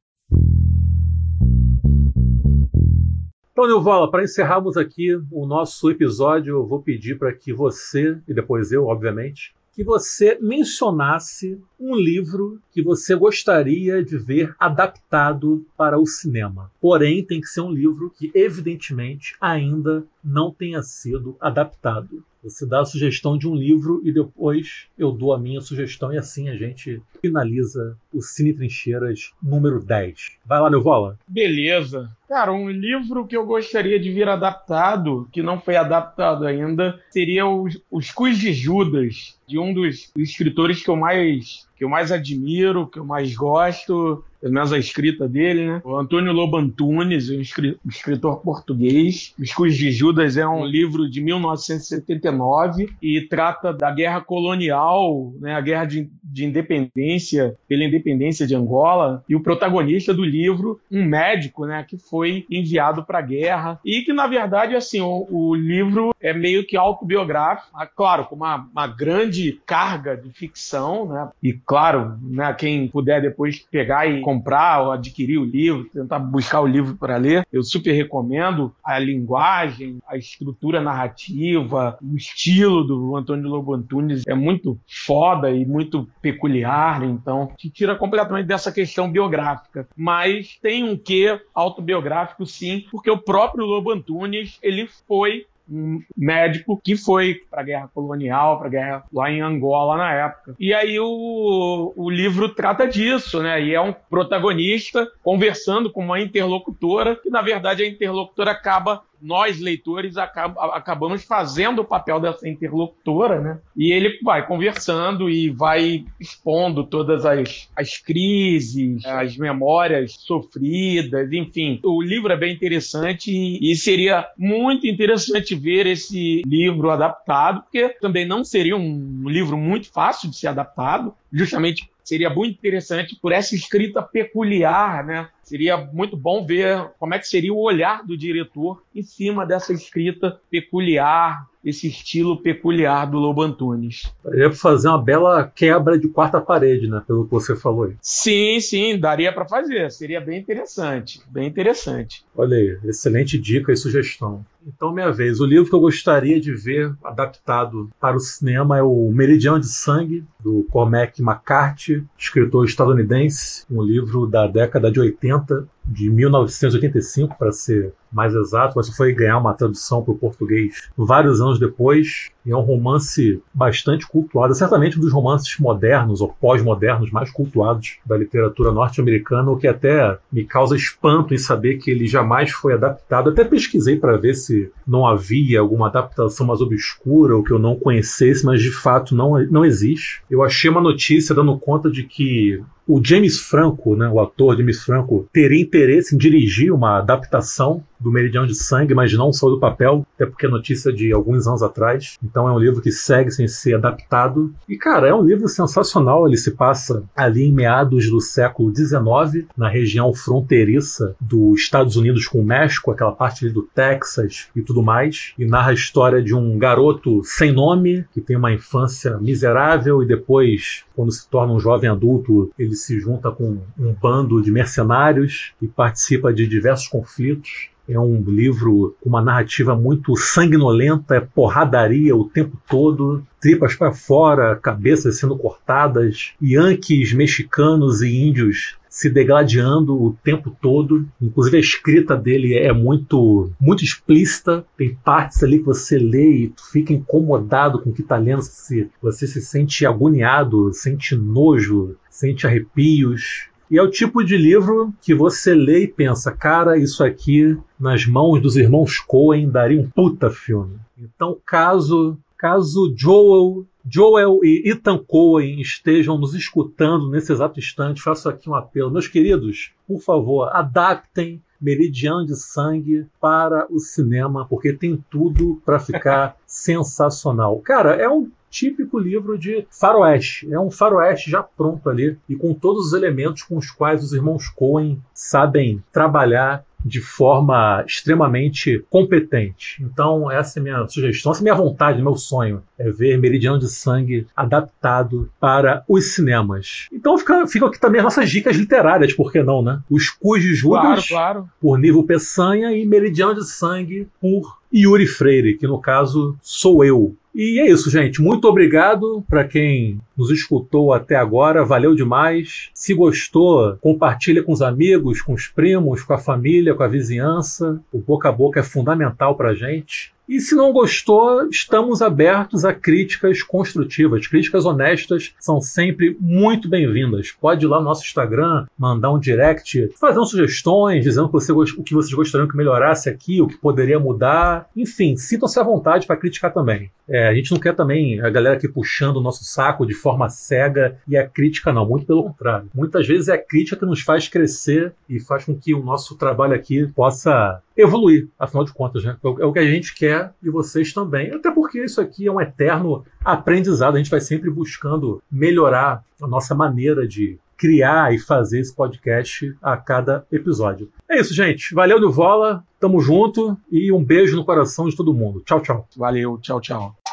Então, 3.56 3.68
Nilvala, 3.68 4.12
para 4.12 4.22
encerrarmos 4.22 4.76
aqui 4.76 5.16
o 5.32 5.46
nosso 5.48 5.90
episódio, 5.90 6.58
eu 6.58 6.68
vou 6.68 6.82
pedir 6.82 7.18
para 7.18 7.32
que 7.32 7.54
você, 7.54 8.20
e 8.28 8.34
depois 8.34 8.74
eu, 8.74 8.88
obviamente, 8.88 9.56
que 9.72 9.82
você 9.82 10.38
mencionasse 10.42 11.58
um 11.80 11.96
livro 11.96 12.60
que 12.72 12.82
você 12.82 13.16
gostaria 13.16 14.04
de 14.04 14.18
ver 14.18 14.56
adaptado 14.60 15.66
para 15.78 16.00
o 16.00 16.06
cinema. 16.06 16.72
Porém, 16.82 17.24
tem 17.24 17.42
que 17.42 17.48
ser 17.48 17.62
um 17.62 17.72
livro 17.72 18.12
que, 18.18 18.32
evidentemente, 18.34 19.36
ainda 19.40 20.06
não 20.24 20.52
tenha 20.52 20.82
sido 20.82 21.36
adaptado. 21.40 22.24
Você 22.46 22.64
dá 22.64 22.82
a 22.82 22.86
sugestão 22.86 23.36
de 23.36 23.48
um 23.48 23.56
livro 23.56 24.02
e 24.04 24.12
depois 24.12 24.86
eu 24.96 25.12
dou 25.12 25.34
a 25.34 25.40
minha 25.40 25.62
sugestão 25.62 26.14
e 26.14 26.18
assim 26.18 26.48
a 26.48 26.56
gente 26.56 27.02
finaliza 27.20 27.98
o 28.14 28.22
Cine 28.22 28.54
Trincheiras 28.54 29.32
número 29.42 29.84
10. 29.84 30.38
Vai 30.46 30.62
lá, 30.62 30.70
Neuvola. 30.70 31.18
Beleza. 31.28 32.12
Cara, 32.30 32.54
um 32.54 32.70
livro 32.70 33.26
que 33.26 33.36
eu 33.36 33.48
gostaria 33.48 34.00
de 34.00 34.12
vir 34.12 34.30
adaptado, 34.30 35.28
que 35.32 35.42
não 35.42 35.60
foi 35.60 35.76
adaptado 35.76 36.46
ainda, 36.46 37.00
seria 37.10 37.48
Os, 37.48 37.82
Os 37.90 38.12
Cus 38.12 38.38
de 38.38 38.54
Judas, 38.54 39.40
de 39.48 39.58
um 39.58 39.74
dos 39.74 40.12
escritores 40.16 40.84
que 40.84 40.90
eu 40.90 40.96
mais 40.96 41.68
que 41.76 41.84
eu 41.84 41.90
mais 41.90 42.12
admiro, 42.12 42.88
que 42.88 43.00
eu 43.00 43.06
mais 43.06 43.36
gosto, 43.36 44.24
pelo 44.46 44.54
menos 44.54 44.72
a 44.72 44.78
escrita 44.78 45.28
dele, 45.28 45.66
né? 45.66 45.82
O 45.84 45.98
Antônio 45.98 46.32
Lobo 46.32 46.56
Antunes, 46.56 47.32
um 47.32 47.42
escritor 47.42 48.42
português. 48.42 49.34
Os 49.40 49.52
Cus 49.52 49.76
de 49.76 49.92
Judas 49.92 50.38
é 50.38 50.48
um 50.48 50.64
livro 50.64 51.10
de 51.10 51.20
1979 51.20 52.94
e 53.02 53.22
trata 53.22 53.74
da 53.74 53.90
guerra 53.90 54.22
colonial, 54.22 55.34
né? 55.40 55.56
A 55.56 55.62
guerra 55.62 55.86
de, 55.86 56.12
de 56.24 56.46
independência, 56.46 57.56
pela 57.68 57.86
independência 57.86 58.46
de 58.46 58.54
Angola. 58.54 59.24
E 59.28 59.36
o 59.36 59.42
protagonista 59.42 60.14
do 60.14 60.24
livro, 60.24 60.80
um 60.92 61.04
médico, 61.04 61.66
né? 61.66 61.84
Que 61.84 61.98
foi 61.98 62.46
enviado 62.48 63.04
para 63.04 63.18
a 63.18 63.24
guerra 63.24 63.80
e 63.84 64.04
que, 64.04 64.14
na 64.14 64.28
verdade, 64.28 64.76
assim, 64.76 65.02
o, 65.02 65.26
o 65.28 65.56
livro 65.56 66.14
é 66.22 66.34
meio 66.34 66.64
que 66.64 66.78
autobiográfico, 66.78 67.72
ah, 67.74 67.88
claro, 67.88 68.26
com 68.26 68.36
uma, 68.36 68.68
uma 68.72 68.86
grande 68.86 69.60
carga 69.66 70.16
de 70.16 70.30
ficção, 70.30 71.08
né? 71.08 71.30
E 71.42 71.54
claro, 71.54 72.20
né, 72.22 72.54
quem 72.54 72.88
puder 72.88 73.24
depois 73.24 73.66
pegar 73.72 74.06
e 74.06 74.22
comprar 74.36 74.82
ou 74.82 74.92
adquirir 74.92 75.38
o 75.38 75.46
livro, 75.46 75.86
tentar 75.86 76.20
buscar 76.20 76.62
o 76.62 76.68
livro 76.68 76.96
para 76.96 77.18
ler, 77.18 77.48
eu 77.52 77.64
super 77.64 77.94
recomendo 77.94 78.74
a 78.84 79.00
linguagem, 79.00 80.00
a 80.08 80.18
estrutura 80.18 80.82
narrativa, 80.82 81.98
o 82.02 82.16
estilo 82.18 82.84
do 82.84 83.16
Antônio 83.16 83.50
Lobo 83.50 83.74
Antunes 83.74 84.24
é 84.28 84.36
muito 84.36 84.78
foda 84.88 85.50
e 85.52 85.66
muito 85.66 86.08
peculiar, 86.22 87.04
então 87.04 87.52
te 87.58 87.70
tira 87.70 87.96
completamente 87.96 88.46
dessa 88.46 88.72
questão 88.72 89.10
biográfica, 89.10 89.88
mas 89.96 90.58
tem 90.62 90.84
um 90.84 90.98
quê 90.98 91.40
autobiográfico 91.54 92.46
sim, 92.46 92.86
porque 92.92 93.10
o 93.10 93.18
próprio 93.18 93.66
Lobo 93.66 93.92
Antunes, 93.92 94.60
ele 94.62 94.88
foi 95.08 95.46
um 95.70 96.02
médico 96.16 96.80
que 96.84 96.96
foi 96.96 97.42
para 97.50 97.62
a 97.62 97.64
guerra 97.64 97.90
colonial, 97.94 98.58
para 98.58 98.68
a 98.68 98.72
guerra 98.72 99.04
lá 99.12 99.32
em 99.32 99.42
Angola 99.42 99.98
na 99.98 100.14
época. 100.14 100.56
E 100.60 100.74
aí 100.74 101.00
o, 101.00 101.94
o 101.96 102.10
livro 102.10 102.50
trata 102.50 102.88
disso, 102.88 103.42
né? 103.42 103.62
E 103.62 103.74
é 103.74 103.82
um 103.82 103.94
protagonista 103.94 105.08
conversando 105.24 105.92
com 105.92 106.04
uma 106.04 106.20
interlocutora, 106.20 107.16
que 107.16 107.30
na 107.30 107.42
verdade 107.42 107.84
a 107.84 107.88
interlocutora 107.88 108.52
acaba 108.52 109.02
nós, 109.26 109.60
leitores, 109.60 110.16
acabamos 110.18 111.24
fazendo 111.24 111.82
o 111.82 111.86
papel 111.86 112.20
dessa 112.20 112.48
interlocutora, 112.48 113.42
né? 113.42 113.60
E 113.76 113.92
ele 113.92 114.20
vai 114.24 114.46
conversando 114.46 115.30
e 115.30 115.50
vai 115.50 116.06
expondo 116.20 116.86
todas 116.86 117.26
as, 117.26 117.70
as 117.76 117.98
crises, 117.98 119.04
as 119.06 119.36
memórias 119.36 120.14
sofridas, 120.20 121.32
enfim. 121.32 121.80
O 121.84 122.02
livro 122.02 122.32
é 122.32 122.38
bem 122.38 122.54
interessante 122.54 123.32
e 123.32 123.76
seria 123.76 124.28
muito 124.38 124.88
interessante 124.88 125.56
ver 125.56 125.88
esse 125.88 126.42
livro 126.46 126.92
adaptado, 126.92 127.62
porque 127.64 127.90
também 128.00 128.26
não 128.26 128.44
seria 128.44 128.78
um 128.78 129.28
livro 129.28 129.58
muito 129.58 129.92
fácil 129.92 130.30
de 130.30 130.38
ser 130.38 130.48
adaptado, 130.48 131.14
justamente 131.32 131.90
seria 132.04 132.30
muito 132.30 132.54
interessante 132.54 133.18
por 133.20 133.32
essa 133.32 133.56
escrita 133.56 134.02
peculiar, 134.02 135.04
né? 135.04 135.28
Seria 135.46 135.78
muito 135.78 136.18
bom 136.18 136.44
ver 136.44 136.90
como 137.00 137.14
é 137.14 137.20
que 137.20 137.28
seria 137.28 137.54
o 137.54 137.62
olhar 137.62 138.04
do 138.04 138.18
diretor 138.18 138.82
em 138.96 139.04
cima 139.04 139.46
dessa 139.46 139.72
escrita 139.72 140.40
peculiar, 140.50 141.46
esse 141.64 141.88
estilo 141.88 142.42
peculiar 142.42 143.06
do 143.06 143.18
Lobo 143.18 143.44
Antunes. 143.44 144.12
Daria 144.24 144.50
para 144.50 144.58
fazer 144.58 144.88
uma 144.88 145.02
bela 145.02 145.52
quebra 145.56 146.00
de 146.00 146.08
quarta 146.08 146.42
parede, 146.42 146.88
né? 146.88 147.02
Pelo 147.06 147.26
que 147.26 147.32
você 147.32 147.56
falou 147.56 147.86
aí. 147.86 147.96
Sim, 148.02 148.60
sim, 148.60 149.00
daria 149.00 149.32
para 149.32 149.48
fazer. 149.48 149.92
Seria 149.92 150.20
bem 150.20 150.40
interessante, 150.40 151.22
bem 151.28 151.48
interessante. 151.48 152.26
Olha 152.36 152.58
aí, 152.58 152.80
excelente 152.84 153.38
dica 153.38 153.72
e 153.72 153.78
sugestão. 153.78 154.44
Então, 154.68 154.92
minha 154.92 155.12
vez, 155.12 155.40
o 155.40 155.46
livro 155.46 155.70
que 155.70 155.76
eu 155.76 155.80
gostaria 155.80 156.42
de 156.42 156.52
ver 156.52 156.92
adaptado 157.04 157.90
para 158.00 158.16
o 158.16 158.20
cinema 158.20 158.78
é 158.78 158.82
o 158.82 159.12
Meridiano 159.12 159.60
de 159.60 159.68
Sangue, 159.68 160.24
do 160.40 160.66
Cormac 160.72 161.22
McCarthy, 161.22 162.04
escritor 162.18 162.66
estadunidense, 162.66 163.64
um 163.70 163.84
livro 163.84 164.26
da 164.26 164.48
década 164.48 164.92
de 164.92 165.00
80, 165.00 165.35
out 165.36 165.48
the 165.48 165.68
de 165.88 166.10
1985, 166.10 167.38
para 167.38 167.52
ser 167.52 167.94
mais 168.12 168.34
exato, 168.34 168.74
mas 168.78 168.90
foi 168.90 169.14
ganhar 169.14 169.38
uma 169.38 169.54
tradução 169.54 170.02
para 170.02 170.14
o 170.14 170.18
português 170.18 170.90
vários 170.98 171.42
anos 171.42 171.60
depois. 171.60 172.30
E 172.46 172.52
é 172.52 172.56
um 172.56 172.62
romance 172.62 173.42
bastante 173.54 174.08
cultuado, 174.08 174.54
certamente 174.54 174.98
um 174.98 175.02
dos 175.02 175.12
romances 175.12 175.58
modernos 175.60 176.22
ou 176.22 176.30
pós-modernos 176.30 177.12
mais 177.12 177.32
cultuados 177.32 177.98
da 178.06 178.16
literatura 178.16 178.72
norte-americana, 178.72 179.50
o 179.50 179.58
que 179.58 179.68
até 179.68 180.18
me 180.32 180.46
causa 180.46 180.76
espanto 180.76 181.34
em 181.34 181.38
saber 181.38 181.78
que 181.78 181.90
ele 181.90 182.08
jamais 182.08 182.52
foi 182.52 182.74
adaptado. 182.74 183.32
Até 183.32 183.44
pesquisei 183.44 183.98
para 183.98 184.18
ver 184.18 184.36
se 184.36 184.72
não 184.88 185.06
havia 185.08 185.60
alguma 185.60 185.88
adaptação 185.88 186.46
mais 186.46 186.62
obscura 186.62 187.36
ou 187.36 187.44
que 187.44 187.52
eu 187.52 187.60
não 187.60 187.76
conhecesse, 187.76 188.46
mas 188.46 188.62
de 188.62 188.72
fato 188.72 189.16
não, 189.16 189.44
não 189.50 189.66
existe. 189.66 190.22
Eu 190.30 190.44
achei 190.44 190.70
uma 190.70 190.82
notícia 190.82 191.34
dando 191.34 191.58
conta 191.58 191.90
de 191.90 192.04
que 192.04 192.62
o 192.88 193.04
James 193.04 193.40
Franco, 193.40 193.96
né, 193.96 194.08
o 194.08 194.20
ator 194.20 194.56
James 194.56 194.84
Franco, 194.84 195.28
teria 195.34 195.62
interesse 195.76 196.16
em 196.16 196.18
dirigir 196.18 196.72
uma 196.72 196.98
adaptação 196.98 197.84
do 198.06 198.12
Meridiano 198.12 198.46
de 198.46 198.54
Sangue, 198.54 198.94
mas 198.94 199.12
não 199.14 199.34
só 199.34 199.50
do 199.50 199.60
papel, 199.60 200.06
até 200.14 200.28
porque 200.28 200.46
é 200.46 200.50
notícia 200.50 200.94
de 200.94 201.12
alguns 201.12 201.48
anos 201.48 201.64
atrás. 201.64 202.20
Então 202.24 202.48
é 202.48 202.52
um 202.52 202.60
livro 202.60 202.80
que 202.80 202.92
segue 202.92 203.32
sem 203.32 203.48
ser 203.48 203.74
adaptado. 203.74 204.54
E, 204.70 204.78
cara, 204.78 205.08
é 205.08 205.14
um 205.14 205.24
livro 205.24 205.48
sensacional. 205.48 206.28
Ele 206.28 206.38
se 206.38 206.52
passa 206.52 207.04
ali 207.16 207.46
em 207.46 207.52
meados 207.52 208.08
do 208.08 208.22
século 208.22 208.72
XIX, 208.74 209.48
na 209.58 209.68
região 209.68 210.14
fronteiriça 210.14 211.16
dos 211.20 211.62
Estados 211.62 211.96
Unidos 211.96 212.28
com 212.28 212.42
o 212.42 212.46
México, 212.46 212.92
aquela 212.92 213.12
parte 213.12 213.44
ali 213.44 213.52
do 213.52 213.64
Texas 213.64 214.50
e 214.56 214.62
tudo 214.62 214.84
mais. 214.84 215.34
E 215.40 215.44
narra 215.48 215.72
a 215.72 215.74
história 215.74 216.22
de 216.22 216.36
um 216.36 216.60
garoto 216.60 217.24
sem 217.24 217.52
nome, 217.52 218.06
que 218.14 218.22
tem 218.22 218.38
uma 218.38 218.54
infância 218.54 219.18
miserável 219.18 220.04
e 220.04 220.06
depois, 220.06 220.84
quando 220.96 221.12
se 221.12 221.28
torna 221.28 221.54
um 221.54 221.60
jovem 221.60 221.90
adulto, 221.90 222.52
ele 222.60 222.76
se 222.76 223.00
junta 223.00 223.32
com 223.32 223.58
um 223.80 223.94
bando 224.00 224.44
de 224.44 224.52
mercenários 224.52 225.54
e 225.60 225.68
participa 225.68 226.32
de 226.32 226.48
diversos 226.48 226.88
conflitos. 226.88 227.70
É 227.88 228.00
um 228.00 228.22
livro 228.22 228.96
com 229.02 229.10
uma 229.10 229.22
narrativa 229.22 229.76
muito 229.76 230.16
sanguinolenta, 230.16 231.16
é 231.16 231.20
porradaria 231.20 232.16
o 232.16 232.28
tempo 232.28 232.58
todo, 232.68 233.24
tripas 233.40 233.76
para 233.76 233.94
fora, 233.94 234.56
cabeças 234.56 235.20
sendo 235.20 235.38
cortadas, 235.38 236.34
yankees 236.42 237.14
mexicanos 237.14 238.02
e 238.02 238.10
índios 238.10 238.76
se 238.96 239.10
degladiando 239.10 240.02
o 240.02 240.18
tempo 240.24 240.56
todo. 240.62 241.06
Inclusive 241.22 241.58
a 241.58 241.60
escrita 241.60 242.16
dele 242.16 242.56
é 242.56 242.72
muito 242.72 243.52
muito 243.60 243.84
explícita. 243.84 244.66
Tem 244.78 244.96
partes 245.04 245.44
ali 245.44 245.60
que 245.60 245.66
você 245.66 246.00
lê 246.00 246.44
e 246.44 246.48
tu 246.48 246.72
fica 246.72 246.94
incomodado 246.94 247.82
com 247.82 247.90
o 247.90 247.94
que 247.94 248.02
está 248.02 248.16
lendo. 248.16 248.42
Você, 248.42 248.88
você 249.02 249.28
se 249.28 249.42
sente 249.42 249.86
agoniado, 249.86 250.72
sente 250.74 251.14
nojo, 251.14 251.98
sente 252.10 252.48
arrepios. 252.48 253.50
E 253.70 253.78
é 253.78 253.82
o 253.82 253.90
tipo 253.90 254.24
de 254.24 254.38
livro 254.38 254.94
que 255.02 255.14
você 255.14 255.54
lê 255.54 255.84
e 255.84 255.88
pensa, 255.88 256.32
cara, 256.32 256.78
isso 256.78 257.04
aqui 257.04 257.58
nas 257.80 258.06
mãos 258.06 258.40
dos 258.42 258.56
irmãos 258.56 259.00
Coen 259.00 259.50
daria 259.50 259.82
um 259.82 259.90
puta 259.90 260.30
filme. 260.30 260.78
Então, 260.98 261.38
caso 261.46 262.18
caso 262.38 262.94
Joel, 262.96 263.66
Joel 263.90 264.40
e 264.44 264.70
Ethan 264.70 265.00
Coen 265.00 265.60
estejam 265.62 266.18
nos 266.18 266.36
escutando 266.36 267.10
nesse 267.10 267.32
exato 267.32 267.60
instante, 267.60 268.02
faço 268.02 268.30
aqui 268.30 268.50
um 268.50 268.56
apelo, 268.56 268.92
meus 268.92 269.08
queridos, 269.08 269.72
por 269.88 270.00
favor, 270.00 270.50
adaptem 270.54 271.42
Meridiano 271.60 272.26
de 272.26 272.36
Sangue 272.36 273.08
para 273.20 273.66
o 273.72 273.80
cinema, 273.80 274.46
porque 274.48 274.74
tem 274.74 275.04
tudo 275.10 275.62
para 275.66 275.80
ficar 275.80 276.36
sensacional. 276.46 277.60
Cara, 277.60 277.96
é 277.96 278.08
um 278.10 278.30
típico 278.56 278.98
livro 278.98 279.38
de 279.38 279.68
faroeste. 279.70 280.52
É 280.52 280.58
um 280.58 280.72
faroeste 280.72 281.30
já 281.30 281.44
pronto 281.44 281.90
ali 281.90 282.18
e 282.30 282.38
com 282.38 282.54
todos 282.54 282.88
os 282.88 282.94
elementos 282.94 283.44
com 283.44 283.58
os 283.58 283.70
quais 283.70 284.02
os 284.02 284.14
irmãos 284.14 284.48
Coen 284.48 285.02
sabem 285.14 285.84
trabalhar 285.92 286.64
de 286.86 287.02
forma 287.02 287.84
extremamente 287.86 288.86
competente. 288.92 289.84
Então, 289.84 290.32
essa 290.32 290.60
é 290.60 290.62
a 290.62 290.64
minha 290.64 290.88
sugestão, 290.88 291.32
essa 291.32 291.42
é 291.42 291.42
a 291.42 291.44
minha 291.44 291.56
vontade, 291.56 292.02
meu 292.02 292.16
sonho, 292.16 292.62
é 292.78 292.92
ver 292.92 293.18
Meridiano 293.18 293.58
de 293.58 293.68
Sangue 293.68 294.28
adaptado 294.36 295.28
para 295.40 295.84
os 295.88 296.14
cinemas. 296.14 296.88
Então, 296.94 297.18
fica, 297.18 297.48
fica 297.48 297.66
aqui 297.66 297.80
também 297.80 298.00
as 298.00 298.06
nossas 298.06 298.30
dicas 298.30 298.56
literárias, 298.56 299.14
por 299.14 299.32
que 299.32 299.42
não, 299.42 299.64
né? 299.64 299.82
Os 299.90 300.16
de 300.40 300.54
Judas, 300.54 301.08
claro, 301.08 301.42
claro. 301.42 301.50
por 301.60 301.80
Nível 301.80 302.04
Peçanha, 302.04 302.72
e 302.72 302.86
Meridiano 302.86 303.34
de 303.34 303.48
Sangue, 303.48 304.08
por 304.22 304.60
Yuri 304.72 305.08
Freire, 305.08 305.58
que 305.58 305.66
no 305.66 305.80
caso 305.80 306.38
sou 306.42 306.86
eu. 306.86 307.16
E 307.38 307.60
é 307.60 307.70
isso, 307.70 307.90
gente. 307.90 308.22
Muito 308.22 308.48
obrigado 308.48 309.22
para 309.28 309.44
quem 309.44 310.00
nos 310.16 310.32
escutou 310.32 310.94
até 310.94 311.18
agora. 311.18 311.66
Valeu 311.66 311.94
demais. 311.94 312.70
Se 312.74 312.94
gostou, 312.94 313.76
compartilha 313.82 314.42
com 314.42 314.54
os 314.54 314.62
amigos, 314.62 315.22
com 315.22 315.34
os 315.34 315.46
primos, 315.46 316.02
com 316.02 316.14
a 316.14 316.18
família, 316.18 316.74
com 316.74 316.84
a 316.84 316.88
vizinhança. 316.88 317.82
O 317.92 318.00
boca 318.00 318.30
a 318.30 318.32
boca 318.32 318.62
é 318.62 318.64
fundamental 318.64 319.36
para 319.36 319.54
gente. 319.54 320.15
E 320.28 320.40
se 320.40 320.56
não 320.56 320.74
gostou, 320.74 321.48
estamos 321.50 322.02
abertos 322.02 322.66
a 322.66 322.74
críticas 322.74 323.44
construtivas. 323.44 324.26
Críticas 324.26 324.66
honestas 324.66 325.36
são 325.40 325.62
sempre 325.62 326.18
muito 326.20 326.68
bem-vindas. 326.68 327.32
Pode 327.32 327.64
ir 327.64 327.68
lá 327.68 327.78
no 327.78 327.86
nosso 327.86 328.04
Instagram, 328.04 328.66
mandar 328.78 329.12
um 329.12 329.20
direct, 329.20 329.92
fazendo 330.00 330.26
sugestões, 330.26 331.04
dizendo 331.04 331.30
você, 331.30 331.52
o 331.52 331.64
que 331.84 331.94
vocês 331.94 332.14
gostariam 332.14 332.48
que 332.48 332.58
melhorasse 332.58 333.08
aqui, 333.08 333.40
o 333.40 333.48
que 333.48 333.58
poderia 333.58 334.00
mudar. 334.00 334.68
Enfim, 334.76 335.16
sintam-se 335.16 335.60
à 335.60 335.64
vontade 335.64 336.08
para 336.08 336.18
criticar 336.18 336.52
também. 336.52 336.90
É, 337.08 337.28
a 337.28 337.34
gente 337.36 337.52
não 337.52 337.60
quer 337.60 337.76
também 337.76 338.20
a 338.20 338.30
galera 338.32 338.56
aqui 338.56 338.68
puxando 338.68 339.18
o 339.18 339.22
nosso 339.22 339.44
saco 339.44 339.86
de 339.86 339.94
forma 339.94 340.28
cega 340.28 340.98
e 341.08 341.16
a 341.16 341.28
crítica 341.28 341.72
não, 341.72 341.88
muito 341.88 342.08
pelo 342.08 342.24
contrário. 342.24 342.68
Muitas 342.74 343.08
vezes 343.08 343.28
é 343.28 343.34
a 343.34 343.38
crítica 343.38 343.78
que 343.78 343.86
nos 343.86 344.02
faz 344.02 344.28
crescer 344.28 344.92
e 345.08 345.20
faz 345.20 345.46
com 345.46 345.56
que 345.56 345.76
o 345.76 345.84
nosso 345.84 346.16
trabalho 346.16 346.56
aqui 346.56 346.88
possa 346.96 347.62
evoluir, 347.78 348.30
afinal 348.40 348.64
de 348.64 348.74
contas, 348.74 349.04
né? 349.04 349.18
É 349.24 349.46
o 349.46 349.52
que 349.52 349.60
a 349.60 349.66
gente 349.66 349.94
quer 349.96 350.34
e 350.42 350.50
vocês 350.50 350.94
também. 350.94 351.32
Até 351.32 351.52
porque 351.52 351.84
isso 351.84 352.00
aqui 352.00 352.28
é 352.28 352.32
um 352.32 352.42
eterno 352.42 353.04
aprendizado, 353.24 353.96
a 353.96 353.98
gente 353.98 354.12
vai 354.12 354.22
sempre 354.22 354.50
buscando 354.50 355.22
melhorar 355.32 356.04
a 356.22 356.28
nossa 356.28 356.56
maneira 356.56 357.08
de 357.08 357.38
criar 357.58 358.14
e 358.14 358.20
fazer 358.20 358.60
esse 358.60 358.76
podcast 358.76 359.56
a 359.62 359.78
cada 359.78 360.26
episódio. 360.32 360.90
É 361.10 361.20
isso, 361.20 361.34
gente. 361.34 361.74
Valeu, 361.74 362.00
Nivola. 362.00 362.64
Tamo 362.80 363.00
junto 363.00 363.58
e 363.72 363.92
um 363.92 364.04
beijo 364.04 364.36
no 364.36 364.46
coração 364.46 364.88
de 364.88 364.96
todo 364.96 365.14
mundo. 365.14 365.42
Tchau, 365.46 365.62
tchau. 365.62 365.88
Valeu, 365.96 366.38
tchau, 366.38 366.60
tchau. 366.60 367.05